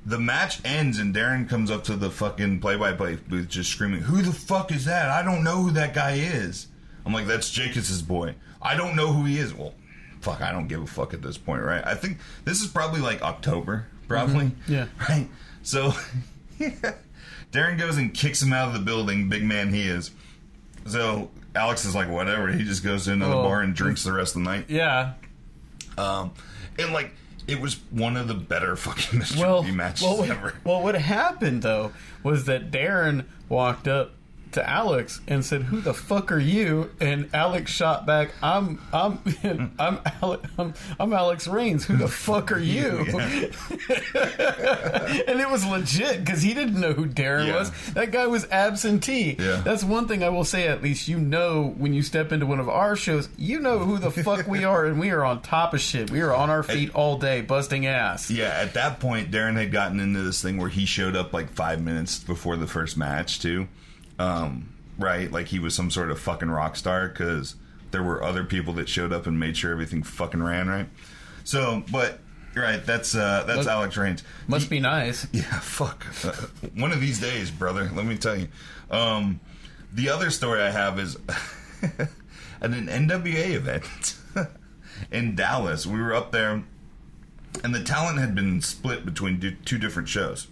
The 0.07 0.19
match 0.19 0.61
ends 0.65 0.99
and 0.99 1.15
Darren 1.15 1.49
comes 1.49 1.71
up 1.71 1.85
to 1.85 1.97
the 1.97 2.11
fucking 2.11 2.61
play 2.61 2.77
by 2.77 2.93
play 2.95 3.17
booth 3.17 3.49
just 3.49 3.71
screaming, 3.71 4.01
Who 4.03 4.23
the 4.23 4.33
fuck 4.33 4.73
is 4.73 4.87
that? 4.87 5.11
I 5.11 5.23
don't 5.23 5.45
know 5.45 5.63
who 5.63 5.71
that 5.73 5.93
guy 5.95 6.13
is. 6.15 6.69
I'm 7.05 7.13
like, 7.13 7.27
That's 7.27 7.51
Jacobs' 7.51 8.01
boy. 8.03 8.35
I 8.63 8.75
don't 8.75 8.97
know 8.97 9.13
who 9.13 9.25
he 9.25 9.39
is. 9.39 9.53
Well, 9.55 9.75
fuck, 10.21 10.41
I 10.41 10.51
don't 10.53 10.67
give 10.69 10.83
a 10.83 10.87
fuck 10.87 11.13
at 11.15 11.23
this 11.23 11.37
point, 11.39 11.63
right? 11.63 11.85
I 11.87 11.95
think 11.95 12.19
this 12.45 12.61
is 12.63 12.69
probably 12.69 13.01
like 13.01 13.23
October, 13.23 13.87
probably. 14.09 14.47
Mm-hmm. 14.47 14.73
Yeah. 14.73 14.87
Right? 15.09 15.29
So, 15.63 15.93
Darren 17.53 17.79
goes 17.79 17.99
and 17.99 18.13
kicks 18.15 18.43
him 18.43 18.53
out 18.53 18.69
of 18.69 18.75
the 18.75 18.81
building, 18.81 19.29
big 19.29 19.45
man 19.45 19.73
he 19.73 19.83
is. 19.83 20.11
So, 20.89 21.31
Alex 21.55 21.85
is 21.85 21.95
like, 21.95 22.09
whatever. 22.09 22.49
He 22.49 22.65
just 22.65 22.83
goes 22.85 23.05
to 23.07 23.13
another 23.13 23.35
Oh. 23.35 23.43
bar 23.45 23.61
and 23.63 23.75
drinks 23.75 24.05
the 24.05 24.13
rest 24.13 24.37
of 24.37 24.43
the 24.43 24.49
night. 24.51 24.67
Yeah. 24.69 25.13
Um, 25.97 26.33
and 26.79 26.93
like, 26.93 27.13
it 27.47 27.61
was 27.61 27.75
one 27.91 28.17
of 28.17 28.29
the 28.29 28.35
better 28.35 28.77
fucking 28.77 29.21
Mr. 29.21 29.39
Well, 29.41 29.63
matches 29.65 30.03
well, 30.03 30.19
what, 30.19 30.31
ever. 30.31 30.55
well, 30.65 30.83
what 30.83 30.95
happened 30.95 31.63
though 31.63 31.93
was 32.23 32.45
that 32.45 32.71
Darren 32.71 33.25
walked 33.49 33.89
up 33.89 34.13
to 34.53 34.69
Alex 34.69 35.21
and 35.29 35.45
said, 35.45 35.63
"Who 35.63 35.81
the 35.81 35.95
fuck 35.95 36.31
are 36.33 36.39
you?" 36.39 36.91
And 37.01 37.29
Alex 37.35 37.71
shot 37.71 38.07
back, 38.07 38.33
"I'm, 38.43 38.81
I'm, 38.93 39.19
I'm, 39.79 40.01
Ale- 40.23 40.43
I'm, 40.59 40.75
I'm 40.99 41.13
Alex 41.13 41.47
Rains. 41.49 41.85
Who 41.87 41.97
the 41.97 42.09
fuck 42.27 42.51
are 42.53 42.59
you?" 42.59 43.05
and 44.19 45.41
it 45.41 45.51
was 45.51 45.65
legit 45.67 46.21
because 46.25 46.43
he 46.43 46.55
didn't 46.55 46.81
know 46.81 46.93
who 46.93 47.07
Darren 47.07 47.47
Yeah. 47.47 47.59
was. 47.59 47.71
That 47.95 48.11
guy 48.11 48.27
was 48.27 48.47
absentee. 48.51 49.37
Yeah. 49.39 49.63
That's 49.65 49.85
one 49.85 50.09
thing 50.09 50.23
I 50.23 50.29
will 50.29 50.45
say. 50.45 50.69
At 50.69 50.83
least 50.83 51.09
you 51.09 51.19
know 51.19 51.75
when 51.79 51.93
you 51.95 52.03
step 52.03 52.33
into 52.33 52.47
one 52.47 52.61
of 52.61 52.69
our 52.69 52.97
shows, 52.97 53.29
you 53.37 53.61
know 53.61 53.79
who 53.81 53.99
the 53.99 54.11
fuck 54.11 54.47
we 54.47 54.65
are, 54.65 54.87
and 54.87 54.99
we 55.01 55.11
are 55.11 55.25
on 55.25 55.43
top 55.43 55.75
of 55.75 55.81
shit. 55.81 56.11
We 56.11 56.21
are 56.21 56.35
on 56.35 56.51
our 56.51 56.63
feet 56.63 56.95
all 56.95 57.19
day, 57.19 57.41
busting 57.41 57.87
ass. 57.87 58.31
Yeah, 58.31 58.49
at 58.49 58.75
that 58.75 59.01
point, 59.01 59.31
Darren 59.31 59.55
had 59.57 59.73
gotten 59.73 60.01
into 60.01 60.23
this 60.23 60.43
thing 60.43 60.59
where 60.59 60.69
he 60.69 60.85
showed 60.87 61.17
up 61.17 61.33
like 61.33 61.51
five 61.51 61.81
minutes 61.81 62.19
before 62.19 62.57
the 62.57 62.67
first 62.67 62.97
match, 62.97 63.41
too. 63.41 63.69
Um, 64.19 64.75
right? 64.99 65.31
Like 65.31 65.47
he 65.47 65.59
was 65.59 65.75
some 65.75 65.91
sort 65.91 66.11
of 66.11 66.19
fucking 66.21 66.51
rock 66.51 66.77
star 66.77 67.09
because 67.09 67.55
there 67.91 68.03
were 68.03 68.23
other 68.23 68.45
people 68.45 68.73
that 68.75 68.89
showed 68.89 69.13
up 69.13 69.27
and 69.27 69.39
made 69.39 69.57
sure 69.57 69.71
everything 69.73 70.03
fucking 70.03 70.43
ran, 70.43 70.69
right? 70.69 70.89
So, 71.45 71.83
but, 71.91 72.19
right, 72.55 72.85
that's 72.85 73.15
uh, 73.15 73.45
that's 73.47 73.59
Must- 73.59 73.69
Alex 73.69 73.97
Rains. 73.97 74.23
Must 74.47 74.69
be 74.69 74.81
nice. 74.81 75.27
Yeah, 75.33 75.43
fuck. 75.61 76.05
Uh, 76.25 76.33
one 76.75 76.93
of 76.93 77.01
these 77.01 77.21
days, 77.21 77.51
brother. 77.51 77.91
Let 77.95 78.05
me 78.07 78.17
tell 78.19 78.37
you. 78.37 78.49
Um, 78.91 79.41
the 79.93 80.11
other 80.11 80.31
story 80.31 80.61
I 80.61 80.71
have 80.71 80.99
is 80.99 81.17
at 81.83 82.09
an 82.61 82.89
NWA 82.89 83.55
event 83.55 84.17
in 85.11 85.35
Dallas. 85.35 85.87
We 85.87 86.01
were 86.01 86.13
up 86.13 86.33
there, 86.33 86.65
and 87.65 87.75
the 87.75 87.83
talent 87.83 88.19
had 88.19 88.35
been 88.35 88.61
split 88.61 89.05
between 89.07 89.57
two 89.65 89.79
different 89.79 90.09
shows. 90.09 90.49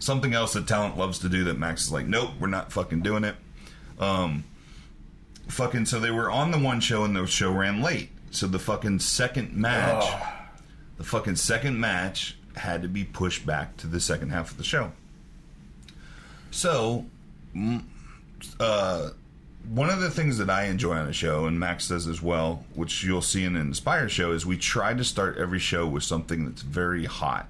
Something 0.00 0.34
else 0.34 0.54
that 0.54 0.66
talent 0.66 0.98
loves 0.98 1.20
to 1.20 1.28
do 1.28 1.44
that 1.44 1.58
Max 1.58 1.84
is 1.84 1.92
like, 1.92 2.06
nope, 2.06 2.30
we're 2.40 2.48
not 2.48 2.72
fucking 2.72 3.02
doing 3.02 3.22
it. 3.22 3.36
Um, 3.98 4.42
fucking. 5.46 5.86
So 5.86 6.00
they 6.00 6.10
were 6.10 6.30
on 6.30 6.50
the 6.50 6.58
one 6.58 6.80
show, 6.80 7.04
and 7.04 7.14
the 7.14 7.26
show 7.26 7.52
ran 7.52 7.80
late. 7.80 8.10
So 8.32 8.46
the 8.48 8.58
fucking 8.58 8.98
second 9.00 9.54
match 9.54 10.04
the 11.00 11.06
fucking 11.06 11.36
second 11.36 11.80
match 11.80 12.36
had 12.56 12.82
to 12.82 12.88
be 12.88 13.04
pushed 13.04 13.46
back 13.46 13.78
to 13.78 13.86
the 13.86 14.00
second 14.00 14.32
half 14.32 14.50
of 14.50 14.58
the 14.58 14.64
show. 14.64 14.92
So, 16.50 17.06
uh, 18.60 19.08
one 19.70 19.88
of 19.88 20.00
the 20.00 20.10
things 20.10 20.36
that 20.36 20.50
I 20.50 20.64
enjoy 20.64 20.98
on 20.98 21.08
a 21.08 21.12
show, 21.14 21.46
and 21.46 21.58
Max 21.58 21.88
does 21.88 22.06
as 22.06 22.20
well, 22.20 22.66
which 22.74 23.02
you'll 23.02 23.22
see 23.22 23.44
in 23.44 23.56
an 23.56 23.68
Inspire 23.68 24.10
show, 24.10 24.32
is 24.32 24.44
we 24.44 24.58
try 24.58 24.92
to 24.92 25.02
start 25.02 25.38
every 25.38 25.58
show 25.58 25.86
with 25.86 26.02
something 26.02 26.44
that's 26.44 26.60
very 26.60 27.06
hot. 27.06 27.48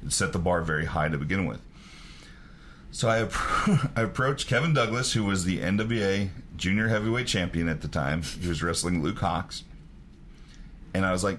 And 0.00 0.12
set 0.12 0.32
the 0.32 0.38
bar 0.38 0.62
very 0.62 0.84
high 0.84 1.08
to 1.08 1.18
begin 1.18 1.46
with. 1.46 1.60
So 2.94 3.08
I, 3.08 3.24
appro- 3.24 3.90
I 3.96 4.02
approached 4.02 4.46
Kevin 4.46 4.72
Douglas, 4.72 5.14
who 5.14 5.24
was 5.24 5.44
the 5.44 5.58
NWA 5.58 6.28
Junior 6.56 6.86
Heavyweight 6.88 7.26
Champion 7.26 7.68
at 7.68 7.80
the 7.80 7.88
time. 7.88 8.22
He 8.22 8.46
was 8.46 8.62
wrestling 8.62 9.02
Luke 9.02 9.16
Hawx, 9.18 9.62
and 10.94 11.04
I 11.04 11.10
was 11.10 11.24
like, 11.24 11.38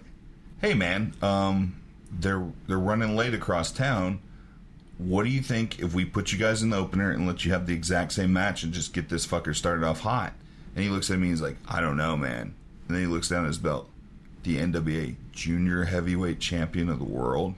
"Hey, 0.60 0.74
man, 0.74 1.14
um, 1.22 1.78
they're 2.12 2.46
they're 2.68 2.78
running 2.78 3.16
late 3.16 3.34
across 3.34 3.72
town. 3.72 4.20
What 4.98 5.24
do 5.24 5.30
you 5.30 5.42
think 5.42 5.80
if 5.80 5.94
we 5.94 6.04
put 6.04 6.34
you 6.34 6.38
guys 6.38 6.62
in 6.62 6.72
the 6.72 6.78
opener 6.78 7.10
and 7.12 7.26
let 7.26 7.46
you 7.46 7.54
have 7.54 7.68
the 7.68 7.74
exact 7.74 8.12
same 8.12 8.34
match 8.34 8.64
and 8.64 8.74
just 8.74 8.92
get 8.94 9.08
this 9.08 9.26
fucker 9.26 9.56
started 9.56 9.86
off 9.86 10.02
hot?" 10.02 10.34
And 10.76 10.84
he 10.84 10.90
looks 10.90 11.10
at 11.10 11.18
me, 11.20 11.28
and 11.28 11.32
he's 11.32 11.42
like, 11.42 11.56
"I 11.70 11.80
don't 11.80 11.96
know, 11.96 12.18
man." 12.18 12.54
And 12.90 12.96
then 12.98 13.00
he 13.00 13.08
looks 13.08 13.30
down 13.30 13.46
at 13.46 13.48
his 13.48 13.58
belt, 13.60 13.90
the 14.44 14.58
NWA 14.58 15.16
Junior 15.32 15.86
Heavyweight 15.86 16.42
Champion 16.42 16.90
of 16.90 17.00
the 17.00 17.06
world 17.06 17.56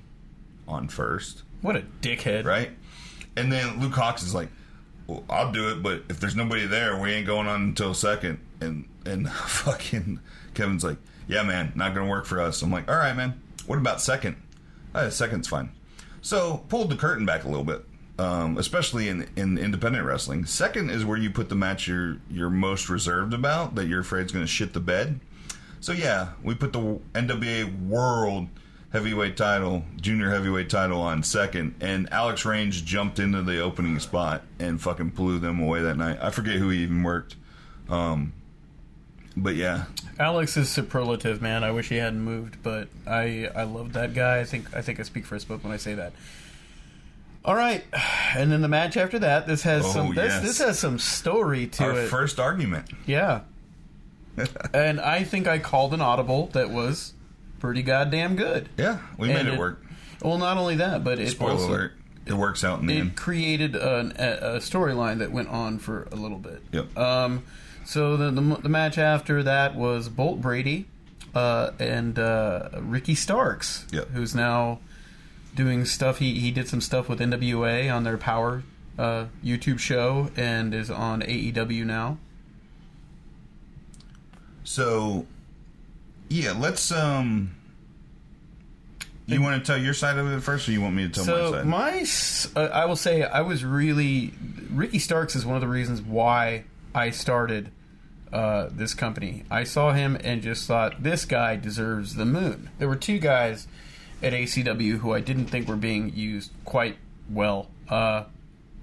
on 0.67 0.87
first 0.87 1.41
What 1.61 1.75
a 1.75 1.81
dickhead. 2.01 2.45
right? 2.45 2.71
And 3.37 3.51
then 3.51 3.79
Luke 3.79 3.93
Hawx 3.93 4.23
is 4.23 4.33
like, 4.33 4.49
well, 5.05 5.23
"I'll 5.29 5.51
do 5.51 5.69
it, 5.69 5.83
but 5.83 6.03
if 6.09 6.19
there's 6.19 6.35
nobody 6.35 6.65
there, 6.65 6.97
we 6.99 7.11
ain't 7.13 7.27
going 7.27 7.47
on 7.47 7.61
until 7.61 7.93
second. 7.93 8.39
And 8.59 8.89
and 9.05 9.29
fucking 9.31 10.19
Kevin's 10.53 10.83
like, 10.83 10.97
"Yeah, 11.27 11.43
man, 11.43 11.71
not 11.75 11.93
gonna 11.93 12.09
work 12.09 12.25
for 12.25 12.41
us." 12.41 12.61
I'm 12.61 12.71
like, 12.71 12.89
"All 12.89 12.97
right, 12.97 13.15
man. 13.15 13.39
What 13.67 13.77
about 13.77 14.01
second? 14.01 14.35
Uh, 14.93 15.09
second's 15.09 15.47
fine." 15.47 15.69
So 16.21 16.65
pulled 16.67 16.89
the 16.89 16.95
curtain 16.95 17.25
back 17.25 17.43
a 17.43 17.47
little 17.47 17.63
bit, 17.63 17.85
um, 18.17 18.57
especially 18.57 19.07
in 19.07 19.29
in 19.35 19.57
independent 19.57 20.03
wrestling. 20.03 20.45
Second 20.45 20.89
is 20.89 21.05
where 21.05 21.17
you 21.17 21.29
put 21.29 21.49
the 21.49 21.55
match 21.55 21.87
you're 21.87 22.17
you're 22.29 22.49
most 22.49 22.89
reserved 22.89 23.33
about, 23.33 23.75
that 23.75 23.87
you're 23.87 24.01
afraid 24.01 24.25
is 24.25 24.31
gonna 24.31 24.47
shit 24.47 24.73
the 24.73 24.79
bed. 24.79 25.19
So 25.79 25.91
yeah, 25.93 26.29
we 26.43 26.55
put 26.55 26.73
the 26.73 26.99
NWA 27.13 27.87
World 27.87 28.47
Heavyweight 28.97 29.37
Title, 29.37 29.83
Junior 30.01 30.31
Heavyweight 30.31 30.71
Title 30.71 30.99
on 31.01 31.21
second, 31.21 31.75
and 31.81 32.11
Alex 32.11 32.45
Range 32.45 32.83
jumped 32.83 33.19
into 33.19 33.43
the 33.43 33.59
opening 33.59 33.99
spot 33.99 34.41
and 34.57 34.81
fucking 34.81 35.09
blew 35.09 35.37
them 35.37 35.59
away 35.59 35.83
that 35.83 35.97
night. 35.97 36.17
I 36.19 36.31
forget 36.31 36.55
who 36.55 36.69
he 36.69 36.79
even 36.79 37.03
worked, 37.03 37.35
um, 37.89 38.33
but 39.35 39.55
yeah, 39.55 39.83
Alex 40.17 40.57
is 40.57 40.67
superlative, 40.69 41.43
man. 41.43 41.63
I 41.63 41.69
wish 41.69 41.89
he 41.89 41.97
hadn't 41.97 42.21
moved, 42.21 42.63
but 42.63 42.87
I 43.05 43.47
I 43.55 43.63
love 43.65 43.93
that 43.93 44.15
guy. 44.15 44.39
I 44.39 44.45
think 44.45 44.75
I 44.75 44.81
think 44.81 44.99
I 44.99 45.03
speak 45.03 45.27
for 45.27 45.35
us 45.35 45.43
both 45.43 45.63
when 45.63 45.71
I 45.71 45.77
say 45.77 45.93
that. 45.93 46.13
All 47.45 47.53
right, 47.55 47.83
and 48.35 48.51
then 48.51 48.61
the 48.63 48.67
match 48.67 48.97
after 48.97 49.19
that. 49.19 49.45
This 49.45 49.61
has 49.61 49.85
Oh, 49.85 49.91
some. 49.91 50.15
This, 50.15 50.33
yes. 50.33 50.41
this 50.41 50.57
has 50.57 50.79
some 50.79 50.97
story 50.97 51.67
to 51.67 51.83
our 51.83 51.99
it. 51.99 52.07
first 52.07 52.39
argument. 52.39 52.87
yeah, 53.05 53.41
and 54.73 54.99
I 54.99 55.23
think 55.23 55.47
I 55.47 55.59
called 55.59 55.93
an 55.93 56.01
audible 56.01 56.47
that 56.47 56.71
was 56.71 57.13
pretty 57.59 57.83
goddamn 57.83 58.35
good. 58.35 58.69
Yeah, 58.77 58.99
we 59.17 59.31
And 59.31 59.45
made 59.47 59.53
it, 59.53 59.59
work. 59.59 59.83
Well, 60.21 60.37
not 60.37 60.57
only 60.57 60.75
that, 60.77 61.03
but 61.03 61.19
it 61.19 61.29
Spoiler 61.29 61.51
also, 61.53 61.69
alert: 61.69 61.93
it 62.25 62.33
works 62.33 62.63
out 62.63 62.79
in 62.79 62.87
the 62.87 62.97
it 62.97 62.99
end. 63.01 63.15
created 63.15 63.75
an, 63.75 64.13
a, 64.17 64.55
a 64.55 64.57
storyline 64.57 65.19
that 65.19 65.31
went 65.31 65.49
on 65.49 65.77
for 65.79 66.07
a 66.11 66.15
little 66.15 66.39
bit. 66.39 66.61
Yep. 66.71 66.97
Um, 66.97 67.43
so 67.85 68.17
the, 68.17 68.31
the 68.31 68.41
the 68.63 68.69
match 68.69 68.97
after 68.97 69.43
that 69.43 69.75
was 69.75 70.09
Bolt 70.09 70.41
Brady 70.41 70.85
uh, 71.35 71.71
and 71.79 72.17
uh, 72.19 72.69
Ricky 72.79 73.15
Starks, 73.15 73.85
Yep. 73.91 74.09
who's 74.09 74.33
now 74.35 74.79
doing 75.55 75.85
stuff. 75.85 76.17
He 76.19 76.39
he 76.39 76.51
did 76.51 76.67
some 76.67 76.81
stuff 76.81 77.07
with 77.07 77.19
NWA 77.19 77.93
on 77.93 78.03
their 78.03 78.17
Power 78.17 78.63
uh, 78.97 79.25
YouTube 79.45 79.79
show 79.79 80.31
and 80.35 80.73
is 80.73 80.89
on 80.89 81.21
AEW 81.21 81.85
now. 81.85 82.17
So, 84.63 85.25
yeah, 86.29 86.53
let's. 86.57 86.91
um 86.91 87.51
You 89.25 89.41
want 89.41 89.63
to 89.63 89.67
tell 89.67 89.77
your 89.81 89.93
side 89.93 90.17
of 90.17 90.31
it 90.31 90.41
first, 90.41 90.67
or 90.69 90.71
you 90.71 90.81
want 90.81 90.95
me 90.95 91.07
to 91.07 91.13
tell 91.13 91.25
my 91.25 91.31
So 91.31 91.51
side? 91.51 91.65
my, 92.55 92.61
uh, 92.61 92.69
I 92.73 92.85
will 92.85 92.95
say, 92.95 93.23
I 93.23 93.41
was 93.41 93.63
really 93.65 94.33
Ricky 94.71 94.99
Starks 94.99 95.35
is 95.35 95.45
one 95.45 95.55
of 95.55 95.61
the 95.61 95.67
reasons 95.67 96.01
why 96.01 96.63
I 96.95 97.09
started 97.09 97.71
uh, 98.31 98.69
this 98.71 98.93
company. 98.93 99.43
I 99.51 99.63
saw 99.63 99.93
him 99.93 100.17
and 100.23 100.41
just 100.41 100.65
thought 100.67 101.03
this 101.03 101.25
guy 101.25 101.55
deserves 101.55 102.15
the 102.15 102.25
moon. 102.25 102.69
There 102.79 102.87
were 102.87 102.95
two 102.95 103.19
guys 103.19 103.67
at 104.23 104.33
ACW 104.33 104.99
who 104.99 105.13
I 105.13 105.19
didn't 105.21 105.45
think 105.47 105.67
were 105.67 105.75
being 105.75 106.13
used 106.15 106.51
quite 106.65 106.97
well. 107.29 107.69
Uh, 107.89 108.23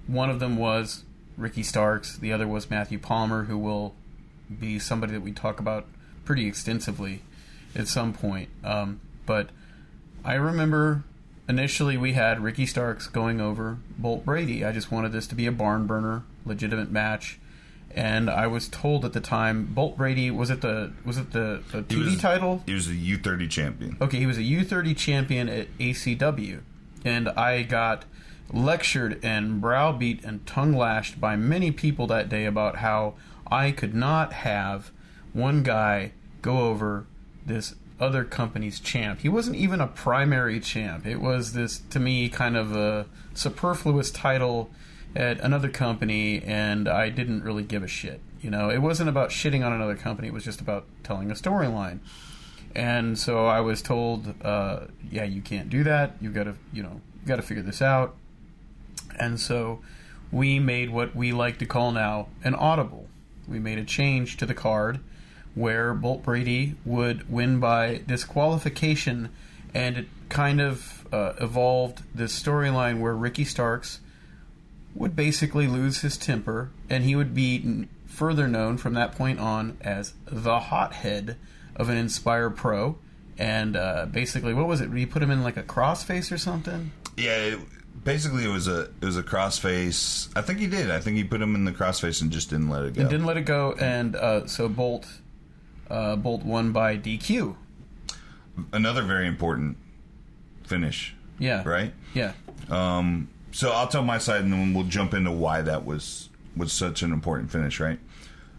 one 0.07 0.29
of 0.29 0.39
them 0.39 0.57
was 0.57 1.03
Ricky 1.37 1.61
Starks. 1.63 2.17
The 2.17 2.31
other 2.31 2.47
was 2.47 2.69
Matthew 2.69 2.97
Palmer, 2.99 3.43
who 3.45 3.57
will 3.57 3.93
be 4.59 4.77
somebody 4.79 5.13
that 5.13 5.21
we 5.21 5.31
talk 5.31 5.59
about 5.59 5.85
pretty 6.23 6.47
extensively 6.47 7.21
at 7.75 7.87
some 7.87 8.13
point. 8.13 8.49
Um, 8.63 8.99
but 9.25 9.49
I 10.23 10.35
remember 10.35 11.03
initially 11.47 11.97
we 11.97 12.13
had 12.13 12.41
Ricky 12.41 12.65
Starks 12.65 13.07
going 13.07 13.39
over 13.41 13.77
Bolt 13.97 14.25
Brady. 14.25 14.63
I 14.65 14.71
just 14.71 14.91
wanted 14.91 15.11
this 15.11 15.27
to 15.27 15.35
be 15.35 15.45
a 15.45 15.51
barn 15.51 15.85
burner, 15.87 16.23
legitimate 16.45 16.91
match. 16.91 17.39
And 17.91 18.29
I 18.29 18.47
was 18.47 18.67
told 18.67 19.05
at 19.05 19.13
the 19.13 19.21
time, 19.21 19.67
Bolt 19.73 19.95
Brady 19.97 20.29
was 20.29 20.49
it 20.49 20.59
the 20.61 20.91
was 21.05 21.17
it 21.17 21.31
the, 21.31 21.63
the 21.71 21.77
He 21.87 22.01
TV 22.01 22.05
was- 22.05 22.17
title? 22.21 22.61
He 22.65 22.73
was 22.73 22.89
a 22.89 22.93
U 22.95 23.17
thirty 23.17 23.47
champion. 23.47 23.95
Okay, 24.01 24.19
he 24.19 24.25
was 24.25 24.37
a 24.37 24.41
U30 24.41 24.97
champion 24.97 25.47
at 25.47 25.67
ACW, 25.77 26.59
and 27.05 27.29
I 27.29 27.63
got 27.63 28.03
lectured 28.51 29.19
and 29.23 29.61
browbeat 29.61 30.23
and 30.25 30.45
tongue 30.45 30.73
lashed 30.73 31.19
by 31.21 31.35
many 31.35 31.71
people 31.71 32.05
that 32.07 32.27
day 32.29 32.45
about 32.45 32.77
how 32.77 33.13
I 33.49 33.71
could 33.71 33.95
not 33.95 34.33
have 34.33 34.91
one 35.33 35.63
guy 35.63 36.11
go 36.41 36.59
over 36.67 37.07
this 37.45 37.75
other 37.99 38.23
company's 38.23 38.79
champ. 38.79 39.21
He 39.21 39.29
wasn't 39.29 39.55
even 39.55 39.79
a 39.79 39.87
primary 39.87 40.59
champ. 40.59 41.05
It 41.05 41.21
was 41.21 41.53
this, 41.53 41.79
to 41.91 41.99
me, 41.99 42.29
kind 42.29 42.57
of 42.57 42.75
a 42.75 43.05
superfluous 43.33 44.11
title 44.11 44.69
at 45.15 45.39
another 45.39 45.69
company, 45.69 46.41
and 46.43 46.89
I 46.89 47.09
didn't 47.09 47.43
really 47.43 47.63
give 47.63 47.83
a 47.83 47.87
shit. 47.87 48.19
You 48.41 48.49
know, 48.49 48.69
it 48.69 48.79
wasn't 48.79 49.09
about 49.09 49.29
shitting 49.29 49.65
on 49.65 49.71
another 49.71 49.95
company. 49.95 50.27
It 50.27 50.33
was 50.33 50.43
just 50.43 50.61
about 50.61 50.85
telling 51.03 51.31
a 51.31 51.35
storyline. 51.35 51.99
And 52.75 53.17
so 53.17 53.45
I 53.45 53.61
was 53.61 53.81
told, 53.81 54.35
uh, 54.43 54.81
yeah, 55.09 55.23
you 55.23 55.41
can't 55.41 55.69
do 55.69 55.83
that. 55.85 56.17
You've 56.19 56.33
got 56.33 56.43
to, 56.43 56.55
you 56.73 56.83
know, 56.83 56.99
got 57.25 57.37
to 57.37 57.41
figure 57.41 57.63
this 57.63 57.81
out. 57.81 58.15
And 59.17 59.39
so 59.39 59.81
we 60.31 60.59
made 60.59 60.89
what 60.89 61.15
we 61.15 61.31
like 61.31 61.57
to 61.59 61.65
call 61.65 61.93
now 61.93 62.27
an 62.43 62.53
audible. 62.53 63.07
We 63.47 63.59
made 63.59 63.77
a 63.77 63.85
change 63.85 64.35
to 64.37 64.45
the 64.45 64.53
card 64.53 64.99
where 65.55 65.93
Bolt 65.93 66.23
Brady 66.23 66.75
would 66.85 67.29
win 67.29 67.59
by 67.59 68.01
disqualification, 68.05 69.29
and 69.73 69.97
it 69.97 70.07
kind 70.29 70.61
of 70.61 71.07
uh, 71.11 71.33
evolved 71.39 72.03
this 72.13 72.39
storyline 72.39 72.99
where 72.99 73.15
Ricky 73.15 73.45
Starks 73.45 73.99
would 74.93 75.15
basically 75.15 75.67
lose 75.67 76.01
his 76.01 76.17
temper, 76.17 76.71
and 76.89 77.03
he 77.03 77.15
would 77.15 77.33
be 77.33 77.87
further 78.05 78.47
known 78.47 78.77
from 78.77 78.93
that 78.93 79.15
point 79.15 79.39
on 79.39 79.77
as 79.81 80.13
the 80.25 80.59
hothead 80.59 81.37
of 81.75 81.89
an 81.89 81.97
Inspire 81.97 82.49
Pro. 82.49 82.97
And 83.37 83.75
uh, 83.75 84.05
basically, 84.05 84.53
what 84.53 84.67
was 84.67 84.79
it? 84.79 84.89
You 84.91 85.07
put 85.07 85.21
him 85.21 85.31
in 85.31 85.43
like 85.43 85.57
a 85.57 85.63
crossface 85.63 86.31
or 86.31 86.37
something? 86.37 86.91
Yeah, 87.17 87.35
it, 87.35 87.59
basically 88.05 88.45
it 88.45 88.49
was 88.49 88.67
a 88.67 88.83
it 89.01 89.05
was 89.05 89.17
a 89.17 89.23
crossface. 89.23 90.29
I 90.35 90.41
think 90.41 90.59
he 90.59 90.67
did. 90.67 90.89
I 90.89 90.99
think 90.99 91.17
he 91.17 91.23
put 91.25 91.41
him 91.41 91.55
in 91.55 91.65
the 91.65 91.73
crossface 91.73 92.21
and 92.21 92.31
just 92.31 92.49
didn't 92.49 92.69
let 92.69 92.83
it 92.85 92.93
go. 92.93 93.01
And 93.01 93.09
didn't 93.09 93.25
let 93.25 93.35
it 93.35 93.45
go, 93.45 93.73
and 93.73 94.15
uh, 94.15 94.47
so 94.47 94.69
Bolt, 94.69 95.07
uh, 95.89 96.15
Bolt 96.15 96.43
won 96.43 96.71
by 96.71 96.97
DQ. 96.97 97.55
Another 98.71 99.01
very 99.03 99.27
important 99.27 99.77
finish, 100.63 101.13
Yeah. 101.39 101.63
right? 101.67 101.93
Yeah. 102.13 102.33
Um, 102.69 103.27
so 103.51 103.71
I'll 103.71 103.87
tell 103.87 104.03
my 104.03 104.17
side, 104.17 104.43
and 104.43 104.51
then 104.53 104.73
we'll 104.73 104.85
jump 104.85 105.13
into 105.13 105.31
why 105.31 105.61
that 105.61 105.85
was 105.85 106.29
was 106.55 106.71
such 106.71 107.01
an 107.03 107.11
important 107.11 107.51
finish, 107.51 107.79
right? 107.81 107.99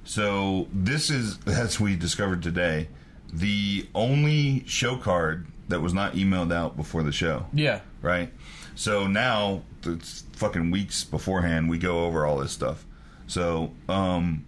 So 0.05 0.69
this 0.73 1.09
is, 1.11 1.39
as 1.47 1.81
we 1.81 1.97
discovered 1.97 2.43
today, 2.43 2.89
the 3.33 3.89
only 3.95 4.65
show 4.67 4.97
card 4.97 5.47
that 5.69 5.81
was 5.81 5.95
not 5.95 6.13
emailed 6.13 6.53
out 6.53 6.77
before 6.77 7.03
the 7.03 7.11
show, 7.13 7.47
Yeah. 7.55 7.81
right? 8.03 8.31
So 8.75 9.07
now 9.07 9.63
it's 9.85 10.25
fucking 10.33 10.71
weeks 10.71 11.03
beforehand. 11.05 11.71
We 11.71 11.79
go 11.79 12.05
over 12.05 12.27
all 12.27 12.37
this 12.37 12.53
stuff. 12.53 12.85
So, 13.27 13.73
um, 13.89 14.45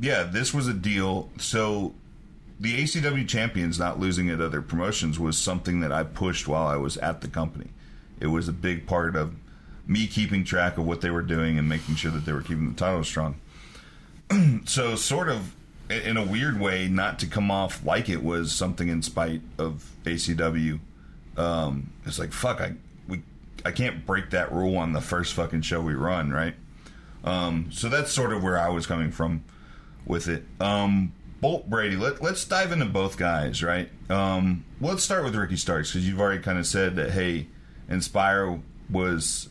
yeah, 0.00 0.22
this 0.22 0.54
was 0.54 0.68
a 0.68 0.72
deal. 0.72 1.28
So 1.38 1.94
the 2.60 2.82
ACW 2.82 3.26
champions 3.28 3.78
not 3.78 4.00
losing 4.00 4.28
at 4.30 4.40
other 4.40 4.62
promotions 4.62 5.18
was 5.18 5.38
something 5.38 5.80
that 5.80 5.92
I 5.92 6.02
pushed 6.02 6.48
while 6.48 6.66
I 6.66 6.76
was 6.76 6.96
at 6.98 7.20
the 7.20 7.28
company. 7.28 7.68
It 8.20 8.26
was 8.28 8.48
a 8.48 8.52
big 8.52 8.86
part 8.86 9.14
of 9.14 9.34
me 9.86 10.06
keeping 10.06 10.44
track 10.44 10.76
of 10.76 10.84
what 10.84 11.00
they 11.00 11.10
were 11.10 11.22
doing 11.22 11.58
and 11.58 11.68
making 11.68 11.94
sure 11.94 12.10
that 12.10 12.26
they 12.26 12.32
were 12.32 12.42
keeping 12.42 12.68
the 12.68 12.78
title 12.78 13.04
strong. 13.04 13.36
so, 14.64 14.96
sort 14.96 15.28
of 15.28 15.54
in 15.88 16.16
a 16.16 16.24
weird 16.24 16.60
way, 16.60 16.88
not 16.88 17.18
to 17.20 17.26
come 17.26 17.50
off 17.50 17.84
like 17.84 18.08
it 18.08 18.22
was 18.22 18.52
something 18.52 18.88
in 18.88 19.02
spite 19.02 19.40
of 19.56 19.90
ACW. 20.04 20.80
Um, 21.36 21.92
it's 22.04 22.18
like 22.18 22.32
fuck, 22.32 22.60
I 22.60 22.74
we 23.06 23.22
I 23.64 23.70
can't 23.70 24.04
break 24.04 24.30
that 24.30 24.52
rule 24.52 24.76
on 24.76 24.92
the 24.92 25.00
first 25.00 25.32
fucking 25.34 25.62
show 25.62 25.80
we 25.80 25.94
run, 25.94 26.30
right? 26.30 26.54
Um, 27.24 27.70
so 27.72 27.88
that's 27.88 28.12
sort 28.12 28.32
of 28.32 28.42
where 28.42 28.58
I 28.58 28.68
was 28.68 28.86
coming 28.86 29.10
from 29.10 29.44
with 30.04 30.28
it. 30.28 30.44
Um, 30.60 31.12
Bolt 31.40 31.70
Brady, 31.70 31.96
let, 31.96 32.20
let's 32.20 32.44
dive 32.44 32.72
into 32.72 32.86
both 32.86 33.16
guys, 33.16 33.62
right? 33.62 33.88
Um, 34.10 34.64
let's 34.80 35.04
start 35.04 35.24
with 35.24 35.36
Ricky 35.36 35.56
Starks 35.56 35.92
because 35.92 36.08
you've 36.08 36.20
already 36.20 36.42
kind 36.42 36.58
of 36.58 36.66
said 36.66 36.96
that, 36.96 37.12
hey, 37.12 37.46
Inspire 37.88 38.60
was 38.90 39.48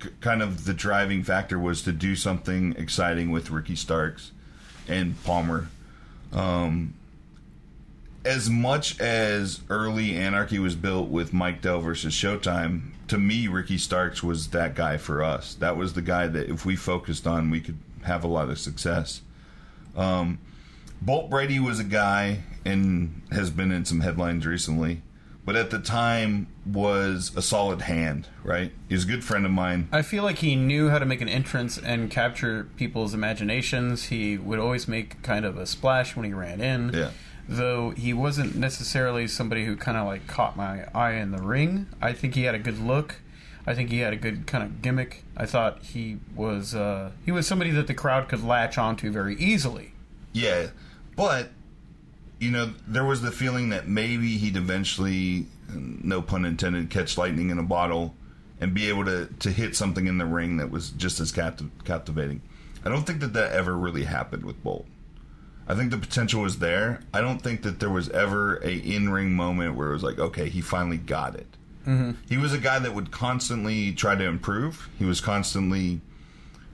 k- 0.00 0.10
kind 0.20 0.42
of 0.42 0.64
the 0.64 0.74
driving 0.74 1.22
factor 1.22 1.58
was 1.58 1.82
to 1.82 1.92
do 1.92 2.14
something 2.14 2.74
exciting 2.76 3.30
with 3.30 3.50
Ricky 3.50 3.74
Starks 3.74 4.32
and 4.86 5.22
Palmer. 5.24 5.68
Um, 6.32 6.94
as 8.24 8.50
much 8.50 9.00
as 9.00 9.60
early 9.70 10.14
Anarchy 10.14 10.58
was 10.58 10.74
built 10.74 11.08
with 11.08 11.32
Mike 11.32 11.62
Dell 11.62 11.80
versus 11.80 12.12
Showtime, 12.12 12.90
to 13.08 13.16
me, 13.16 13.48
Ricky 13.48 13.78
Starks 13.78 14.22
was 14.22 14.48
that 14.48 14.74
guy 14.74 14.98
for 14.98 15.22
us. 15.24 15.54
That 15.54 15.78
was 15.78 15.94
the 15.94 16.02
guy 16.02 16.26
that 16.26 16.50
if 16.50 16.66
we 16.66 16.76
focused 16.76 17.26
on, 17.26 17.48
we 17.48 17.60
could 17.60 17.78
have 18.04 18.24
a 18.24 18.28
lot 18.28 18.50
of 18.50 18.58
success. 18.58 19.22
Um, 19.96 20.38
Bolt 21.00 21.30
Brady 21.30 21.58
was 21.60 21.78
a 21.78 21.84
guy 21.84 22.40
and 22.64 23.22
has 23.30 23.50
been 23.50 23.72
in 23.72 23.84
some 23.84 24.00
headlines 24.00 24.46
recently, 24.46 25.02
but 25.44 25.56
at 25.56 25.70
the 25.70 25.78
time 25.78 26.48
was 26.66 27.32
a 27.36 27.42
solid 27.42 27.82
hand, 27.82 28.28
right? 28.42 28.72
He 28.88 28.94
was 28.94 29.04
a 29.04 29.06
good 29.06 29.24
friend 29.24 29.46
of 29.46 29.52
mine. 29.52 29.88
I 29.92 30.02
feel 30.02 30.22
like 30.22 30.38
he 30.38 30.56
knew 30.56 30.90
how 30.90 30.98
to 30.98 31.06
make 31.06 31.20
an 31.20 31.28
entrance 31.28 31.78
and 31.78 32.10
capture 32.10 32.68
people's 32.76 33.14
imaginations. 33.14 34.04
He 34.04 34.36
would 34.36 34.58
always 34.58 34.88
make 34.88 35.22
kind 35.22 35.44
of 35.44 35.56
a 35.56 35.66
splash 35.66 36.16
when 36.16 36.26
he 36.26 36.32
ran 36.32 36.60
in. 36.60 36.92
Yeah. 36.92 37.10
Though 37.48 37.90
he 37.90 38.12
wasn't 38.12 38.56
necessarily 38.56 39.26
somebody 39.26 39.64
who 39.64 39.76
kind 39.76 39.96
of 39.96 40.06
like 40.06 40.26
caught 40.26 40.56
my 40.56 40.84
eye 40.94 41.12
in 41.12 41.30
the 41.30 41.42
ring. 41.42 41.86
I 42.02 42.12
think 42.12 42.34
he 42.34 42.42
had 42.42 42.54
a 42.54 42.58
good 42.58 42.78
look. 42.78 43.22
I 43.66 43.74
think 43.74 43.90
he 43.90 44.00
had 44.00 44.12
a 44.12 44.16
good 44.16 44.46
kind 44.46 44.62
of 44.64 44.82
gimmick. 44.82 45.24
I 45.36 45.46
thought 45.46 45.82
he 45.82 46.18
was 46.34 46.74
uh, 46.74 47.12
he 47.24 47.32
was 47.32 47.46
somebody 47.46 47.70
that 47.70 47.86
the 47.86 47.94
crowd 47.94 48.28
could 48.28 48.42
latch 48.44 48.76
onto 48.76 49.10
very 49.10 49.34
easily. 49.36 49.92
Yeah, 50.34 50.68
but 51.18 51.50
you 52.38 52.52
know, 52.52 52.72
there 52.86 53.04
was 53.04 53.20
the 53.20 53.32
feeling 53.32 53.70
that 53.70 53.88
maybe 53.88 54.38
he'd 54.38 54.56
eventually, 54.56 55.46
no 55.68 56.22
pun 56.22 56.44
intended, 56.44 56.88
catch 56.88 57.18
lightning 57.18 57.50
in 57.50 57.58
a 57.58 57.64
bottle 57.64 58.14
and 58.60 58.72
be 58.72 58.88
able 58.88 59.04
to 59.04 59.26
to 59.40 59.50
hit 59.50 59.74
something 59.74 60.06
in 60.06 60.18
the 60.18 60.24
ring 60.24 60.56
that 60.58 60.70
was 60.70 60.90
just 60.90 61.18
as 61.18 61.32
captiv- 61.32 61.70
captivating. 61.84 62.40
I 62.84 62.88
don't 62.88 63.04
think 63.04 63.18
that 63.20 63.32
that 63.32 63.50
ever 63.50 63.76
really 63.76 64.04
happened 64.04 64.44
with 64.44 64.62
Bolt. 64.62 64.86
I 65.66 65.74
think 65.74 65.90
the 65.90 65.98
potential 65.98 66.42
was 66.42 66.60
there. 66.60 67.00
I 67.12 67.20
don't 67.20 67.42
think 67.42 67.62
that 67.62 67.80
there 67.80 67.90
was 67.90 68.08
ever 68.10 68.56
a 68.64 68.72
in 68.72 69.10
ring 69.10 69.32
moment 69.32 69.74
where 69.74 69.90
it 69.90 69.92
was 69.92 70.04
like, 70.04 70.20
okay, 70.20 70.48
he 70.48 70.60
finally 70.60 70.96
got 70.96 71.34
it. 71.34 71.48
Mm-hmm. 71.84 72.12
He 72.28 72.36
was 72.36 72.52
a 72.52 72.58
guy 72.58 72.78
that 72.78 72.94
would 72.94 73.10
constantly 73.10 73.92
try 73.92 74.14
to 74.14 74.24
improve. 74.24 74.88
He 74.96 75.04
was 75.04 75.20
constantly 75.20 76.00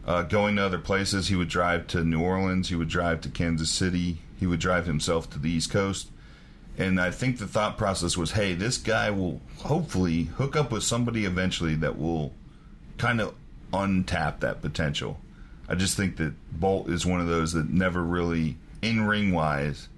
uh, 0.07 0.25
going 0.25 0.57
to 0.57 0.63
other 0.63 0.79
places. 0.79 1.29
He 1.29 1.37
would 1.37 1.49
drive 1.49 1.87
to 1.89 2.05
New 2.05 2.21
Orleans. 2.21 2.69
He 2.69 2.77
would 2.77 2.89
drive 2.89 3.23
to 3.23 3.31
Kansas 3.31 3.71
City. 3.71 4.19
He 4.39 4.47
would 4.47 4.61
drive 4.61 4.87
himself 4.87 5.31
to 5.31 5.39
the 5.39 5.51
East 5.51 5.71
Coast. 5.71 6.11
And 6.77 7.01
I 7.01 7.11
think 7.11 7.39
the 7.39 7.47
thought 7.47 7.79
process 7.79 8.17
was, 8.17 8.33
hey, 8.33 8.55
this 8.55 8.79
guy 8.79 9.11
will 9.11 9.41
hopefully 9.59 10.25
hook 10.25 10.57
up 10.57 10.73
with 10.73 10.83
somebody 10.83 11.25
eventually 11.25 11.77
that 11.77 11.97
will 11.99 12.33
kind 12.99 13.21
of 13.21 13.35
untap 13.73 14.41
that 14.41 14.61
potential. 14.61 15.21
I 15.69 15.77
just 15.77 15.97
think 15.97 16.17
that 16.17 16.35
Bolt 16.53 16.89
is 16.89 17.07
one 17.07 17.21
of 17.21 17.29
those 17.29 17.53
that 17.53 17.71
never 17.71 18.03
really, 18.03 18.57
in 18.83 19.07
ring 19.07 19.33
wise, 19.33 19.89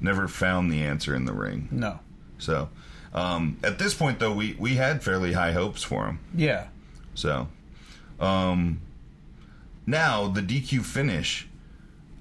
never 0.00 0.28
found 0.28 0.70
the 0.70 0.82
answer 0.82 1.14
in 1.14 1.24
the 1.24 1.32
ring. 1.32 1.68
No. 1.70 2.00
So 2.38 2.68
um, 3.16 3.56
at 3.64 3.78
this 3.78 3.94
point, 3.94 4.18
though, 4.18 4.32
we, 4.32 4.54
we 4.58 4.74
had 4.74 5.02
fairly 5.02 5.32
high 5.32 5.52
hopes 5.52 5.82
for 5.82 6.06
him. 6.06 6.20
Yeah. 6.34 6.66
So, 7.14 7.48
um, 8.20 8.82
now 9.86 10.28
the 10.28 10.42
DQ 10.42 10.84
finish, 10.84 11.48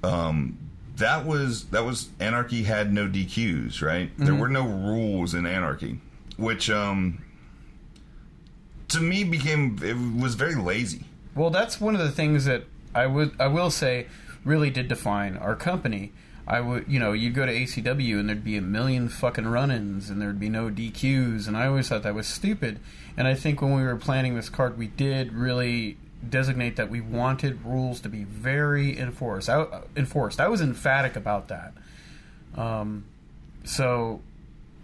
um, 0.03 0.57
that 0.97 1.25
was 1.25 1.65
that 1.65 1.85
was 1.85 2.09
Anarchy 2.19 2.63
had 2.63 2.93
no 2.93 3.07
DQs, 3.07 3.81
right? 3.81 4.11
There 4.17 4.35
were 4.35 4.49
no 4.49 4.65
rules 4.65 5.33
in 5.33 5.45
Anarchy, 5.45 5.99
which 6.37 6.69
um, 6.69 7.23
to 8.89 8.99
me 8.99 9.23
became 9.23 9.79
it 9.81 10.21
was 10.21 10.35
very 10.35 10.55
lazy. 10.55 11.05
Well, 11.35 11.49
that's 11.49 11.81
one 11.81 11.95
of 11.95 12.01
the 12.01 12.11
things 12.11 12.45
that 12.45 12.63
I 12.93 13.07
would 13.07 13.39
I 13.39 13.47
will 13.47 13.71
say 13.71 14.07
really 14.43 14.69
did 14.69 14.87
define 14.87 15.37
our 15.37 15.55
company. 15.55 16.13
I 16.47 16.61
would, 16.61 16.85
you 16.87 16.99
know, 16.99 17.13
you'd 17.13 17.33
go 17.33 17.45
to 17.45 17.51
ACW 17.51 18.19
and 18.19 18.29
there'd 18.29 18.43
be 18.43 18.55
a 18.55 18.61
million 18.61 19.09
fucking 19.09 19.47
run-ins 19.47 20.11
and 20.11 20.21
there'd 20.21 20.39
be 20.39 20.49
no 20.49 20.69
DQs, 20.69 21.47
and 21.47 21.57
I 21.57 21.65
always 21.65 21.89
thought 21.89 22.03
that 22.03 22.13
was 22.13 22.27
stupid. 22.27 22.79
And 23.17 23.27
I 23.27 23.33
think 23.33 23.61
when 23.63 23.73
we 23.73 23.81
were 23.81 23.95
planning 23.95 24.35
this 24.35 24.49
card, 24.49 24.77
we 24.77 24.85
did 24.85 25.33
really 25.33 25.97
designate 26.27 26.75
that 26.77 26.89
we 26.89 27.01
wanted 27.01 27.63
rules 27.63 28.01
to 28.01 28.09
be 28.09 28.23
very 28.23 28.97
enforced. 28.97 29.49
I, 29.49 29.81
enforced. 29.95 30.39
I 30.39 30.47
was 30.47 30.61
emphatic 30.61 31.15
about 31.15 31.49
that. 31.49 31.73
Um, 32.55 33.05
so, 33.63 34.21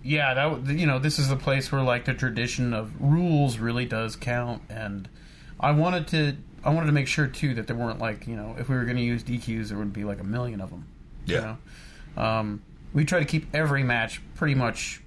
yeah, 0.04 0.34
that 0.34 0.74
you 0.74 0.86
know, 0.86 1.00
this 1.00 1.20
is 1.20 1.30
the 1.30 1.36
place 1.36 1.72
where 1.72 1.82
like 1.82 2.06
the 2.06 2.14
tradition 2.14 2.74
of 2.74 3.02
rules 3.02 3.60
really 3.60 3.86
does 3.86 4.16
count, 4.16 4.62
and 4.70 5.08
I 5.60 5.72
wanted 5.72 6.08
to. 6.10 6.38
I 6.64 6.70
wanted 6.70 6.88
to 6.88 6.92
make 6.92 7.08
sure 7.08 7.26
too 7.26 7.56
that 7.56 7.66
there 7.66 7.76
weren't 7.76 8.00
like 8.00 8.28
you 8.28 8.36
know 8.36 8.56
if 8.60 8.70
we 8.70 8.76
were 8.76 8.84
going 8.86 8.98
to 8.98 9.04
use 9.04 9.24
DQs 9.24 9.70
there 9.70 9.80
would 9.80 9.94
be 9.94 10.04
like 10.04 10.20
a 10.20 10.24
million 10.24 10.62
of 10.62 10.70
them. 10.70 10.86
Yeah. 11.26 11.36
You 11.36 11.58
know? 12.16 12.24
um, 12.24 12.62
we 12.94 13.06
try 13.06 13.20
to 13.20 13.26
keep 13.26 13.54
every 13.56 13.84
match 13.84 14.22
pretty 14.36 14.56
much 14.56 15.02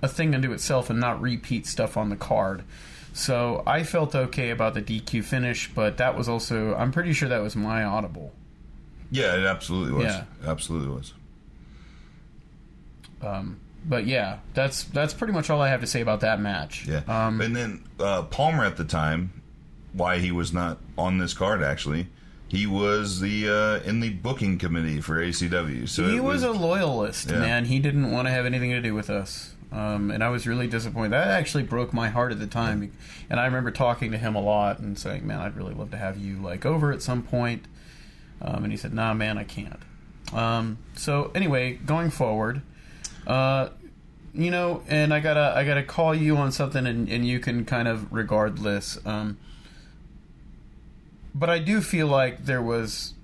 a 0.00 0.08
thing 0.08 0.34
unto 0.34 0.52
itself 0.52 0.90
and 0.90 0.98
not 0.98 1.20
repeat 1.20 1.66
stuff 1.66 1.96
on 1.96 2.08
the 2.10 2.16
card. 2.16 2.64
So 3.12 3.62
I 3.66 3.82
felt 3.82 4.14
okay 4.14 4.50
about 4.50 4.74
the 4.74 4.82
DQ 4.82 5.24
finish, 5.24 5.70
but 5.74 5.98
that 5.98 6.16
was 6.16 6.28
also 6.28 6.74
I'm 6.74 6.92
pretty 6.92 7.12
sure 7.12 7.28
that 7.28 7.42
was 7.42 7.54
my 7.56 7.84
audible. 7.84 8.32
Yeah, 9.10 9.36
it 9.36 9.44
absolutely 9.44 9.92
was. 9.92 10.04
Yeah. 10.14 10.24
Absolutely 10.46 10.94
was. 10.94 11.12
Um, 13.20 13.60
but 13.84 14.06
yeah, 14.06 14.38
that's 14.54 14.84
that's 14.84 15.14
pretty 15.14 15.32
much 15.32 15.50
all 15.50 15.60
I 15.60 15.68
have 15.68 15.80
to 15.80 15.86
say 15.86 16.00
about 16.00 16.20
that 16.20 16.40
match. 16.40 16.86
Yeah. 16.86 17.02
Um, 17.06 17.40
and 17.40 17.54
then 17.54 17.84
uh, 18.00 18.22
Palmer 18.22 18.64
at 18.64 18.76
the 18.76 18.84
time, 18.84 19.42
why 19.92 20.18
he 20.18 20.32
was 20.32 20.52
not 20.52 20.78
on 20.96 21.18
this 21.18 21.34
card 21.34 21.62
actually, 21.62 22.06
he 22.48 22.66
was 22.66 23.20
the 23.20 23.48
uh, 23.48 23.88
in 23.88 24.00
the 24.00 24.10
booking 24.10 24.58
committee 24.58 25.00
for 25.00 25.20
ACW. 25.22 25.88
So 25.88 26.08
he 26.08 26.16
it 26.16 26.24
was, 26.24 26.42
a 26.42 26.50
loyalist, 26.52 27.30
Yeah. 27.30 27.38
man. 27.40 27.64
He 27.66 27.78
didn't 27.78 28.10
want 28.10 28.26
to 28.28 28.32
have 28.32 28.46
anything 28.46 28.70
to 28.70 28.80
do 28.80 28.94
with 28.94 29.10
us. 29.10 29.54
Um, 29.72 30.10
and 30.10 30.22
I 30.22 30.28
was 30.28 30.46
really 30.46 30.66
disappointed. 30.66 31.12
That 31.12 31.28
actually 31.28 31.62
broke 31.62 31.94
my 31.94 32.10
heart 32.10 32.30
at 32.30 32.38
the 32.38 32.46
time. 32.46 32.92
And 33.30 33.40
I 33.40 33.46
remember 33.46 33.70
talking 33.70 34.12
to 34.12 34.18
him 34.18 34.34
a 34.34 34.40
lot 34.40 34.78
and 34.80 34.98
saying, 34.98 35.26
"Man, 35.26 35.40
I'd 35.40 35.56
really 35.56 35.74
love 35.74 35.90
to 35.92 35.96
have 35.96 36.18
you 36.18 36.36
like 36.36 36.66
over 36.66 36.92
at 36.92 37.00
some 37.00 37.22
point." 37.22 37.66
Um, 38.42 38.64
and 38.64 38.72
he 38.72 38.76
said, 38.76 38.92
"Nah, 38.92 39.14
man, 39.14 39.38
I 39.38 39.44
can't." 39.44 39.80
Um, 40.32 40.78
so 40.94 41.30
anyway, 41.34 41.74
going 41.74 42.10
forward, 42.10 42.62
uh, 43.26 43.70
you 44.34 44.50
know, 44.50 44.82
and 44.88 45.12
I 45.12 45.20
gotta 45.20 45.52
I 45.56 45.64
gotta 45.64 45.82
call 45.82 46.14
you 46.14 46.36
on 46.36 46.52
something, 46.52 46.86
and, 46.86 47.08
and 47.08 47.26
you 47.26 47.40
can 47.40 47.64
kind 47.64 47.88
of 47.88 48.12
regardless. 48.12 48.98
Um, 49.06 49.38
but 51.34 51.48
I 51.48 51.58
do 51.58 51.80
feel 51.80 52.08
like 52.08 52.44
there 52.44 52.62
was 52.62 53.14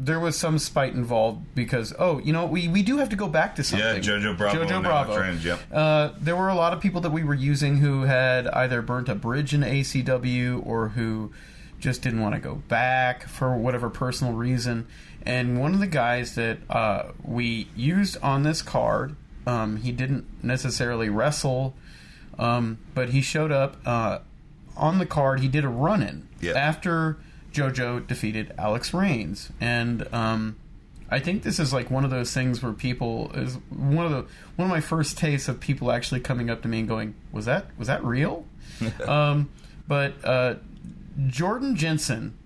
there 0.00 0.18
was 0.18 0.36
some 0.36 0.58
spite 0.58 0.92
involved 0.94 1.54
because 1.54 1.94
oh 1.98 2.18
you 2.18 2.32
know 2.32 2.46
we, 2.46 2.66
we 2.68 2.82
do 2.82 2.98
have 2.98 3.08
to 3.10 3.16
go 3.16 3.28
back 3.28 3.54
to 3.56 3.62
something. 3.64 3.86
Yeah, 3.86 3.98
Jojo 4.00 4.36
Bravo 4.36 4.64
Jojo 4.64 4.82
Bravo. 4.82 5.16
Reyes, 5.18 5.44
yep. 5.44 5.60
Uh, 5.72 6.10
there 6.20 6.36
were 6.36 6.48
a 6.48 6.54
lot 6.54 6.72
of 6.72 6.80
people 6.80 7.00
that 7.02 7.10
we 7.10 7.22
were 7.24 7.34
using 7.34 7.76
who 7.78 8.02
had 8.02 8.48
either 8.48 8.82
burnt 8.82 9.08
a 9.08 9.14
bridge 9.14 9.54
in 9.54 9.60
ACW 9.60 10.64
or 10.66 10.88
who 10.90 11.32
just 11.78 12.02
didn't 12.02 12.20
want 12.20 12.34
to 12.34 12.40
go 12.40 12.56
back 12.68 13.28
for 13.28 13.56
whatever 13.56 13.90
personal 13.90 14.32
reason. 14.32 14.86
And 15.26 15.60
one 15.60 15.74
of 15.74 15.80
the 15.80 15.86
guys 15.86 16.34
that 16.34 16.58
uh, 16.70 17.12
we 17.22 17.68
used 17.76 18.16
on 18.22 18.42
this 18.42 18.62
card, 18.62 19.16
um, 19.46 19.76
he 19.76 19.92
didn't 19.92 20.26
necessarily 20.42 21.08
wrestle, 21.08 21.74
um, 22.38 22.78
but 22.94 23.10
he 23.10 23.20
showed 23.22 23.52
up 23.52 23.76
uh, 23.86 24.18
on 24.76 24.98
the 24.98 25.06
card. 25.06 25.40
He 25.40 25.48
did 25.48 25.64
a 25.64 25.68
run 25.68 26.02
in 26.02 26.28
Yeah. 26.40 26.52
after 26.52 27.18
JoJo 27.54 28.06
defeated 28.06 28.52
Alex 28.58 28.92
Reigns, 28.92 29.50
and 29.60 30.12
um, 30.12 30.56
I 31.10 31.20
think 31.20 31.44
this 31.44 31.60
is 31.60 31.72
like 31.72 31.90
one 31.90 32.04
of 32.04 32.10
those 32.10 32.32
things 32.34 32.62
where 32.62 32.72
people 32.72 33.30
is 33.34 33.54
one 33.70 34.04
of 34.04 34.10
the 34.10 34.26
one 34.56 34.66
of 34.66 34.70
my 34.70 34.80
first 34.80 35.16
tastes 35.16 35.48
of 35.48 35.60
people 35.60 35.92
actually 35.92 36.20
coming 36.20 36.50
up 36.50 36.62
to 36.62 36.68
me 36.68 36.80
and 36.80 36.88
going, 36.88 37.14
"Was 37.32 37.44
that 37.46 37.66
was 37.78 37.86
that 37.86 38.04
real?" 38.04 38.44
um, 39.06 39.48
but 39.86 40.14
uh, 40.24 40.56
Jordan 41.28 41.76
Jensen 41.76 42.36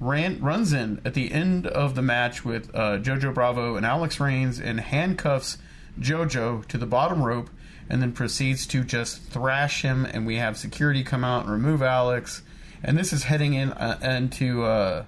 ran 0.00 0.40
runs 0.40 0.72
in 0.72 1.00
at 1.04 1.14
the 1.14 1.30
end 1.30 1.66
of 1.66 1.94
the 1.94 2.02
match 2.02 2.44
with 2.44 2.74
uh, 2.74 2.98
JoJo 2.98 3.32
Bravo 3.32 3.76
and 3.76 3.86
Alex 3.86 4.18
Reigns 4.18 4.58
and 4.58 4.80
handcuffs 4.80 5.58
JoJo 6.00 6.66
to 6.66 6.78
the 6.78 6.86
bottom 6.86 7.22
rope, 7.22 7.50
and 7.88 8.00
then 8.00 8.12
proceeds 8.12 8.66
to 8.68 8.82
just 8.82 9.22
thrash 9.22 9.82
him. 9.82 10.04
And 10.04 10.26
we 10.26 10.36
have 10.36 10.56
security 10.56 11.04
come 11.04 11.24
out 11.24 11.44
and 11.44 11.52
remove 11.52 11.82
Alex. 11.82 12.42
And 12.82 12.96
this 12.96 13.12
is 13.12 13.24
heading 13.24 13.54
in 13.54 13.72
uh, 13.72 13.98
into 14.02 14.64
uh, 14.64 15.04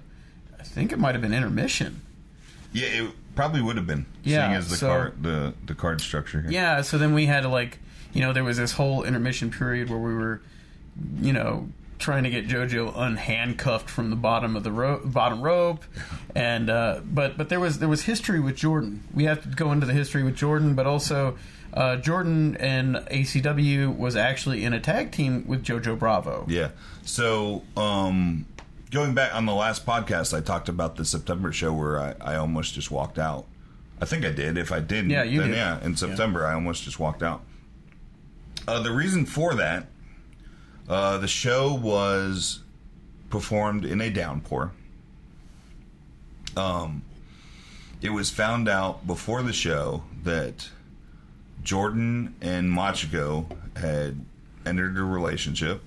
I 0.59 0.63
think 0.63 0.91
it 0.91 0.99
might 0.99 1.15
have 1.15 1.21
been 1.21 1.33
intermission. 1.33 2.01
Yeah, 2.71 2.87
it 2.87 3.11
probably 3.35 3.61
would 3.61 3.75
have 3.77 3.87
been. 3.87 4.05
Yeah, 4.23 4.47
seeing 4.47 4.57
as 4.57 4.69
the 4.69 4.75
so- 4.77 4.87
card 4.87 5.23
the 5.23 5.53
the 5.65 5.75
card 5.75 6.01
structure 6.01 6.41
here. 6.41 6.51
Yeah, 6.51 6.81
so 6.81 6.97
then 6.97 7.13
we 7.13 7.25
had 7.25 7.41
to 7.41 7.49
like, 7.49 7.79
you 8.13 8.21
know, 8.21 8.33
there 8.33 8.43
was 8.43 8.57
this 8.57 8.73
whole 8.73 9.03
intermission 9.03 9.51
period 9.51 9.89
where 9.89 9.99
we 9.99 10.13
were, 10.13 10.41
you 11.19 11.33
know, 11.33 11.69
trying 11.99 12.23
to 12.23 12.29
get 12.29 12.47
JoJo 12.47 12.93
unhandcuffed 12.93 13.87
from 13.87 14.09
the 14.09 14.15
bottom 14.15 14.55
of 14.55 14.63
the 14.63 14.71
ro- 14.71 15.01
bottom 15.03 15.41
rope, 15.41 15.83
and 16.35 16.69
uh, 16.69 17.01
but 17.03 17.37
but 17.37 17.49
there 17.49 17.59
was 17.59 17.79
there 17.79 17.89
was 17.89 18.03
history 18.03 18.39
with 18.39 18.55
Jordan. 18.55 19.03
We 19.13 19.25
have 19.25 19.41
to 19.43 19.49
go 19.49 19.71
into 19.71 19.85
the 19.85 19.93
history 19.93 20.23
with 20.23 20.35
Jordan, 20.35 20.75
but 20.75 20.85
also 20.85 21.37
uh, 21.73 21.95
Jordan 21.97 22.55
and 22.57 22.95
ACW 22.97 23.95
was 23.97 24.15
actually 24.15 24.63
in 24.63 24.73
a 24.73 24.79
tag 24.79 25.11
team 25.11 25.45
with 25.47 25.63
JoJo 25.63 25.97
Bravo. 25.99 26.45
Yeah. 26.47 26.69
So, 27.03 27.63
um, 27.75 28.45
going 28.91 29.13
back 29.13 29.33
on 29.33 29.45
the 29.45 29.53
last 29.53 29.85
podcast, 29.85 30.37
I 30.37 30.41
talked 30.41 30.69
about 30.69 30.95
the 30.95 31.05
September 31.05 31.51
show 31.51 31.73
where 31.73 31.99
I, 31.99 32.15
I 32.21 32.35
almost 32.35 32.73
just 32.75 32.91
walked 32.91 33.17
out. 33.17 33.45
I 33.99 34.05
think 34.05 34.23
I 34.25 34.31
did. 34.31 34.57
If 34.57 34.71
I 34.71 34.79
didn't, 34.79 35.09
Yeah, 35.11 35.23
you 35.23 35.39
then 35.39 35.49
did. 35.49 35.57
yeah, 35.57 35.83
in 35.83 35.95
September, 35.95 36.45
I 36.45 36.53
almost 36.53 36.83
just 36.83 36.99
walked 36.99 37.23
out. 37.23 37.41
Uh, 38.67 38.81
the 38.81 38.91
reason 38.91 39.25
for 39.25 39.55
that, 39.55 39.87
uh, 40.87 41.17
the 41.17 41.27
show 41.27 41.73
was 41.73 42.59
performed 43.29 43.83
in 43.85 43.99
a 44.01 44.09
downpour. 44.09 44.71
Um, 46.55 47.01
it 48.01 48.09
was 48.09 48.29
found 48.29 48.67
out 48.69 49.07
before 49.07 49.41
the 49.41 49.53
show 49.53 50.03
that 50.23 50.69
Jordan 51.63 52.35
and 52.41 52.69
Machiko 52.71 53.45
had 53.77 54.23
entered 54.65 54.97
a 54.97 55.03
relationship. 55.03 55.81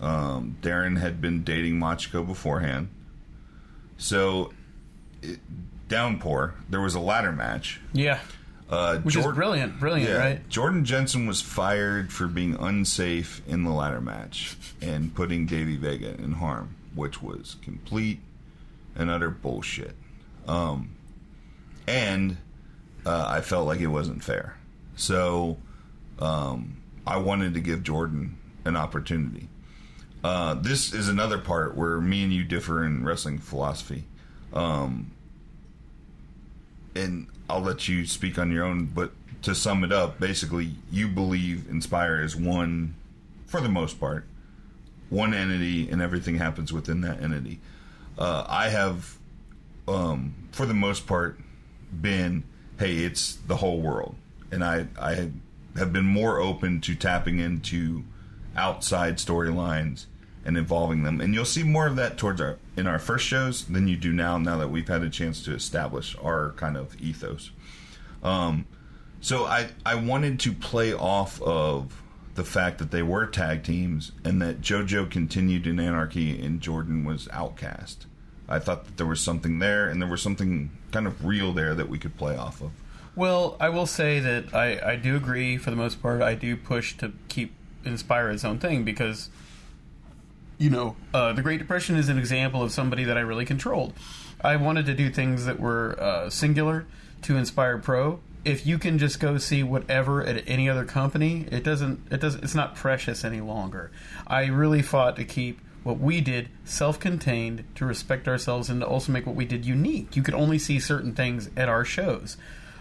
Um, 0.00 0.56
Darren 0.60 0.98
had 0.98 1.20
been 1.20 1.42
dating 1.44 1.74
Machiko 1.78 2.26
beforehand. 2.26 2.88
So, 3.98 4.52
it, 5.22 5.38
downpour, 5.88 6.54
there 6.68 6.80
was 6.80 6.94
a 6.94 7.00
ladder 7.00 7.32
match. 7.32 7.80
Yeah, 7.92 8.18
Uh, 8.68 8.98
which 8.98 9.16
is 9.16 9.24
brilliant, 9.26 9.78
brilliant, 9.78 10.10
yeah, 10.10 10.16
right? 10.16 10.48
Jordan 10.48 10.84
Jensen 10.84 11.26
was 11.26 11.40
fired 11.40 12.12
for 12.12 12.26
being 12.26 12.56
unsafe 12.56 13.40
in 13.46 13.62
the 13.64 13.70
ladder 13.70 14.00
match 14.00 14.56
and 14.82 15.14
putting 15.14 15.46
Davey 15.46 15.76
Vega 15.76 16.14
in 16.14 16.32
harm, 16.32 16.74
which 16.94 17.22
was 17.22 17.56
complete 17.62 18.18
and 18.96 19.08
utter 19.08 19.30
bullshit. 19.30 19.94
Um, 20.48 20.90
and 21.86 22.36
uh, 23.06 23.24
I 23.28 23.40
felt 23.40 23.66
like 23.66 23.80
it 23.80 23.86
wasn't 23.86 24.24
fair. 24.24 24.56
So 24.96 25.58
um, 26.18 26.78
I 27.06 27.18
wanted 27.18 27.54
to 27.54 27.60
give 27.60 27.82
Jordan 27.82 28.38
an 28.64 28.76
opportunity. 28.76 29.48
Uh, 30.24 30.54
this 30.54 30.92
is 30.92 31.08
another 31.08 31.38
part 31.38 31.76
where 31.76 32.00
me 32.00 32.24
and 32.24 32.32
you 32.32 32.42
differ 32.42 32.84
in 32.84 33.04
wrestling 33.04 33.38
philosophy. 33.38 34.04
Um, 34.52 35.12
and 36.96 37.28
I'll 37.48 37.60
let 37.60 37.86
you 37.86 38.06
speak 38.06 38.38
on 38.38 38.50
your 38.50 38.64
own, 38.64 38.86
but 38.86 39.12
to 39.42 39.54
sum 39.54 39.84
it 39.84 39.92
up, 39.92 40.18
basically, 40.18 40.72
you 40.90 41.06
believe 41.06 41.68
Inspire 41.70 42.22
is 42.22 42.34
one, 42.34 42.94
for 43.46 43.60
the 43.60 43.68
most 43.68 44.00
part, 44.00 44.24
one 45.10 45.32
entity, 45.34 45.88
and 45.88 46.02
everything 46.02 46.38
happens 46.38 46.72
within 46.72 47.02
that 47.02 47.22
entity. 47.22 47.60
Uh, 48.18 48.44
I 48.48 48.70
have, 48.70 49.18
um, 49.86 50.34
for 50.50 50.66
the 50.66 50.74
most 50.74 51.06
part, 51.06 51.38
been, 51.92 52.42
hey, 52.78 52.96
it's 52.96 53.36
the 53.36 53.56
whole 53.56 53.80
world, 53.80 54.16
and 54.50 54.64
I 54.64 54.86
I 55.00 55.30
have 55.76 55.92
been 55.92 56.04
more 56.04 56.40
open 56.40 56.80
to 56.82 56.94
tapping 56.94 57.38
into 57.38 58.04
outside 58.56 59.16
storylines 59.16 60.06
and 60.44 60.56
involving 60.56 61.02
them, 61.02 61.20
and 61.20 61.34
you'll 61.34 61.44
see 61.44 61.62
more 61.62 61.86
of 61.86 61.96
that 61.96 62.16
towards 62.16 62.40
our 62.40 62.58
in 62.76 62.86
our 62.86 62.98
first 62.98 63.26
shows 63.26 63.64
than 63.66 63.88
you 63.88 63.96
do 63.96 64.12
now. 64.12 64.38
Now 64.38 64.58
that 64.58 64.70
we've 64.70 64.88
had 64.88 65.02
a 65.02 65.10
chance 65.10 65.42
to 65.44 65.54
establish 65.54 66.16
our 66.22 66.52
kind 66.52 66.76
of 66.76 67.00
ethos. 67.00 67.50
Um, 68.22 68.66
so 69.20 69.44
I 69.44 69.68
I 69.84 69.94
wanted 69.96 70.40
to 70.40 70.52
play 70.52 70.92
off 70.92 71.40
of 71.42 72.02
the 72.36 72.44
fact 72.44 72.78
that 72.78 72.90
they 72.90 73.02
were 73.02 73.26
tag 73.26 73.64
teams 73.64 74.12
and 74.22 74.40
that 74.42 74.60
JoJo 74.60 75.10
continued 75.10 75.66
in 75.66 75.80
anarchy 75.80 76.40
and 76.40 76.60
Jordan 76.60 77.04
was 77.04 77.28
outcast. 77.32 78.06
I 78.48 78.58
thought 78.58 78.84
that 78.84 78.98
there 78.98 79.06
was 79.06 79.20
something 79.20 79.58
there 79.58 79.88
and 79.88 80.00
there 80.00 80.08
was 80.08 80.22
something 80.22 80.70
kind 80.92 81.06
of 81.06 81.24
real 81.24 81.52
there 81.52 81.74
that 81.74 81.88
we 81.88 81.98
could 81.98 82.16
play 82.16 82.36
off 82.36 82.60
of. 82.60 82.70
Well, 83.16 83.56
I 83.58 83.70
will 83.70 83.86
say 83.86 84.20
that 84.20 84.54
I, 84.54 84.92
I 84.92 84.96
do 84.96 85.16
agree 85.16 85.56
for 85.56 85.70
the 85.70 85.76
most 85.76 86.00
part. 86.00 86.22
I 86.22 86.34
do 86.34 86.56
push 86.56 86.96
to 86.98 87.12
keep 87.28 87.54
Inspire 87.84 88.30
its 88.30 88.44
own 88.44 88.58
thing 88.58 88.82
because 88.82 89.30
you 90.58 90.70
know, 90.70 90.96
uh, 91.12 91.32
the 91.32 91.42
Great 91.42 91.58
Depression 91.58 91.96
is 91.96 92.08
an 92.08 92.18
example 92.18 92.62
of 92.62 92.72
somebody 92.72 93.04
that 93.04 93.16
I 93.16 93.20
really 93.20 93.44
controlled. 93.44 93.92
I 94.40 94.56
wanted 94.56 94.86
to 94.86 94.94
do 94.94 95.10
things 95.10 95.44
that 95.44 95.60
were 95.60 95.96
uh, 96.00 96.30
singular 96.30 96.86
to 97.22 97.36
Inspire 97.36 97.78
Pro. 97.78 98.20
If 98.44 98.66
you 98.66 98.78
can 98.78 98.98
just 98.98 99.18
go 99.20 99.38
see 99.38 99.62
whatever 99.62 100.24
at 100.24 100.48
any 100.48 100.68
other 100.68 100.84
company, 100.84 101.46
it 101.50 101.64
doesn't. 101.64 102.00
It 102.10 102.20
does. 102.20 102.36
It's 102.36 102.54
not 102.54 102.76
precious 102.76 103.24
any 103.24 103.40
longer. 103.40 103.90
I 104.26 104.46
really 104.46 104.82
fought 104.82 105.16
to 105.16 105.24
keep 105.24 105.60
what 105.82 105.98
we 105.98 106.20
did 106.20 106.48
self-contained, 106.64 107.64
to 107.76 107.84
respect 107.84 108.26
ourselves, 108.26 108.70
and 108.70 108.80
to 108.80 108.86
also 108.86 109.12
make 109.12 109.26
what 109.26 109.36
we 109.36 109.44
did 109.44 109.64
unique. 109.64 110.16
You 110.16 110.22
could 110.22 110.34
only 110.34 110.58
see 110.58 110.80
certain 110.80 111.14
things 111.14 111.50
at 111.56 111.68
our 111.68 111.84
shows. 111.84 112.36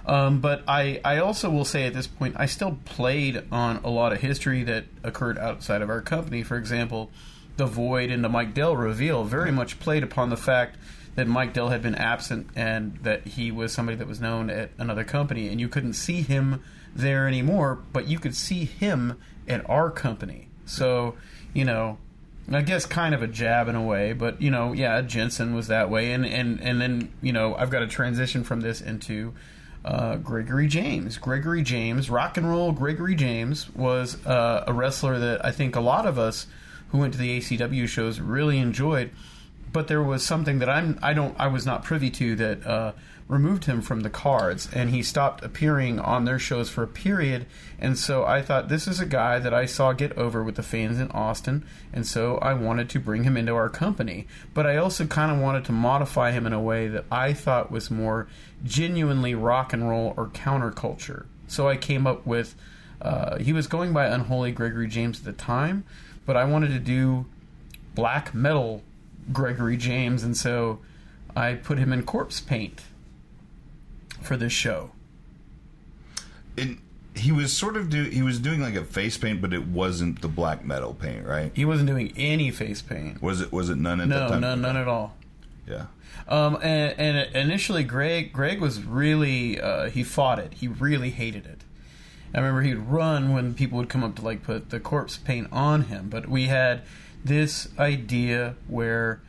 Um, 0.07 0.39
but 0.39 0.63
I, 0.67 1.01
I 1.03 1.17
also 1.17 1.49
will 1.49 1.65
say 1.65 1.87
at 1.87 1.93
this 1.93 2.07
point, 2.07 2.35
I 2.37 2.45
still 2.45 2.77
played 2.85 3.43
on 3.51 3.77
a 3.83 3.89
lot 3.89 4.13
of 4.13 4.21
history 4.21 4.63
that 4.63 4.85
occurred 5.03 5.37
outside 5.37 5.81
of 5.81 5.89
our 5.89 6.01
company. 6.01 6.43
For 6.43 6.57
example, 6.57 7.09
the 7.57 7.65
Void 7.65 8.11
and 8.11 8.23
the 8.23 8.29
Mike 8.29 8.53
Dell 8.53 8.75
reveal 8.75 9.23
very 9.23 9.51
much 9.51 9.79
played 9.79 10.03
upon 10.03 10.29
the 10.29 10.37
fact 10.37 10.77
that 11.15 11.27
Mike 11.27 11.53
Dell 11.53 11.69
had 11.69 11.81
been 11.81 11.95
absent 11.95 12.47
and 12.55 12.97
that 12.97 13.25
he 13.25 13.51
was 13.51 13.71
somebody 13.71 13.97
that 13.97 14.07
was 14.07 14.21
known 14.21 14.49
at 14.49 14.71
another 14.77 15.03
company, 15.03 15.47
and 15.47 15.59
you 15.59 15.69
couldn't 15.69 15.93
see 15.93 16.21
him 16.21 16.61
there 16.93 17.27
anymore, 17.27 17.79
but 17.93 18.07
you 18.07 18.19
could 18.19 18.35
see 18.35 18.65
him 18.65 19.17
at 19.47 19.67
our 19.69 19.89
company. 19.89 20.49
So, 20.65 21.15
you 21.53 21.65
know, 21.65 21.97
I 22.51 22.61
guess 22.61 22.85
kind 22.85 23.15
of 23.15 23.23
a 23.23 23.27
jab 23.27 23.67
in 23.69 23.75
a 23.75 23.81
way, 23.81 24.13
but 24.13 24.41
you 24.41 24.51
know, 24.51 24.73
yeah, 24.73 25.01
Jensen 25.01 25.55
was 25.55 25.67
that 25.67 25.89
way, 25.89 26.11
and 26.11 26.25
and 26.25 26.61
and 26.61 26.79
then 26.79 27.11
you 27.21 27.33
know, 27.33 27.55
I've 27.55 27.71
got 27.71 27.79
to 27.79 27.87
transition 27.87 28.43
from 28.43 28.61
this 28.61 28.81
into 28.81 29.33
uh, 29.85 30.17
Gregory 30.17 30.67
James. 30.67 31.17
Gregory 31.17 31.61
James, 31.61 32.09
rock 32.09 32.37
and 32.37 32.49
roll 32.49 32.71
Gregory 32.71 33.15
James, 33.15 33.69
was 33.75 34.25
uh, 34.25 34.63
a 34.67 34.73
wrestler 34.73 35.19
that 35.19 35.45
I 35.45 35.51
think 35.51 35.75
a 35.75 35.81
lot 35.81 36.07
of 36.07 36.17
us 36.17 36.47
who 36.89 36.97
went 36.97 37.13
to 37.13 37.19
the 37.19 37.39
ACW 37.39 37.87
shows 37.87 38.19
really 38.19 38.57
enjoyed. 38.57 39.11
But 39.75 39.89
there 39.89 40.01
was 40.01 40.25
something 40.25 40.59
that 40.59 40.69
I'm 40.69 40.97
I 41.01 41.13
don't 41.13 41.35
I 41.37 41.47
was 41.47 41.65
not 41.65 41.83
privy 41.83 42.09
to 42.11 42.33
that 42.37 42.65
uh, 42.65 42.93
removed 43.27 43.65
him 43.65 43.81
from 43.81 44.03
the 44.03 44.09
cards, 44.09 44.69
and 44.71 44.89
he 44.89 45.03
stopped 45.03 45.43
appearing 45.43 45.99
on 45.99 46.23
their 46.23 46.39
shows 46.39 46.69
for 46.69 46.81
a 46.81 46.87
period. 46.87 47.45
And 47.77 47.97
so 47.97 48.23
I 48.23 48.41
thought 48.41 48.69
this 48.69 48.87
is 48.87 49.01
a 49.01 49.05
guy 49.05 49.37
that 49.37 49.53
I 49.53 49.65
saw 49.65 49.91
get 49.91 50.17
over 50.17 50.41
with 50.45 50.55
the 50.55 50.63
fans 50.63 50.97
in 50.97 51.11
Austin, 51.11 51.65
and 51.91 52.07
so 52.07 52.37
I 52.37 52.53
wanted 52.53 52.89
to 52.91 53.01
bring 53.01 53.25
him 53.25 53.35
into 53.35 53.53
our 53.53 53.67
company. 53.67 54.27
But 54.53 54.65
I 54.65 54.77
also 54.77 55.05
kind 55.07 55.29
of 55.29 55.39
wanted 55.39 55.65
to 55.65 55.73
modify 55.73 56.31
him 56.31 56.47
in 56.47 56.53
a 56.53 56.61
way 56.61 56.87
that 56.87 57.03
I 57.11 57.33
thought 57.33 57.69
was 57.69 57.91
more 57.91 58.29
genuinely 58.63 59.35
rock 59.35 59.73
and 59.73 59.89
roll 59.89 60.13
or 60.15 60.27
counterculture. 60.27 61.25
So 61.49 61.67
I 61.67 61.75
came 61.75 62.07
up 62.07 62.25
with. 62.25 62.55
Uh, 63.01 63.39
he 63.39 63.51
was 63.51 63.67
going 63.67 63.91
by 63.91 64.05
Unholy 64.05 64.53
Gregory 64.53 64.87
James 64.87 65.19
at 65.19 65.25
the 65.25 65.33
time, 65.33 65.83
but 66.25 66.37
I 66.37 66.45
wanted 66.45 66.69
to 66.69 66.79
do 66.79 67.25
black 67.93 68.33
metal 68.33 68.81
Gregory 69.33 69.77
James, 69.77 70.23
and 70.23 70.35
so 70.35 70.79
I 71.35 71.53
put 71.53 71.77
him 71.77 71.91
in 71.91 72.03
corpse 72.03 72.39
paint 72.41 72.81
for 74.21 74.37
this 74.37 74.53
show. 74.53 74.91
And 76.57 76.79
he 77.15 77.31
was 77.31 77.53
sort 77.53 77.77
of 77.77 77.89
do 77.89 78.03
he 78.03 78.21
was 78.21 78.39
doing 78.39 78.61
like 78.61 78.75
a 78.75 78.83
face 78.83 79.17
paint, 79.17 79.41
but 79.41 79.53
it 79.53 79.67
wasn't 79.67 80.21
the 80.21 80.27
black 80.27 80.63
metal 80.65 80.93
paint, 80.93 81.25
right? 81.25 81.51
He 81.53 81.65
wasn't 81.65 81.87
doing 81.87 82.13
any 82.17 82.51
face 82.51 82.81
paint. 82.81 83.21
Was 83.21 83.41
it? 83.41 83.51
Was 83.51 83.69
it 83.69 83.77
none 83.77 83.99
at 84.01 84.09
that 84.09 84.15
No, 84.15 84.27
time? 84.29 84.41
none, 84.41 84.61
none 84.61 84.77
at 84.77 84.87
all. 84.87 85.15
Yeah. 85.67 85.85
Um, 86.27 86.55
and, 86.61 86.97
and 86.99 87.35
initially, 87.35 87.83
Greg 87.83 88.31
Greg 88.33 88.59
was 88.61 88.81
really 88.81 89.59
uh, 89.59 89.89
he 89.89 90.03
fought 90.03 90.39
it. 90.39 90.53
He 90.55 90.67
really 90.67 91.09
hated 91.11 91.45
it. 91.45 91.61
I 92.33 92.39
remember 92.39 92.61
he'd 92.63 92.75
run 92.75 93.33
when 93.33 93.53
people 93.53 93.77
would 93.77 93.87
come 93.89 94.03
up 94.03 94.15
to 94.15 94.21
like 94.21 94.43
put 94.43 94.69
the 94.69 94.79
corpse 94.79 95.17
paint 95.17 95.47
on 95.51 95.83
him. 95.83 96.09
But 96.09 96.27
we 96.27 96.45
had 96.47 96.81
this 97.25 97.67
idea 97.77 98.55
where 98.67 99.21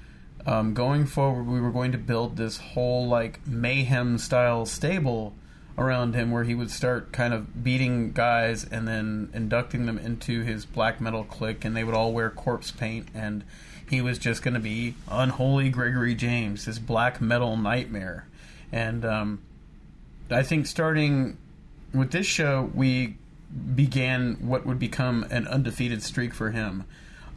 um, 0.46 0.74
going 0.74 1.06
forward 1.06 1.46
we 1.46 1.60
were 1.60 1.72
going 1.72 1.92
to 1.92 1.98
build 1.98 2.36
this 2.36 2.58
whole 2.58 3.08
like 3.08 3.44
mayhem 3.46 4.18
style 4.18 4.64
stable 4.64 5.34
around 5.78 6.14
him 6.14 6.30
where 6.30 6.44
he 6.44 6.54
would 6.54 6.70
start 6.70 7.12
kind 7.12 7.34
of 7.34 7.64
beating 7.64 8.12
guys 8.12 8.64
and 8.64 8.86
then 8.86 9.28
inducting 9.34 9.86
them 9.86 9.98
into 9.98 10.42
his 10.42 10.64
black 10.64 11.00
metal 11.00 11.24
clique 11.24 11.64
and 11.64 11.76
they 11.76 11.84
would 11.84 11.94
all 11.94 12.12
wear 12.12 12.30
corpse 12.30 12.70
paint 12.70 13.08
and 13.14 13.44
he 13.88 14.00
was 14.00 14.18
just 14.18 14.42
going 14.42 14.54
to 14.54 14.60
be 14.60 14.94
unholy 15.08 15.68
Gregory 15.70 16.14
James, 16.14 16.64
this 16.64 16.78
black 16.78 17.20
metal 17.20 17.56
nightmare. 17.56 18.26
And 18.72 19.04
um, 19.04 19.42
I 20.30 20.42
think 20.42 20.66
starting 20.66 21.36
with 21.94 22.10
this 22.10 22.26
show, 22.26 22.70
we 22.74 23.16
began 23.74 24.34
what 24.40 24.66
would 24.66 24.78
become 24.78 25.24
an 25.30 25.46
undefeated 25.46 26.02
streak 26.02 26.34
for 26.34 26.50
him. 26.50 26.84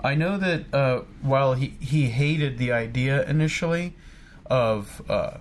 I 0.03 0.15
know 0.15 0.37
that 0.37 0.73
uh, 0.73 1.01
while 1.21 1.53
he, 1.53 1.75
he 1.79 2.09
hated 2.09 2.57
the 2.57 2.71
idea 2.71 3.27
initially 3.27 3.95
of 4.45 5.01
uh, 5.09 5.37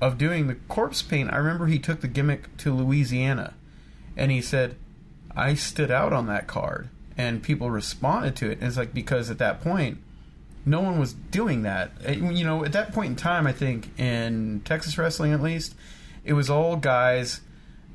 of 0.00 0.18
doing 0.18 0.46
the 0.46 0.54
corpse 0.54 1.02
paint, 1.02 1.32
I 1.32 1.36
remember 1.36 1.66
he 1.66 1.78
took 1.78 2.00
the 2.00 2.08
gimmick 2.08 2.56
to 2.58 2.72
Louisiana, 2.74 3.54
and 4.16 4.30
he 4.30 4.40
said, 4.40 4.76
"I 5.34 5.54
stood 5.54 5.90
out 5.90 6.12
on 6.12 6.26
that 6.26 6.46
card." 6.46 6.88
And 7.18 7.42
people 7.42 7.70
responded 7.70 8.36
to 8.36 8.50
it. 8.50 8.58
And 8.58 8.68
it's 8.68 8.76
like 8.76 8.92
because 8.92 9.30
at 9.30 9.38
that 9.38 9.62
point, 9.62 9.98
no 10.66 10.82
one 10.82 10.98
was 10.98 11.14
doing 11.14 11.62
that. 11.62 11.92
You 12.14 12.44
know, 12.44 12.62
at 12.62 12.72
that 12.72 12.92
point 12.92 13.10
in 13.10 13.16
time, 13.16 13.46
I 13.46 13.52
think 13.52 13.98
in 13.98 14.60
Texas 14.66 14.98
wrestling 14.98 15.32
at 15.32 15.40
least, 15.40 15.74
it 16.24 16.34
was 16.34 16.50
all 16.50 16.76
guys 16.76 17.40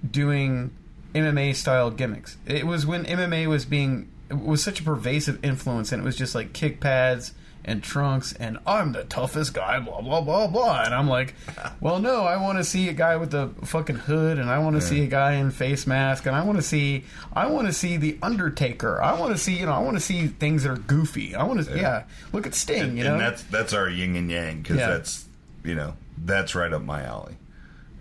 doing 0.10 0.76
MMA 1.14 1.56
style 1.56 1.92
gimmicks. 1.92 2.38
It 2.48 2.66
was 2.66 2.86
when 2.86 3.06
MMA 3.06 3.46
was 3.48 3.66
being 3.66 4.10
was 4.34 4.64
such 4.64 4.80
a 4.80 4.84
pervasive 4.84 5.44
influence, 5.44 5.92
and 5.92 6.02
it 6.02 6.06
was 6.06 6.16
just 6.16 6.36
like 6.36 6.54
kick 6.54 6.80
pads 6.80 7.34
and 7.64 7.84
trunks, 7.84 8.34
and 8.34 8.58
I'm 8.66 8.92
the 8.92 9.04
toughest 9.04 9.54
guy, 9.54 9.80
blah 9.80 10.02
blah 10.02 10.22
blah 10.22 10.48
blah. 10.48 10.82
And 10.84 10.96
I'm 10.96 11.08
like, 11.08 11.36
well, 11.80 12.00
no, 12.00 12.24
I 12.24 12.38
want 12.38 12.58
to 12.58 12.64
see 12.64 12.90
a 12.90 12.94
guy 12.94 13.18
with 13.18 13.34
a 13.36 13.50
fucking 13.66 13.98
hood, 13.98 14.40
and 14.40 14.50
I 14.50 14.58
want 14.60 14.76
to 14.78 14.82
see 14.82 15.04
a 15.04 15.08
guy 15.08 15.34
in 15.34 15.52
face 15.52 15.86
mask, 15.86 16.26
and 16.26 16.36
I 16.36 16.44
want 16.44 16.58
to 16.58 16.64
see, 16.64 17.04
I 17.34 17.46
want 17.48 17.68
to 17.68 17.74
see 17.74 17.98
the 17.98 18.18
Undertaker. 18.24 19.00
I 19.02 19.20
want 19.20 19.34
to 19.34 19.38
see, 19.38 19.54
you 19.60 19.68
know, 19.68 19.74
I 19.74 19.80
want 19.80 19.96
to 19.96 20.02
see 20.02 20.26
things 20.28 20.64
that 20.64 20.72
are 20.72 20.78
goofy. 20.78 21.36
I 21.36 21.44
want 21.44 21.64
to, 21.66 21.78
yeah. 21.78 22.04
look 22.34 22.48
at 22.48 22.56
Sting, 22.56 22.98
you 22.98 23.04
know. 23.04 23.12
and 23.14 23.22
that's 23.22 23.44
that's 23.44 23.74
our 23.74 23.88
yin 23.90 24.16
and 24.16 24.32
yang 24.32 24.62
because 24.64 24.78
Yeah. 24.78 24.90
that's 24.90 25.26
you 25.64 25.76
know 25.76 25.94
that's 26.26 26.56
right 26.56 26.74
up 26.74 26.82
my 26.82 27.04
alley. 27.04 27.36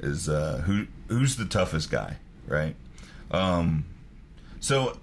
Is 0.00 0.26
uh, 0.30 0.62
who 0.64 0.86
who's 1.08 1.36
the 1.36 1.44
toughest 1.44 1.90
guy, 1.90 2.16
right? 2.46 2.74
Um, 3.30 3.84
so 4.60 4.96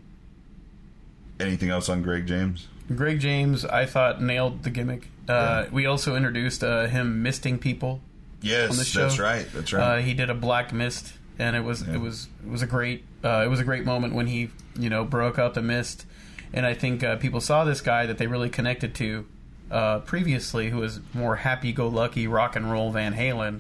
anything 1.40 1.70
else 1.70 1.90
on 1.90 2.02
Greg 2.02 2.26
James? 2.28 2.68
Greg 2.96 3.20
James, 3.20 3.66
I 3.66 3.86
thought 3.86 4.22
nailed 4.22 4.64
the 4.64 4.70
gimmick. 4.70 5.10
Uh, 5.28 5.66
We 5.72 5.86
also 5.86 6.16
introduced 6.16 6.64
uh, 6.64 6.88
him 6.88 7.22
misting 7.22 7.60
people 7.60 8.02
Yes, 8.42 8.72
on 8.72 8.78
the 8.78 8.86
show. 8.86 9.02
that's 9.02 9.20
right. 9.20 9.46
That's 9.54 9.74
Uh, 9.74 9.78
right. 9.78 10.04
he 10.04 10.14
did 10.14 10.30
a 10.30 10.34
black 10.36 10.72
mist, 10.72 11.14
and 11.38 11.56
it 11.56 11.64
was 11.64 11.82
it 11.82 11.98
was 12.00 12.28
it 12.46 12.50
was 12.50 12.62
a 12.62 12.68
great 12.68 13.04
uh, 13.24 13.44
it 13.46 13.50
was 13.50 13.60
a 13.60 13.64
great 13.66 13.84
moment 13.86 14.14
when 14.14 14.28
he 14.28 14.50
you 14.80 14.90
know 14.90 15.04
broke 15.04 15.38
out 15.38 15.54
the 15.54 15.62
mist, 15.62 16.06
and 16.54 16.66
I 16.66 16.74
think 16.74 17.04
uh, 17.04 17.18
people 17.18 17.42
saw 17.42 17.64
this 17.66 17.82
guy 17.82 18.06
that 18.06 18.18
they 18.20 18.28
really 18.28 18.50
connected 18.50 18.96
to 18.96 19.26
uh, 19.70 20.00
previously, 20.00 20.70
who 20.70 20.78
was 20.78 21.02
more 21.14 21.36
happy-go-lucky 21.38 22.26
rock 22.28 22.56
and 22.56 22.72
roll 22.72 22.90
Van 22.92 23.14
Halen, 23.16 23.60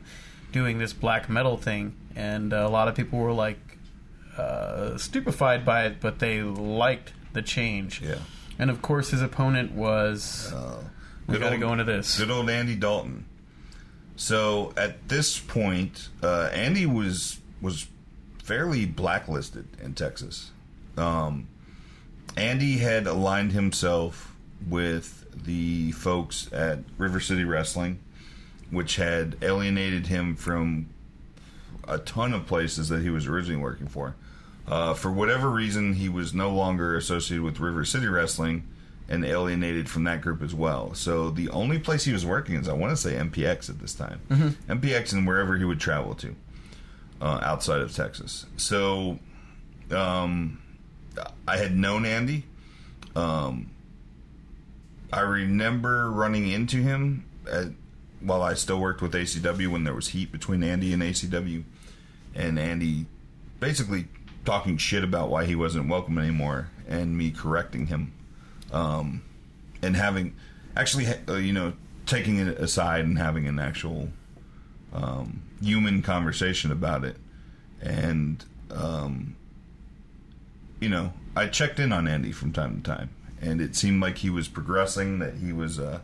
doing 0.53 0.78
this 0.78 0.93
black 0.93 1.28
metal 1.28 1.57
thing, 1.57 1.95
and 2.15 2.53
uh, 2.53 2.57
a 2.65 2.69
lot 2.69 2.88
of 2.88 2.95
people 2.95 3.19
were 3.19 3.34
like 3.34 3.59
uh, 4.38 4.97
stupefied 4.97 5.65
by 5.65 5.86
it, 5.86 5.99
but 5.99 6.19
they 6.19 6.41
liked 6.43 7.11
the 7.38 7.41
change. 7.41 8.01
Yeah. 8.01 8.15
And 8.59 8.69
of 8.69 8.81
course, 8.81 9.11
his 9.11 9.21
opponent 9.21 9.71
was. 9.71 10.51
we 11.27 11.33
Good 11.33 11.41
got 11.41 11.47
to 11.49 11.55
old- 11.55 11.61
go 11.61 11.71
into 11.71 11.83
this. 11.85 12.17
Good 12.17 12.31
old 12.31 12.49
Andy 12.49 12.75
Dalton. 12.75 13.25
So 14.15 14.73
at 14.75 15.07
this 15.07 15.39
point, 15.39 16.09
uh, 16.23 16.49
Andy 16.51 16.85
was 16.85 17.39
was 17.61 17.88
fairly 18.43 18.85
blacklisted 18.85 19.67
in 19.81 19.93
Texas. 19.93 20.51
Um, 20.97 21.47
Andy 22.35 22.77
had 22.77 23.05
aligned 23.07 23.51
himself 23.51 24.33
with 24.67 25.25
the 25.45 25.91
folks 25.91 26.51
at 26.51 26.79
River 26.97 27.19
City 27.19 27.43
Wrestling, 27.43 27.99
which 28.71 28.95
had 28.95 29.38
alienated 29.43 30.07
him 30.07 30.35
from 30.35 30.89
a 31.88 31.99
ton 31.99 32.33
of 32.33 32.47
places 32.47 32.89
that 32.89 33.01
he 33.01 33.09
was 33.09 33.27
originally 33.27 33.61
working 33.61 33.88
for. 33.88 34.15
Uh, 34.68 34.93
for 34.93 35.11
whatever 35.11 35.49
reason, 35.49 35.93
he 35.93 36.09
was 36.09 36.34
no 36.34 36.49
longer 36.51 36.97
associated 36.97 37.43
with 37.43 37.59
River 37.59 37.86
City 37.86 38.07
Wrestling 38.07 38.68
and 39.09 39.24
alienated 39.24 39.89
from 39.89 40.03
that 40.03 40.22
group 40.22 40.41
as 40.41 40.53
well. 40.53 40.93
So 40.93 41.30
the 41.30 41.49
only 41.49 41.80
place 41.80 42.03
he 42.03 42.11
was 42.11 42.26
working 42.26 42.55
is, 42.55 42.68
I 42.68 42.74
want 42.74 42.91
to 42.91 42.97
say, 42.97 43.13
MPX 43.13 43.70
at 43.70 43.80
this 43.80 43.93
time. 43.93 44.20
MPX 44.68 45.13
and 45.13 45.26
wherever 45.26 45.57
he 45.57 45.63
would 45.63 45.80
travel 45.80 46.13
to 46.15 46.36
uh, 47.22 47.39
outside 47.41 47.80
of 47.80 47.95
Texas. 47.95 48.45
So 48.57 49.20
um, 49.91 50.61
I 51.47 51.55
had 51.57 51.76
known 51.76 52.05
Andy. 52.05 52.43
Um, 53.15 53.72
I 55.13 55.22
remember 55.22 56.11
running 56.11 56.49
into 56.49 56.78
him 56.78 57.26
at, 57.49 57.68
while 58.20 58.43
I 58.43 58.55
still 58.55 58.80
worked 58.82 59.01
with 59.01 59.13
ACW 59.13 59.70
when 59.70 59.86
there 59.86 59.93
was 59.93 60.09
heat 60.09 60.34
between 60.34 60.63
Andy 60.63 60.91
and 60.91 61.01
ACW, 61.01 61.63
and 62.36 62.59
Andy 62.59 63.05
basically 63.61 64.07
talking 64.47 64.77
shit 64.77 65.03
about 65.03 65.29
why 65.29 65.43
he 65.43 65.55
wasn't 65.55 65.89
welcome 65.89 66.17
anymore, 66.17 66.69
and 66.87 67.17
me 67.17 67.29
correcting 67.31 67.87
him. 67.87 68.13
Um, 68.71 69.21
and 69.81 69.93
having 69.93 70.35
actually, 70.73 71.05
uh, 71.27 71.35
you 71.35 71.51
know, 71.51 71.73
taking 72.05 72.39
it 72.39 72.57
aside 72.57 73.03
and 73.03 73.17
having 73.17 73.45
an 73.45 73.59
actual 73.59 74.07
um, 74.93 75.41
human 75.61 76.01
conversation 76.01 76.71
about 76.71 77.03
it, 77.03 77.17
and 77.81 78.45
um, 78.71 79.35
you 80.79 80.87
know, 80.87 81.11
I 81.35 81.47
checked 81.47 81.77
in 81.77 81.91
on 81.91 82.07
Andy 82.07 82.31
from 82.31 82.53
time 82.53 82.81
to 82.81 82.89
time, 82.89 83.09
and 83.41 83.59
it 83.59 83.75
seemed 83.75 84.01
like 84.01 84.19
he 84.19 84.29
was 84.29 84.47
progressing, 84.47 85.19
that 85.19 85.35
he 85.35 85.51
was 85.51 85.77
uh, 85.77 85.99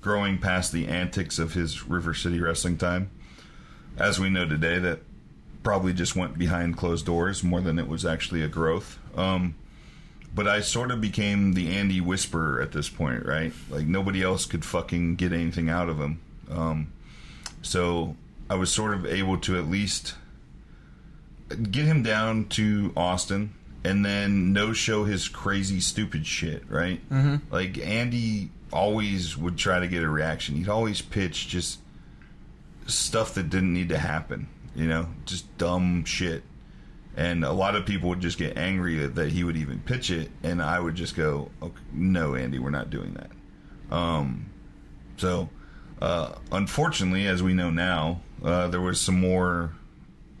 growing 0.00 0.38
past 0.38 0.72
the 0.72 0.88
antics 0.88 1.38
of 1.38 1.54
his 1.54 1.86
River 1.86 2.12
City 2.12 2.40
wrestling 2.40 2.76
time. 2.76 3.10
As 3.96 4.18
we 4.18 4.30
know 4.30 4.48
today, 4.48 4.80
that 4.80 4.98
probably 5.64 5.92
just 5.92 6.14
went 6.14 6.38
behind 6.38 6.76
closed 6.76 7.06
doors 7.06 7.42
more 7.42 7.60
than 7.60 7.78
it 7.78 7.88
was 7.88 8.06
actually 8.06 8.42
a 8.42 8.48
growth. 8.48 8.98
Um, 9.16 9.56
but 10.32 10.46
I 10.46 10.60
sort 10.60 10.90
of 10.92 11.00
became 11.00 11.54
the 11.54 11.74
Andy 11.74 12.00
Whisperer 12.00 12.60
at 12.60 12.70
this 12.70 12.88
point, 12.88 13.24
right? 13.24 13.52
Like 13.70 13.86
nobody 13.86 14.22
else 14.22 14.46
could 14.46 14.64
fucking 14.64 15.16
get 15.16 15.32
anything 15.32 15.68
out 15.68 15.88
of 15.88 15.98
him. 15.98 16.20
Um, 16.50 16.92
so 17.62 18.14
I 18.48 18.54
was 18.56 18.70
sort 18.70 18.94
of 18.94 19.06
able 19.06 19.38
to 19.38 19.58
at 19.58 19.66
least 19.66 20.14
get 21.70 21.84
him 21.84 22.02
down 22.02 22.46
to 22.50 22.92
Austin 22.96 23.54
and 23.84 24.04
then 24.04 24.52
no 24.52 24.72
show 24.72 25.04
his 25.04 25.28
crazy 25.28 25.80
stupid 25.80 26.26
shit, 26.26 26.62
right? 26.68 27.06
Mm-hmm. 27.10 27.52
Like 27.52 27.78
Andy 27.78 28.50
always 28.72 29.36
would 29.36 29.56
try 29.56 29.78
to 29.78 29.86
get 29.86 30.02
a 30.02 30.08
reaction. 30.08 30.56
He'd 30.56 30.68
always 30.68 31.00
pitch 31.02 31.48
just 31.48 31.80
stuff 32.86 33.34
that 33.34 33.50
didn't 33.50 33.72
need 33.72 33.90
to 33.90 33.98
happen, 33.98 34.48
you 34.74 34.86
know, 34.86 35.08
just 35.24 35.56
dumb 35.58 36.04
shit. 36.04 36.42
And 37.16 37.44
a 37.44 37.52
lot 37.52 37.76
of 37.76 37.86
people 37.86 38.08
would 38.08 38.20
just 38.20 38.38
get 38.38 38.58
angry 38.58 38.96
that, 38.98 39.14
that 39.14 39.30
he 39.30 39.44
would 39.44 39.56
even 39.56 39.80
pitch 39.80 40.10
it, 40.10 40.30
and 40.42 40.60
I 40.60 40.80
would 40.80 40.96
just 40.96 41.14
go, 41.14 41.50
okay, 41.62 41.80
"No, 41.92 42.34
Andy, 42.34 42.58
we're 42.58 42.70
not 42.70 42.90
doing 42.90 43.14
that." 43.14 43.94
Um, 43.94 44.46
so, 45.16 45.48
uh, 46.02 46.32
unfortunately, 46.50 47.28
as 47.28 47.40
we 47.42 47.54
know 47.54 47.70
now, 47.70 48.20
uh, 48.42 48.66
there 48.68 48.80
was 48.80 49.00
some 49.00 49.20
more 49.20 49.72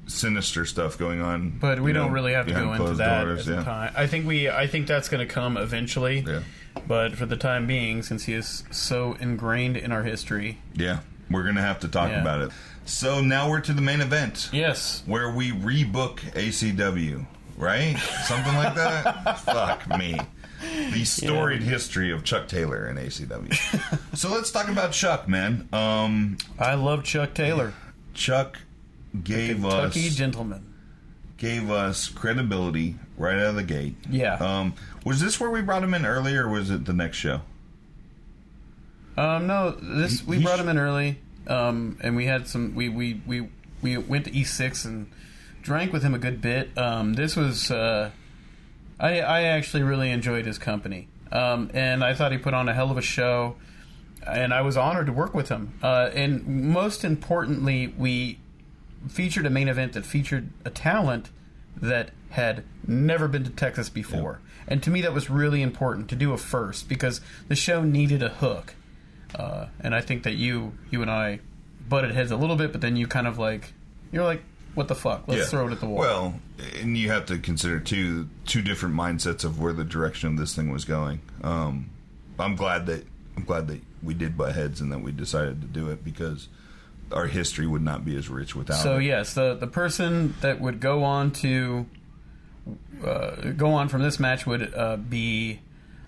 sinister 0.06 0.64
stuff 0.64 0.98
going 0.98 1.20
on. 1.20 1.58
But 1.60 1.80
we 1.80 1.92
don't 1.92 2.08
know, 2.08 2.12
really 2.12 2.32
have 2.32 2.46
to 2.46 2.52
go 2.52 2.72
into 2.72 2.94
that 2.94 3.24
doors, 3.24 3.48
yeah. 3.48 3.62
time. 3.62 3.92
I 3.96 4.06
think 4.06 4.26
we 4.26 4.48
I 4.48 4.66
think 4.66 4.86
that's 4.86 5.08
going 5.08 5.26
to 5.26 5.32
come 5.32 5.56
eventually. 5.56 6.24
Yeah. 6.26 6.40
But 6.88 7.16
for 7.16 7.24
the 7.24 7.36
time 7.36 7.66
being, 7.68 8.02
since 8.02 8.24
he 8.24 8.34
is 8.34 8.64
so 8.70 9.16
ingrained 9.20 9.76
in 9.76 9.92
our 9.92 10.02
history, 10.02 10.58
Yeah, 10.74 11.00
we're 11.30 11.44
gonna 11.44 11.62
have 11.62 11.80
to 11.80 11.88
talk 11.88 12.10
Yeah. 12.10 12.20
about 12.20 12.40
it. 12.42 12.50
So 12.86 13.20
now 13.22 13.48
we're 13.48 13.60
to 13.60 13.72
the 13.72 13.80
main 13.82 14.00
event, 14.00 14.50
yes, 14.52 15.02
where 15.06 15.30
we 15.30 15.50
rebook 15.52 16.20
ACW, 16.34 17.26
right? 17.56 17.96
Something 18.26 18.54
like 18.56 18.74
that. 18.74 19.40
Fuck 19.44 19.88
me. 19.98 20.18
The 20.92 21.04
storied 21.04 21.62
history 21.62 22.10
of 22.10 22.24
Chuck 22.24 22.48
Taylor 22.48 22.86
and 22.86 22.98
ACW. 22.98 23.52
so 24.16 24.30
let's 24.30 24.50
talk 24.50 24.68
about 24.68 24.92
Chuck, 24.92 25.28
man. 25.28 25.68
Um, 25.72 26.38
I 26.58 26.74
love 26.74 27.04
Chuck 27.04 27.34
Taylor, 27.34 27.72
Chuck 28.14 28.58
gave 29.22 29.60
Kentucky 29.60 30.08
us 30.08 30.14
gentleman. 30.14 30.64
gave 31.36 31.70
us 31.70 32.08
credibility 32.08 32.96
right 33.16 33.36
out 33.36 33.46
of 33.50 33.54
the 33.56 33.62
gate. 33.62 33.96
Yeah. 34.10 34.34
Um, 34.36 34.74
was 35.04 35.20
this 35.20 35.38
where 35.38 35.50
we 35.50 35.60
brought 35.62 35.82
him 35.84 35.94
in 35.94 36.04
early, 36.06 36.34
or 36.36 36.48
was 36.48 36.70
it 36.70 36.84
the 36.86 36.92
next 36.94 37.16
show? 37.18 37.40
Um, 39.16 39.46
no, 39.46 39.70
this 39.70 40.26
we 40.26 40.42
brought 40.42 40.58
him 40.58 40.68
in 40.68 40.78
early, 40.78 41.18
um, 41.46 41.98
and 42.00 42.16
we 42.16 42.26
had 42.26 42.48
some. 42.48 42.74
We 42.74 42.88
we 42.88 43.20
we 43.26 43.48
we 43.82 43.96
went 43.96 44.24
to 44.24 44.34
E 44.34 44.44
six 44.44 44.84
and 44.84 45.10
drank 45.62 45.92
with 45.92 46.02
him 46.02 46.14
a 46.14 46.18
good 46.18 46.40
bit. 46.40 46.76
Um, 46.76 47.14
this 47.14 47.36
was. 47.36 47.70
Uh, 47.70 48.10
I 48.98 49.20
I 49.20 49.42
actually 49.42 49.82
really 49.82 50.10
enjoyed 50.10 50.46
his 50.46 50.58
company, 50.58 51.08
um, 51.30 51.70
and 51.74 52.02
I 52.02 52.14
thought 52.14 52.32
he 52.32 52.38
put 52.38 52.54
on 52.54 52.68
a 52.68 52.74
hell 52.74 52.90
of 52.90 52.98
a 52.98 53.02
show, 53.02 53.56
and 54.26 54.52
I 54.52 54.62
was 54.62 54.76
honored 54.76 55.06
to 55.06 55.12
work 55.12 55.34
with 55.34 55.48
him. 55.48 55.74
Uh, 55.82 56.10
and 56.14 56.46
most 56.46 57.04
importantly, 57.04 57.94
we 57.96 58.38
featured 59.08 59.46
a 59.46 59.50
main 59.50 59.68
event 59.68 59.92
that 59.92 60.04
featured 60.04 60.50
a 60.64 60.70
talent 60.70 61.30
that 61.76 62.10
had 62.30 62.64
never 62.86 63.28
been 63.28 63.44
to 63.44 63.50
Texas 63.50 63.88
before. 63.88 64.40
And 64.66 64.82
to 64.82 64.90
me, 64.90 65.02
that 65.02 65.12
was 65.12 65.28
really 65.28 65.62
important 65.62 66.08
to 66.08 66.16
do 66.16 66.32
a 66.32 66.38
first 66.38 66.88
because 66.88 67.20
the 67.48 67.54
show 67.54 67.82
needed 67.82 68.22
a 68.22 68.28
hook. 68.28 68.74
Uh, 69.34 69.66
and 69.80 69.94
I 69.94 70.00
think 70.00 70.22
that 70.24 70.34
you 70.34 70.72
you 70.90 71.02
and 71.02 71.10
I 71.10 71.40
butted 71.88 72.12
heads 72.12 72.30
a 72.30 72.36
little 72.36 72.56
bit, 72.56 72.72
but 72.72 72.80
then 72.80 72.96
you 72.96 73.06
kind 73.06 73.26
of 73.26 73.38
like 73.38 73.72
you're 74.12 74.24
like, 74.24 74.42
what 74.74 74.88
the 74.88 74.94
fuck? 74.94 75.24
Let's 75.26 75.50
throw 75.50 75.68
it 75.68 75.72
at 75.72 75.80
the 75.80 75.86
wall. 75.86 75.98
Well, 75.98 76.40
and 76.80 76.96
you 76.96 77.10
have 77.10 77.26
to 77.26 77.38
consider 77.38 77.80
too 77.80 78.28
two 78.44 78.62
different 78.62 78.94
mindsets 78.94 79.44
of 79.44 79.60
where 79.60 79.72
the 79.72 79.84
direction 79.84 80.28
of 80.30 80.36
this 80.36 80.54
thing 80.54 80.70
was 80.70 80.84
going. 80.84 81.20
Um, 81.42 81.90
I'm 82.38 82.56
glad 82.56 82.86
that 82.86 83.04
I'm 83.36 83.44
glad 83.44 83.68
that 83.68 83.80
we 84.02 84.14
did 84.14 84.36
butt 84.36 84.54
heads 84.54 84.80
and 84.80 84.92
that 84.92 85.00
we 85.00 85.12
decided 85.12 85.60
to 85.62 85.66
do 85.66 85.90
it 85.90 86.04
because 86.04 86.48
our 87.12 87.26
history 87.26 87.66
would 87.66 87.82
not 87.82 88.04
be 88.04 88.16
as 88.16 88.28
rich 88.28 88.54
without 88.54 88.80
it. 88.80 88.82
So 88.82 88.96
it. 88.98 89.04
yes, 89.04 89.34
the 89.34 89.54
the 89.54 89.66
person 89.66 90.34
that 90.40 90.60
would 90.60 90.80
go 90.80 91.04
on 91.04 91.30
to 91.32 91.86
uh, 93.04 93.52
go 93.56 93.72
on 93.72 93.88
from 93.88 94.02
this 94.02 94.18
match 94.18 94.46
would 94.46 94.74
uh, 94.74 94.96
be 94.96 95.60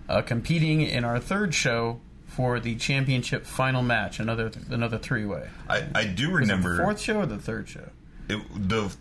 uh, 0.09 0.21
competing 0.21 0.81
in 0.81 1.03
our 1.03 1.19
third 1.19 1.53
show 1.53 1.99
for 2.37 2.59
the 2.59 2.75
championship 2.75 3.47
final 3.47 3.81
match. 3.81 4.19
Another 4.19 4.51
another 4.69 4.99
three 4.99 5.25
way. 5.25 5.49
I, 5.67 5.87
I 5.95 6.05
do 6.05 6.29
remember 6.29 6.77
the 6.77 6.83
fourth 6.83 7.01
show 7.01 7.17
or 7.17 7.25
the 7.25 7.39
third 7.39 7.67
show? 7.67 7.89
it, 8.29 8.69
the 8.69 8.95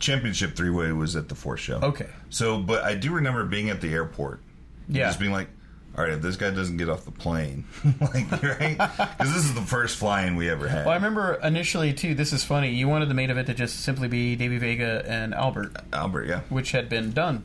championship 0.00 0.56
three 0.56 0.68
way 0.68 0.90
was 0.90 1.14
at 1.14 1.28
the 1.28 1.36
fourth 1.36 1.60
show. 1.60 1.76
Okay. 1.76 2.08
So, 2.28 2.58
but 2.58 2.82
I 2.82 2.96
do 2.96 3.12
remember 3.12 3.44
being 3.44 3.70
at 3.70 3.80
the 3.80 3.92
airport. 3.94 4.40
Yeah. 4.88 5.06
Just 5.06 5.20
being 5.20 5.30
like, 5.30 5.48
all 5.96 6.02
right, 6.02 6.14
if 6.14 6.22
this 6.22 6.34
guy 6.34 6.50
doesn't 6.50 6.76
get 6.76 6.88
off 6.88 7.04
the 7.04 7.12
plane, 7.12 7.66
like, 8.00 8.30
right? 8.42 8.76
Because 8.78 9.32
this 9.32 9.44
is 9.44 9.54
the 9.54 9.60
first 9.60 9.96
flying 9.96 10.34
we 10.34 10.50
ever 10.50 10.66
had. 10.66 10.84
Well, 10.84 10.92
I 10.92 10.96
remember 10.96 11.34
initially 11.34 11.92
too. 11.92 12.16
This 12.16 12.32
is 12.32 12.42
funny. 12.42 12.70
You 12.70 12.88
wanted 12.88 13.10
the 13.10 13.14
main 13.14 13.30
event 13.30 13.46
to 13.46 13.54
just 13.54 13.80
simply 13.80 14.08
be 14.08 14.34
Davey 14.34 14.58
Vega 14.58 15.04
and 15.06 15.34
Albert, 15.34 15.76
Albert, 15.92 16.24
yeah. 16.24 16.40
which 16.48 16.72
had 16.72 16.88
been 16.88 17.12
done, 17.12 17.44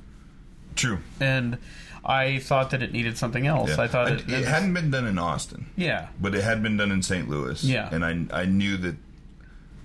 True. 0.77 0.99
and 1.19 1.57
I 2.05 2.39
thought 2.39 2.69
that 2.69 2.81
it 2.81 2.93
needed 2.93 3.17
something 3.17 3.45
else. 3.45 3.71
Yeah. 3.71 3.81
I 3.83 3.87
thought 3.89 4.07
I- 4.07 4.11
it, 4.13 4.29
it 4.29 4.45
hadn't 4.45 4.73
been 4.73 4.89
done 4.89 5.05
in 5.05 5.17
Austin. 5.19 5.65
Yeah, 5.75 6.07
but 6.21 6.33
it 6.35 6.43
had 6.43 6.63
been 6.63 6.77
done 6.77 6.91
in 6.91 7.03
St. 7.03 7.27
Louis. 7.29 7.61
Yeah. 7.63 7.89
and 7.91 8.05
I 8.05 8.41
I 8.41 8.45
knew 8.45 8.77
that 8.77 8.95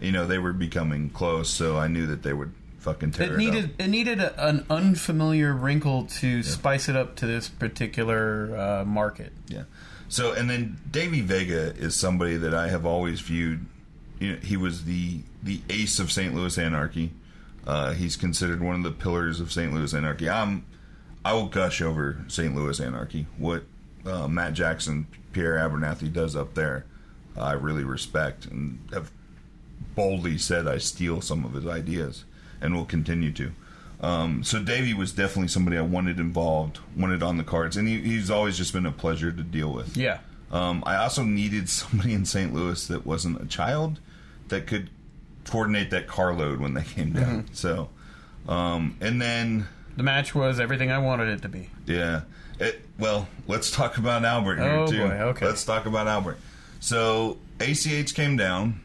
you 0.01 0.13
know 0.13 0.27
they 0.27 0.39
were 0.39 0.53
becoming 0.53 1.11
close, 1.11 1.51
so 1.51 1.77
I 1.77 1.89
knew 1.89 2.07
that 2.07 2.23
they 2.23 2.33
would 2.33 2.53
fucking 2.79 3.13
tear 3.13 3.27
it 3.29 3.33
it, 3.33 3.37
needed 3.39 3.65
up. 3.65 3.71
it 3.79 3.89
needed 3.89 4.21
a, 4.21 4.49
an 4.49 4.67
unfamiliar 4.71 5.53
wrinkle 5.53 6.05
to 6.05 6.43
spice 6.43 6.89
it 6.89 6.97
up 6.97 7.15
to 7.17 7.27
this 7.27 7.49
particular 7.49 8.57
uh, 8.57 8.85
market. 8.85 9.33
Yeah. 9.49 9.65
So 10.09 10.33
and 10.33 10.49
then 10.51 10.79
Davey 10.91 11.23
Vega 11.23 11.75
is 11.77 11.95
somebody 11.97 12.37
that 12.37 12.55
I 12.55 12.69
have 12.69 12.85
always 12.87 13.21
viewed. 13.21 13.67
You 14.21 14.33
know, 14.33 14.39
he 14.39 14.57
was 14.57 14.85
the 14.85 15.23
the 15.43 15.61
ace 15.71 15.99
of 15.99 16.13
St. 16.13 16.35
Louis 16.35 16.57
Anarchy. 16.59 17.13
Uh, 17.67 17.93
he's 17.93 18.17
considered 18.17 18.61
one 18.61 18.75
of 18.77 18.83
the 18.83 18.91
pillars 18.91 19.41
of 19.41 19.51
St. 19.53 19.73
Louis 19.73 19.93
Anarchy. 19.95 20.29
I'm 20.29 20.65
I 21.25 21.33
will 21.35 21.47
gush 21.47 21.81
over 21.81 22.25
St. 22.29 22.55
Louis 22.55 22.81
Anarchy. 22.81 23.27
What 23.39 23.65
uh, 24.05 24.27
Matt 24.29 24.55
Jackson, 24.55 25.07
Pierre 25.33 25.57
Abernathy 25.57 26.13
does 26.13 26.35
up 26.35 26.55
there, 26.55 26.85
I 27.37 27.53
really 27.53 27.85
respect 27.85 28.47
and 28.47 28.81
have 28.93 29.11
boldly 29.95 30.39
said 30.39 30.67
I 30.67 30.79
steal 30.79 31.21
some 31.21 31.45
of 31.45 31.55
his 31.55 31.67
ideas 31.67 32.25
and 32.61 32.75
will 32.75 32.85
continue 32.85 33.33
to. 33.33 33.53
Um, 34.01 34.43
so 34.43 34.61
Davey 34.61 34.95
was 34.95 35.13
definitely 35.13 35.49
somebody 35.49 35.79
I 35.79 35.83
wanted 35.83 36.19
involved, 36.19 36.81
wanted 36.97 37.23
on 37.23 37.37
the 37.37 37.45
cards, 37.45 37.77
and 37.77 37.87
he, 37.87 38.01
he's 38.01 38.31
always 38.31 38.57
just 38.57 38.73
been 38.73 38.87
a 38.87 38.91
pleasure 38.93 39.31
to 39.31 39.43
deal 39.43 39.73
with. 39.73 39.97
Yeah, 39.97 40.19
Um, 40.51 40.83
I 40.85 40.97
also 40.97 41.23
needed 41.23 41.69
somebody 41.69 42.13
in 42.13 42.25
St. 42.25 42.53
Louis 42.53 42.85
that 42.89 43.07
wasn't 43.07 43.41
a 43.41 43.47
child 43.47 44.01
that 44.49 44.67
could 44.67 44.91
coordinate 45.45 45.91
that 45.91 46.09
carload 46.09 46.59
when 46.61 46.75
they 46.75 46.83
came 46.83 47.13
down. 47.13 47.45
Mm-hmm. 47.45 47.55
So, 47.55 47.91
um, 48.49 48.97
and 49.01 49.23
then 49.23 49.69
the 49.97 50.03
match 50.03 50.35
was 50.35 50.59
everything 50.61 50.91
I 50.91 50.99
wanted 50.99 51.29
it 51.29 51.43
to 51.43 51.49
be. 51.49 51.69
yeah. 51.87 52.23
It, 52.61 52.81
well, 52.99 53.27
let's 53.49 53.71
talk 53.73 53.99
about 53.99 54.25
Albert 54.25 54.57
here 54.61 54.71
Oh, 54.71 54.87
too. 54.87 54.99
boy, 55.09 55.15
okay. 55.15 55.47
Let's 55.47 55.65
talk 55.65 55.87
about 55.87 56.07
Albert. 56.07 56.39
So 56.79 57.39
ACH 57.59 58.15
came 58.15 58.37
down. 58.37 58.81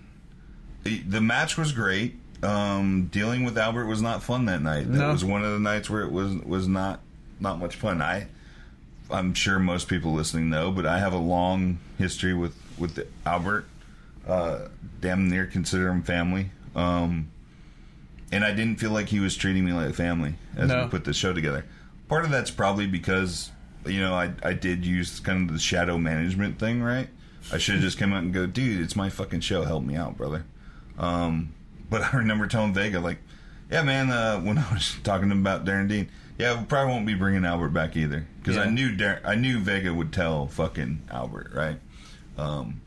The, 0.84 1.00
the 1.00 1.22
match 1.22 1.58
was 1.58 1.74
great. 1.74 2.16
Um, 2.42 3.08
dealing 3.12 3.44
with 3.44 3.58
Albert 3.58 3.86
was 3.86 4.02
not 4.02 4.24
fun 4.24 4.46
that 4.46 4.62
night. 4.64 4.92
That 4.92 4.98
No. 4.98 5.12
was 5.12 5.24
one 5.24 5.44
of 5.44 5.52
the 5.52 5.60
nights 5.60 5.90
where 5.90 6.02
it 6.02 6.12
was 6.12 6.34
was 6.38 6.68
not 6.68 7.02
not 7.40 7.60
much 7.60 7.76
fun. 7.76 8.02
I 8.02 8.28
I'm 9.12 9.34
sure 9.34 9.60
most 9.60 9.88
people 9.88 10.14
listening 10.14 10.50
know, 10.50 10.72
but 10.72 10.86
I 10.86 10.98
have 11.00 11.14
a 11.14 11.18
long 11.20 11.78
history 12.00 12.34
with 12.34 12.56
with 12.80 13.00
Albert. 13.26 13.66
Uh, 14.28 14.70
damn 15.02 15.30
near 15.30 15.46
consider 15.46 15.90
him 15.90 16.02
family. 16.04 16.52
Um, 16.76 17.30
and 18.32 18.44
I 18.44 18.52
didn't 18.54 18.78
feel 18.80 18.92
like 18.92 19.10
he 19.10 19.20
was 19.20 19.36
treating 19.38 19.64
me 19.66 19.74
like 19.74 19.94
family 19.96 20.36
as 20.56 20.70
No. 20.70 20.84
we 20.84 20.90
put 20.90 21.04
the 21.06 21.14
show 21.14 21.34
together. 21.34 21.66
Part 22.08 22.26
of 22.26 22.32
that's 22.32 22.52
probably 22.52 22.88
because 22.88 23.52
you 23.86 24.00
know 24.00 24.14
I 24.14 24.32
I 24.44 24.54
did 24.54 24.86
use 24.86 25.20
kind 25.20 25.50
of 25.50 25.54
the 25.56 25.62
shadow 25.62 25.98
management 25.98 26.60
thing, 26.60 26.82
right? 26.82 27.10
I 27.52 27.58
should 27.58 27.76
have 27.76 27.84
just 27.84 27.98
come 27.98 28.12
out 28.14 28.24
and 28.24 28.34
go, 28.34 28.46
dude, 28.46 28.82
it's 28.82 28.96
my 28.96 29.10
fucking 29.10 29.40
show. 29.40 29.64
Help 29.64 29.84
me 29.84 29.96
out, 29.96 30.18
brother. 30.18 30.46
Um, 30.98 31.54
but 31.90 32.02
I 32.14 32.18
remember 32.18 32.48
telling 32.48 32.74
Vega 32.74 33.00
like, 33.00 33.20
yeah, 33.72 33.84
man, 33.84 34.10
uh, 34.12 34.40
when 34.42 34.58
I 34.58 34.74
was 34.74 34.98
talking 35.04 35.30
to 35.30 35.36
him 35.36 35.42
about 35.42 35.64
Darren 35.66 35.88
Dean, 35.88 36.10
Yeah, 36.38 36.60
we 36.60 36.66
probably 36.66 36.94
won't 36.94 37.06
be 37.06 37.14
bringing 37.14 37.46
Albert 37.46 37.70
back 37.70 37.96
either 37.96 38.28
because 38.40 38.58
I 38.58 38.70
knew 38.70 38.96
Dar- 38.96 39.22
I 39.24 39.36
knew 39.36 39.60
Vega 39.60 39.94
would 39.94 40.12
tell 40.12 40.48
fucking 40.48 41.04
Albert, 41.10 41.52
right? 41.54 41.80
Um, 42.38 42.82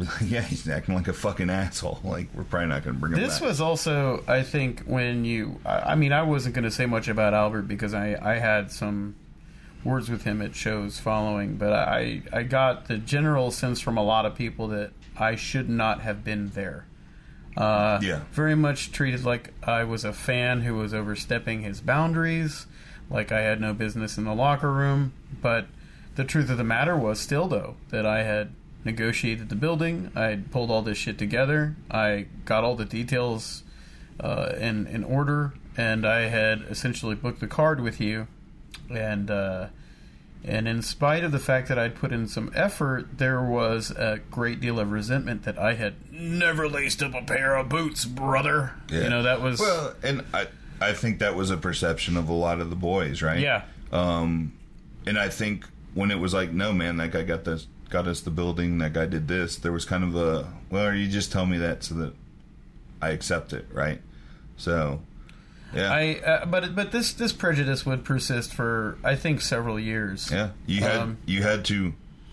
yeah, 0.24 0.42
he's 0.42 0.68
acting 0.68 0.94
like 0.94 1.08
a 1.08 1.12
fucking 1.12 1.50
asshole. 1.50 2.00
Like 2.04 2.28
we're 2.34 2.44
probably 2.44 2.68
not 2.68 2.84
going 2.84 2.96
to 2.96 3.00
bring 3.00 3.12
him 3.12 3.18
back. 3.18 3.28
This 3.28 3.38
back. 3.38 3.48
was 3.48 3.60
also, 3.60 4.24
I 4.26 4.42
think, 4.42 4.82
when 4.82 5.24
you. 5.24 5.60
I 5.64 5.92
I 5.92 5.94
mean, 5.94 6.12
I 6.12 6.22
wasn't 6.22 6.54
going 6.54 6.64
to 6.64 6.70
say 6.70 6.86
much 6.86 7.08
about 7.08 7.34
Albert 7.34 7.62
because 7.62 7.94
I, 7.94 8.16
I 8.20 8.34
had 8.38 8.72
some 8.72 9.16
words 9.84 10.10
with 10.10 10.24
him 10.24 10.42
at 10.42 10.54
shows 10.54 10.98
following, 10.98 11.56
but 11.56 11.72
I, 11.72 12.22
I 12.32 12.42
got 12.42 12.88
the 12.88 12.98
general 12.98 13.50
sense 13.50 13.80
from 13.80 13.96
a 13.96 14.02
lot 14.02 14.26
of 14.26 14.34
people 14.34 14.68
that 14.68 14.92
I 15.16 15.36
should 15.36 15.68
not 15.68 16.00
have 16.02 16.24
been 16.24 16.50
there. 16.50 16.86
Uh, 17.56 17.98
Yeah. 18.02 18.22
Very 18.32 18.54
much 18.54 18.92
treated 18.92 19.24
like 19.24 19.52
I 19.62 19.84
was 19.84 20.04
a 20.04 20.12
fan 20.12 20.62
who 20.62 20.74
was 20.74 20.94
overstepping 20.94 21.62
his 21.62 21.80
boundaries, 21.80 22.66
like 23.08 23.32
I 23.32 23.40
had 23.40 23.60
no 23.60 23.72
business 23.74 24.18
in 24.18 24.24
the 24.24 24.34
locker 24.34 24.72
room. 24.72 25.12
But 25.40 25.66
the 26.16 26.24
truth 26.24 26.50
of 26.50 26.58
the 26.58 26.64
matter 26.64 26.96
was 26.96 27.18
still, 27.20 27.48
though, 27.48 27.76
that 27.90 28.06
I 28.06 28.22
had 28.22 28.52
negotiated 28.84 29.48
the 29.48 29.54
building, 29.54 30.10
I 30.14 30.40
pulled 30.50 30.70
all 30.70 30.82
this 30.82 30.98
shit 30.98 31.18
together, 31.18 31.76
I 31.90 32.26
got 32.44 32.64
all 32.64 32.76
the 32.76 32.84
details 32.84 33.62
uh, 34.18 34.52
in, 34.58 34.86
in 34.86 35.04
order, 35.04 35.52
and 35.76 36.06
I 36.06 36.28
had 36.28 36.62
essentially 36.68 37.14
booked 37.14 37.40
the 37.40 37.46
card 37.46 37.80
with 37.80 38.00
you. 38.00 38.26
And 38.90 39.30
uh, 39.30 39.66
and 40.42 40.66
in 40.66 40.80
spite 40.82 41.22
of 41.22 41.32
the 41.32 41.38
fact 41.38 41.68
that 41.68 41.78
I'd 41.78 41.94
put 41.94 42.12
in 42.12 42.26
some 42.26 42.50
effort, 42.54 43.18
there 43.18 43.42
was 43.42 43.90
a 43.90 44.20
great 44.30 44.58
deal 44.60 44.80
of 44.80 44.90
resentment 44.90 45.42
that 45.44 45.58
I 45.58 45.74
had 45.74 45.94
never 46.10 46.68
laced 46.68 47.02
up 47.02 47.14
a 47.14 47.22
pair 47.22 47.56
of 47.56 47.68
boots, 47.68 48.04
brother. 48.06 48.72
Yeah. 48.90 49.02
You 49.02 49.10
know 49.10 49.22
that 49.22 49.42
was 49.42 49.60
well, 49.60 49.94
and 50.02 50.24
I 50.32 50.46
I 50.80 50.92
think 50.94 51.18
that 51.18 51.34
was 51.34 51.50
a 51.50 51.56
perception 51.58 52.16
of 52.16 52.28
a 52.28 52.32
lot 52.32 52.60
of 52.60 52.70
the 52.70 52.76
boys, 52.76 53.20
right? 53.22 53.38
yeah, 53.38 53.64
Um, 53.92 54.54
and 55.06 55.18
I 55.18 55.28
think 55.28 55.66
when 55.92 56.10
it 56.10 56.18
was 56.18 56.32
like, 56.32 56.52
no, 56.52 56.72
man, 56.72 56.96
that 56.96 57.10
guy 57.10 57.22
got 57.22 57.44
this, 57.44 57.66
got 57.90 58.06
us 58.06 58.20
the 58.20 58.30
building. 58.30 58.78
That 58.78 58.92
guy 58.92 59.06
did 59.06 59.28
this. 59.28 59.56
There 59.56 59.72
was 59.72 59.84
kind 59.84 60.04
of 60.04 60.14
a, 60.16 60.52
well, 60.70 60.94
you 60.94 61.08
just 61.08 61.30
tell 61.32 61.46
me 61.46 61.58
that 61.58 61.82
so 61.84 61.94
that 61.96 62.12
I 63.02 63.10
accept 63.10 63.52
it, 63.52 63.66
right? 63.72 64.00
So, 64.56 65.00
yeah, 65.74 65.92
I 65.92 66.20
uh, 66.24 66.46
but 66.46 66.74
but 66.74 66.92
this 66.92 67.12
this 67.12 67.32
prejudice 67.32 67.86
would 67.86 68.04
persist 68.04 68.52
for 68.52 68.98
I 69.04 69.14
think 69.16 69.40
several 69.40 69.78
years. 69.78 70.30
yeah. 70.30 70.50
You 70.66 70.80
had 70.82 70.96
Um, 70.96 71.18
you 71.26 71.42
had 71.42 71.64
to 71.66 71.92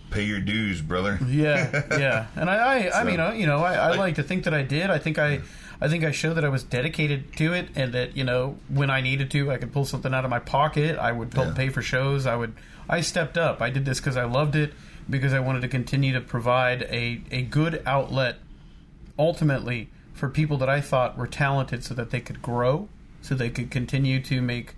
pay 0.10 0.24
your 0.24 0.40
dues, 0.40 0.82
brother. 0.82 1.20
Yeah, 1.28 1.84
yeah, 2.00 2.28
and 2.36 2.50
I, 2.50 2.88
I, 2.88 3.02
I 3.02 3.04
mean, 3.04 3.20
uh, 3.20 3.32
you 3.32 3.46
know, 3.46 3.58
I, 3.60 3.74
I 3.76 3.90
Like- 3.90 4.00
like 4.00 4.16
to 4.16 4.24
think 4.24 4.46
that 4.46 4.54
I 4.54 4.64
did. 4.64 4.90
I 4.90 4.98
think 5.00 5.20
I, 5.20 5.42
I 5.82 5.88
think 5.90 6.04
I 6.04 6.12
showed 6.12 6.34
that 6.36 6.46
I 6.46 6.50
was 6.50 6.64
dedicated 6.64 7.36
to 7.38 7.54
it, 7.54 7.70
and 7.76 7.94
that 7.94 8.16
you 8.18 8.24
know, 8.24 8.58
when 8.70 8.90
I 8.90 9.02
needed 9.02 9.30
to, 9.32 9.52
I 9.52 9.58
could 9.58 9.72
pull 9.72 9.86
something 9.86 10.14
out 10.14 10.24
of 10.26 10.30
my 10.32 10.40
pocket. 10.40 10.98
I 10.98 11.12
would 11.12 11.34
help 11.34 11.50
Yeah. 11.50 11.54
pay 11.54 11.70
for 11.70 11.82
shows. 11.82 12.26
I 12.26 12.36
would, 12.36 12.54
I 12.90 13.02
stepped 13.02 13.38
up. 13.38 13.62
I 13.62 13.70
did 13.70 13.86
this 13.86 14.00
because 14.00 14.18
I 14.18 14.24
loved 14.24 14.56
it, 14.56 14.74
because 15.10 15.34
I 15.34 15.40
wanted 15.40 15.62
to 15.62 15.68
continue 15.68 16.14
to 16.14 16.22
provide 16.22 16.84
a 16.84 17.22
a 17.32 17.42
good 17.44 17.82
outlet, 17.86 18.38
ultimately 19.18 19.90
for 20.14 20.30
people 20.30 20.58
that 20.58 20.70
I 20.70 20.82
thought 20.82 21.18
were 21.18 21.28
talented, 21.28 21.84
so 21.84 21.94
that 21.94 22.10
they 22.10 22.20
could 22.20 22.42
grow, 22.42 22.90
so 23.22 23.36
they 23.36 23.50
could 23.50 23.70
continue 23.70 24.22
to 24.24 24.42
make 24.42 24.76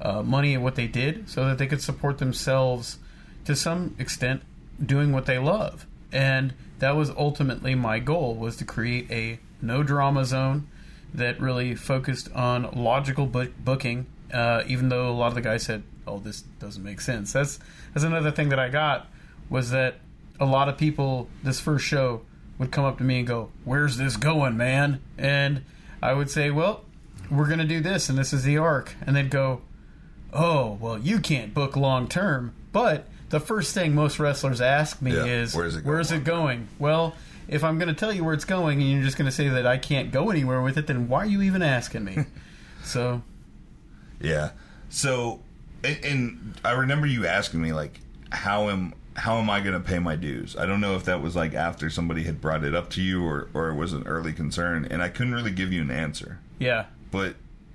uh, 0.00 0.22
money 0.22 0.54
in 0.54 0.62
what 0.62 0.74
they 0.74 0.86
did, 0.86 1.28
so 1.28 1.46
that 1.46 1.58
they 1.58 1.66
could 1.66 1.80
support 1.80 2.18
themselves 2.18 2.98
to 3.44 3.56
some 3.56 3.94
extent 3.98 4.42
doing 4.84 5.12
what 5.12 5.26
they 5.26 5.38
love. 5.38 5.86
And 6.12 6.54
that 6.78 6.96
was 6.96 7.10
ultimately 7.10 7.74
my 7.74 7.98
goal 7.98 8.34
was 8.34 8.56
to 8.56 8.64
create 8.64 9.10
a 9.10 9.38
no 9.62 9.82
drama 9.82 10.24
zone 10.24 10.68
that 11.14 11.40
really 11.40 11.74
focused 11.74 12.30
on 12.32 12.70
logical 12.74 13.26
book- 13.26 13.56
booking. 13.58 14.06
Uh, 14.32 14.64
even 14.66 14.88
though 14.88 15.08
a 15.08 15.12
lot 15.12 15.28
of 15.28 15.34
the 15.34 15.40
guys 15.42 15.62
said, 15.62 15.82
"Oh, 16.06 16.18
this 16.18 16.42
doesn't 16.58 16.82
make 16.82 17.00
sense." 17.00 17.32
That's 17.32 17.58
that's 17.92 18.04
another 18.04 18.30
thing 18.30 18.48
that 18.48 18.58
I 18.58 18.68
got 18.68 19.06
was 19.52 19.70
that 19.70 20.00
a 20.40 20.46
lot 20.46 20.68
of 20.68 20.76
people 20.76 21.28
this 21.44 21.60
first 21.60 21.84
show 21.84 22.22
would 22.58 22.70
come 22.70 22.84
up 22.84 22.98
to 22.98 23.04
me 23.04 23.18
and 23.18 23.26
go, 23.26 23.50
"Where's 23.64 23.96
this 23.96 24.16
going, 24.16 24.56
man?" 24.56 25.00
And 25.16 25.62
I 26.02 26.14
would 26.14 26.30
say, 26.30 26.50
"Well, 26.50 26.84
we're 27.30 27.46
going 27.46 27.58
to 27.60 27.64
do 27.64 27.80
this, 27.80 28.08
and 28.08 28.18
this 28.18 28.32
is 28.32 28.42
the 28.42 28.58
arc." 28.58 28.94
And 29.06 29.14
they'd 29.14 29.30
go, 29.30 29.62
oh, 30.32 30.78
well, 30.80 30.98
you 30.98 31.20
can't 31.20 31.52
book 31.54 31.76
long 31.76 32.08
term. 32.08 32.54
But 32.72 33.06
the 33.28 33.40
first 33.40 33.74
thing 33.74 33.94
most 33.94 34.18
wrestlers 34.18 34.60
ask 34.60 35.02
me 35.02 35.12
Yeah, 35.14 35.24
is, 35.24 35.54
where's 35.54 35.76
it 35.76 35.84
where's 35.84 36.08
going? 36.10 36.20
it 36.20 36.24
going? 36.24 36.68
Well, 36.78 37.14
if 37.48 37.64
I'm 37.64 37.78
going 37.78 37.88
to 37.88 37.94
tell 37.94 38.12
you 38.12 38.24
where 38.24 38.34
it's 38.34 38.44
going 38.44 38.80
and 38.80 38.90
you're 38.90 39.02
just 39.02 39.18
going 39.18 39.26
to 39.26 39.32
say 39.32 39.48
that 39.48 39.66
I 39.66 39.76
can't 39.76 40.10
go 40.10 40.30
anywhere 40.30 40.62
with 40.62 40.78
it, 40.78 40.86
then 40.86 41.08
why 41.08 41.18
are 41.18 41.26
you 41.26 41.42
even 41.42 41.62
asking 41.62 42.04
me? 42.04 42.18
so, 42.84 43.22
Yeah. 44.20 44.52
So, 44.88 45.40
and, 45.84 46.04
and 46.04 46.60
I 46.64 46.72
remember 46.72 47.06
you 47.06 47.26
asking 47.26 47.60
me 47.60 47.72
like, 47.72 48.00
how 48.30 48.70
am 48.70 48.94
how 49.16 49.38
am 49.38 49.50
I 49.50 49.60
going 49.60 49.74
to 49.74 49.80
pay 49.80 49.98
my 49.98 50.16
dues? 50.16 50.56
I 50.56 50.64
don't 50.66 50.80
know 50.80 50.96
if 50.96 51.04
that 51.04 51.20
was 51.20 51.36
like 51.36 51.54
after 51.54 51.90
somebody 51.90 52.22
had 52.22 52.40
brought 52.40 52.64
it 52.64 52.74
up 52.74 52.88
to 52.90 53.02
you 53.02 53.24
or 53.24 53.48
or 53.54 53.68
it 53.70 53.74
was 53.74 53.92
an 53.92 54.06
early 54.06 54.32
concern, 54.32 54.86
and 54.90 55.02
I 55.02 55.08
couldn't 55.08 55.34
really 55.34 55.50
give 55.50 55.72
you 55.72 55.80
an 55.82 55.90
answer. 55.90 56.38
yeah. 56.58 56.86
But 57.10 57.34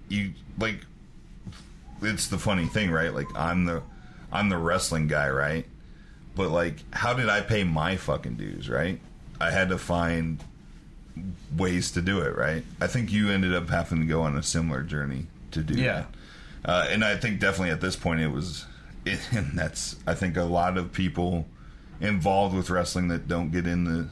you 0.10 0.34
like, 0.58 0.80
it's 2.02 2.28
the 2.28 2.38
funny 2.38 2.66
thing, 2.66 2.90
right? 2.92 3.14
Like 3.14 3.28
I'm 3.36 3.66
the 3.66 3.84
I'm 4.32 4.50
the 4.50 4.58
wrestling 4.58 5.08
guy, 5.08 5.30
right? 5.30 5.66
But 6.36 6.50
like, 6.50 6.78
how 6.94 7.14
did 7.14 7.30
I 7.30 7.42
pay 7.42 7.64
my 7.64 7.96
fucking 7.98 8.36
dues, 8.36 8.70
right? 8.70 9.00
I 9.40 9.52
had 9.52 9.70
to 9.70 9.78
find 9.78 10.44
ways 11.58 11.92
to 11.92 12.02
do 12.02 12.20
it, 12.22 12.36
right? 12.38 12.64
I 12.80 12.88
think 12.88 13.12
you 13.12 13.30
ended 13.32 13.54
up 13.56 13.70
having 13.70 14.02
to 14.02 14.06
go 14.06 14.22
on 14.22 14.38
a 14.38 14.44
similar 14.44 14.84
journey 14.84 15.28
to 15.52 15.62
do 15.64 15.74
Yeah. 15.76 16.06
that. 16.64 16.70
Uh, 16.70 16.88
and 16.90 17.04
I 17.04 17.16
think 17.18 17.40
definitely 17.40 17.72
at 17.72 17.82
this 17.82 17.96
point 17.96 18.20
it 18.20 18.28
was, 18.28 18.66
and 19.32 19.58
that's 19.58 19.98
I 20.06 20.14
think 20.14 20.38
a 20.38 20.44
lot 20.44 20.78
of 20.78 20.92
people 20.92 21.46
involved 22.00 22.56
with 22.56 22.70
wrestling 22.70 23.08
that 23.10 23.28
don't 23.28 23.52
get 23.52 23.68
in 23.68 23.84
the 23.86 24.08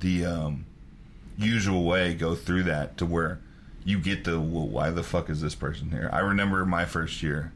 the 0.00 0.24
um, 0.26 0.66
usual 1.36 1.84
way 1.84 2.14
go 2.14 2.34
through 2.34 2.64
that 2.64 2.96
to 2.98 3.06
where 3.06 3.40
you 3.84 3.98
get 3.98 4.24
the 4.24 4.40
well, 4.40 4.68
why 4.68 4.90
the 4.90 5.02
fuck 5.02 5.30
is 5.30 5.40
this 5.40 5.54
person 5.54 5.90
here? 5.90 6.10
I 6.12 6.20
remember 6.20 6.64
my 6.64 6.84
first 6.84 7.22
year 7.22 7.52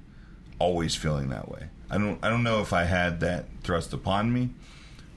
always 0.59 0.95
feeling 0.95 1.29
that 1.31 1.51
way. 1.51 1.69
I 1.91 1.99
don't 1.99 2.19
I 2.23 2.29
don't 2.29 2.43
know 2.43 2.61
if 2.61 2.73
I 2.73 2.85
had 2.85 3.21
that 3.21 3.47
thrust 3.63 3.93
upon 3.93 4.33
me. 4.33 4.51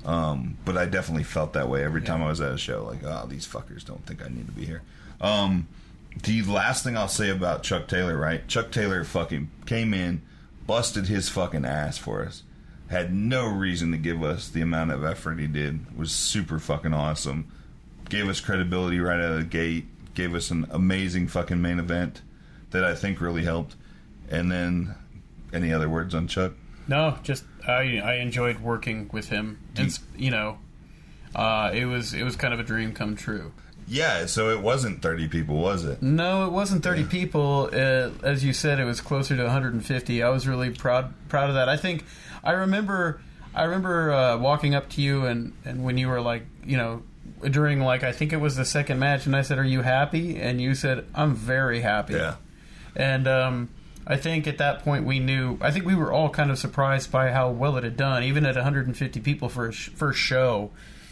Um, 0.06 0.58
but 0.64 0.78
I 0.78 0.86
definitely 0.86 1.24
felt 1.24 1.54
that 1.54 1.68
way 1.68 1.84
every 1.84 2.02
time 2.02 2.24
I 2.24 2.30
was 2.30 2.40
at 2.40 2.54
a 2.54 2.58
show. 2.58 2.86
Like, 2.86 3.04
oh, 3.04 3.26
these 3.28 3.46
fuckers 3.46 3.84
don't 3.84 4.06
think 4.06 4.24
I 4.24 4.30
need 4.30 4.46
to 4.46 4.54
be 4.54 4.64
here. 4.64 4.82
Um, 5.20 5.68
the 6.24 6.44
last 6.44 6.84
thing 6.84 6.98
I'll 6.98 7.08
say 7.08 7.30
about 7.30 7.64
Chuck 7.64 7.88
Taylor, 7.88 8.18
right? 8.18 8.48
Chuck 8.48 8.72
Taylor 8.72 9.04
fucking 9.04 9.50
came 9.66 9.94
in, 9.94 10.22
busted 10.68 11.08
his 11.08 11.30
fucking 11.30 11.66
ass 11.66 11.98
for 11.98 12.24
us. 12.24 12.44
Had 12.90 13.14
no 13.14 13.48
reason 13.48 13.92
to 13.92 13.98
give 13.98 14.24
us 14.24 14.48
the 14.48 14.62
amount 14.62 14.92
of 14.92 15.04
effort 15.04 15.40
he 15.40 15.48
did. 15.48 15.98
Was 15.98 16.12
super 16.12 16.60
fucking 16.60 16.94
awesome. 16.94 17.52
Gave 18.10 18.30
us 18.30 18.40
credibility 18.40 19.00
right 19.00 19.20
out 19.20 19.32
of 19.32 19.38
the 19.38 19.44
gate. 19.44 19.86
Gave 20.14 20.36
us 20.36 20.52
an 20.52 20.68
amazing 20.70 21.28
fucking 21.28 21.62
main 21.62 21.80
event 21.80 22.22
that 22.72 22.84
I 22.84 22.96
think 22.96 23.20
really 23.20 23.44
helped. 23.44 23.76
And 24.30 24.52
then, 24.52 24.96
any 25.52 25.74
other 25.74 25.90
words 25.90 26.14
on 26.14 26.28
Chuck? 26.28 26.54
No, 26.88 27.18
just 27.24 27.44
I 27.68 28.00
I 28.00 28.16
enjoyed 28.16 28.60
working 28.60 29.10
with 29.12 29.30
him, 29.30 29.60
and 29.76 29.98
you 30.16 30.32
know, 30.32 30.58
uh, 31.36 31.72
it 31.74 31.86
was 31.86 32.14
it 32.14 32.24
was 32.24 32.36
kind 32.38 32.54
of 32.54 32.60
a 32.60 32.64
dream 32.64 32.94
come 32.94 33.16
true. 33.16 33.52
Yeah, 33.88 34.26
so 34.26 34.50
it 34.50 34.62
wasn't 34.62 35.02
30 35.02 35.28
people, 35.30 35.56
was 35.58 35.86
it? 35.86 36.02
No, 36.02 36.46
it 36.46 36.52
wasn't 36.52 36.84
30 36.84 37.02
Yeah. 37.04 37.08
people. 37.08 37.70
Uh, 37.72 38.10
as 38.24 38.44
you 38.44 38.52
said, 38.54 38.80
it 38.80 38.86
was 38.86 39.00
closer 39.00 39.36
to 39.38 39.44
150. 39.44 40.22
I 40.24 40.30
was 40.30 40.48
really 40.48 40.70
proud 40.72 41.14
proud 41.30 41.50
of 41.50 41.56
that. 41.56 41.70
I 41.70 41.78
think 41.78 42.04
I 42.44 42.52
remember 42.52 43.22
I 43.56 43.64
remember 43.64 44.12
uh, 44.12 44.38
walking 44.38 44.76
up 44.76 44.90
to 44.90 45.02
you 45.02 45.26
and 45.26 45.54
and 45.66 45.84
when 45.84 45.98
you 45.98 46.10
were 46.10 46.20
like, 46.22 46.46
you 46.66 46.76
know, 46.78 47.04
during 47.50 47.80
like 47.80 48.04
I 48.04 48.12
think 48.12 48.34
it 48.34 48.42
was 48.42 48.56
the 48.58 48.66
second 48.66 49.00
match 49.00 49.26
and 49.26 49.36
I 49.36 49.42
said, 49.42 49.58
"Are 49.58 49.64
you 49.64 49.82
happy?" 49.84 50.38
and 50.38 50.60
you 50.62 50.76
said, 50.76 51.06
"I'm 51.16 51.34
very 51.34 51.82
happy." 51.82 52.14
Yeah. 52.16 52.36
And 52.96 53.28
um, 53.28 53.70
I 54.06 54.18
think 54.18 54.48
at 54.48 54.58
that 54.58 54.84
point 54.84 55.06
we 55.06 55.20
knew. 55.20 55.58
I 55.62 55.72
think 55.72 55.86
we 55.86 55.96
were 55.96 56.12
all 56.12 56.30
kind 56.30 56.52
of 56.52 56.58
surprised 56.60 57.10
by 57.12 57.32
how 57.32 57.50
well 57.52 57.78
it 57.78 57.84
had 57.84 57.96
done, 57.96 58.24
even 58.24 58.46
at 58.46 58.56
150 58.56 59.20
people 59.22 59.48
for 59.50 59.68
a 59.70 59.72
sh- 59.72 59.90
first 59.90 60.20
show. 60.20 60.72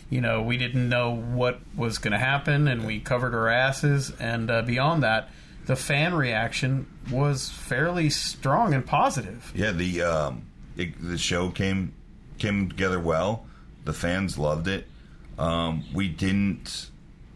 You 0.10 0.22
know, 0.22 0.42
we 0.42 0.58
didn't 0.58 0.88
know 0.88 1.16
what 1.16 1.60
was 1.76 1.98
going 1.98 2.12
to 2.12 2.20
happen, 2.20 2.68
and 2.68 2.86
we 2.86 3.00
covered 3.00 3.34
our 3.34 3.50
asses. 3.50 4.12
And 4.20 4.52
uh, 4.52 4.62
beyond 4.62 5.04
that, 5.04 5.30
the 5.66 5.76
fan 5.76 6.14
reaction 6.14 6.88
was 7.12 7.50
fairly 7.50 8.10
strong 8.10 8.74
and 8.74 8.86
positive. 8.86 9.52
Yeah, 9.56 9.72
the 9.72 10.04
um, 10.04 10.46
it, 10.78 10.94
the 11.02 11.18
show 11.18 11.50
came 11.50 11.94
came 12.38 12.70
together 12.70 13.00
well. 13.00 13.46
The 13.84 13.94
fans 13.94 14.38
loved 14.38 14.68
it. 14.68 14.88
Um, 15.38 15.84
we 15.94 16.08
didn't 16.08 16.90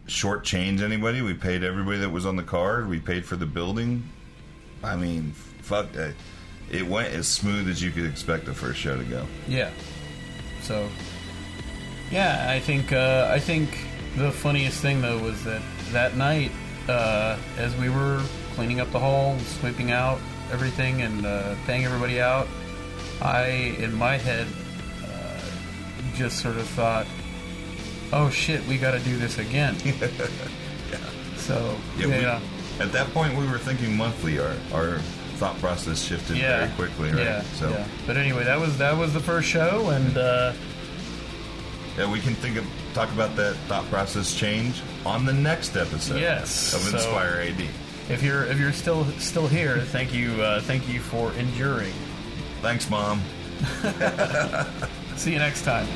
shortchange 0.08 0.82
anybody. 0.82 1.22
We 1.22 1.34
paid 1.34 1.64
everybody 1.64 2.00
that 2.00 2.10
was 2.10 2.26
on 2.26 2.36
the 2.36 2.44
card. 2.44 2.88
We 2.90 3.00
paid 3.00 3.26
for 3.26 3.36
the 3.36 3.46
building. 3.46 4.10
I 4.84 4.96
mean, 4.96 5.32
fuck. 5.62 5.88
It 6.72 6.88
went 6.88 7.14
as 7.14 7.28
smooth 7.28 7.68
as 7.68 7.82
you 7.82 7.92
could 7.92 8.06
expect 8.06 8.46
the 8.46 8.54
first 8.54 8.80
show 8.80 8.98
to 8.98 9.04
go. 9.04 9.26
Yeah. 9.48 9.72
So, 10.62 10.88
yeah, 12.12 12.48
I 12.50 12.60
think 12.60 12.92
uh, 12.94 13.30
I 13.32 13.40
think 13.40 13.70
the 14.18 14.32
funniest 14.32 14.82
thing 14.82 15.02
though 15.02 15.20
was 15.20 15.44
that 15.44 15.62
that 15.92 16.16
night, 16.18 16.52
uh, 16.88 17.38
as 17.58 17.76
we 17.78 17.90
were 17.90 18.22
cleaning 18.56 18.80
up 18.80 18.92
the 18.92 19.00
hall, 19.00 19.38
sweeping 19.60 19.92
out, 19.92 20.20
everything 20.52 21.02
and 21.02 21.26
uh, 21.26 21.56
paying 21.66 21.86
everybody 21.86 22.20
out, 22.22 22.48
I, 23.22 23.76
in 23.80 23.94
my 23.94 24.18
head, 24.18 24.48
uh, 25.04 25.40
just 26.16 26.40
sort 26.40 26.58
of 26.58 26.68
thought, 26.70 27.06
"Oh 28.12 28.30
shit, 28.30 28.66
we 28.68 28.78
got 28.78 28.92
to 28.92 29.00
do 29.00 29.18
this 29.18 29.38
again." 29.38 29.76
So 31.38 31.78
Yeah, 31.98 32.08
yeah, 32.08 32.40
we- 32.78 32.84
at 32.86 32.92
that 32.92 33.12
point, 33.14 33.36
we 33.36 33.48
were 33.48 33.58
thinking 33.58 33.98
monthly. 33.98 34.40
Our 34.40 34.54
our 34.72 35.00
thought 35.38 35.58
process 35.60 36.02
shifted 36.04 36.38
yeah, 36.38 36.66
very 36.68 36.72
quickly, 36.76 37.10
right? 37.12 37.24
Yeah, 37.26 37.42
so 37.56 37.70
yeah. 37.72 37.88
But 38.06 38.18
anyway, 38.18 38.44
that 38.44 38.60
was 38.60 38.78
that 38.78 38.96
was 38.96 39.14
the 39.14 39.20
first 39.20 39.48
show, 39.48 39.90
and 39.90 40.18
uh, 40.18 40.54
yeah, 42.00 42.10
we 42.10 42.20
can 42.22 42.34
think 42.36 42.58
of 42.58 42.66
talk 42.94 43.12
about 43.12 43.36
that 43.36 43.56
thought 43.68 43.84
process 43.90 44.34
change 44.34 44.82
on 45.06 45.26
the 45.26 45.34
next 45.34 45.76
episode. 45.76 46.20
Yes, 46.20 46.74
of 46.74 46.80
so- 46.82 46.96
Inspire 46.96 47.42
AD. 47.42 47.62
if 48.10 48.24
you're 48.24 48.46
if 48.46 48.58
you're 48.58 48.72
still 48.74 49.06
still 49.20 49.48
here, 49.48 49.80
thank 49.80 50.14
you 50.14 50.32
uh, 50.42 50.62
thank 50.62 50.88
you 50.88 51.02
for 51.02 51.34
enduring. 51.34 51.94
Thanks, 52.62 52.90
mom. 52.90 53.22
See 55.18 55.34
you 55.34 55.40
next 55.40 55.64
time. 55.64 55.88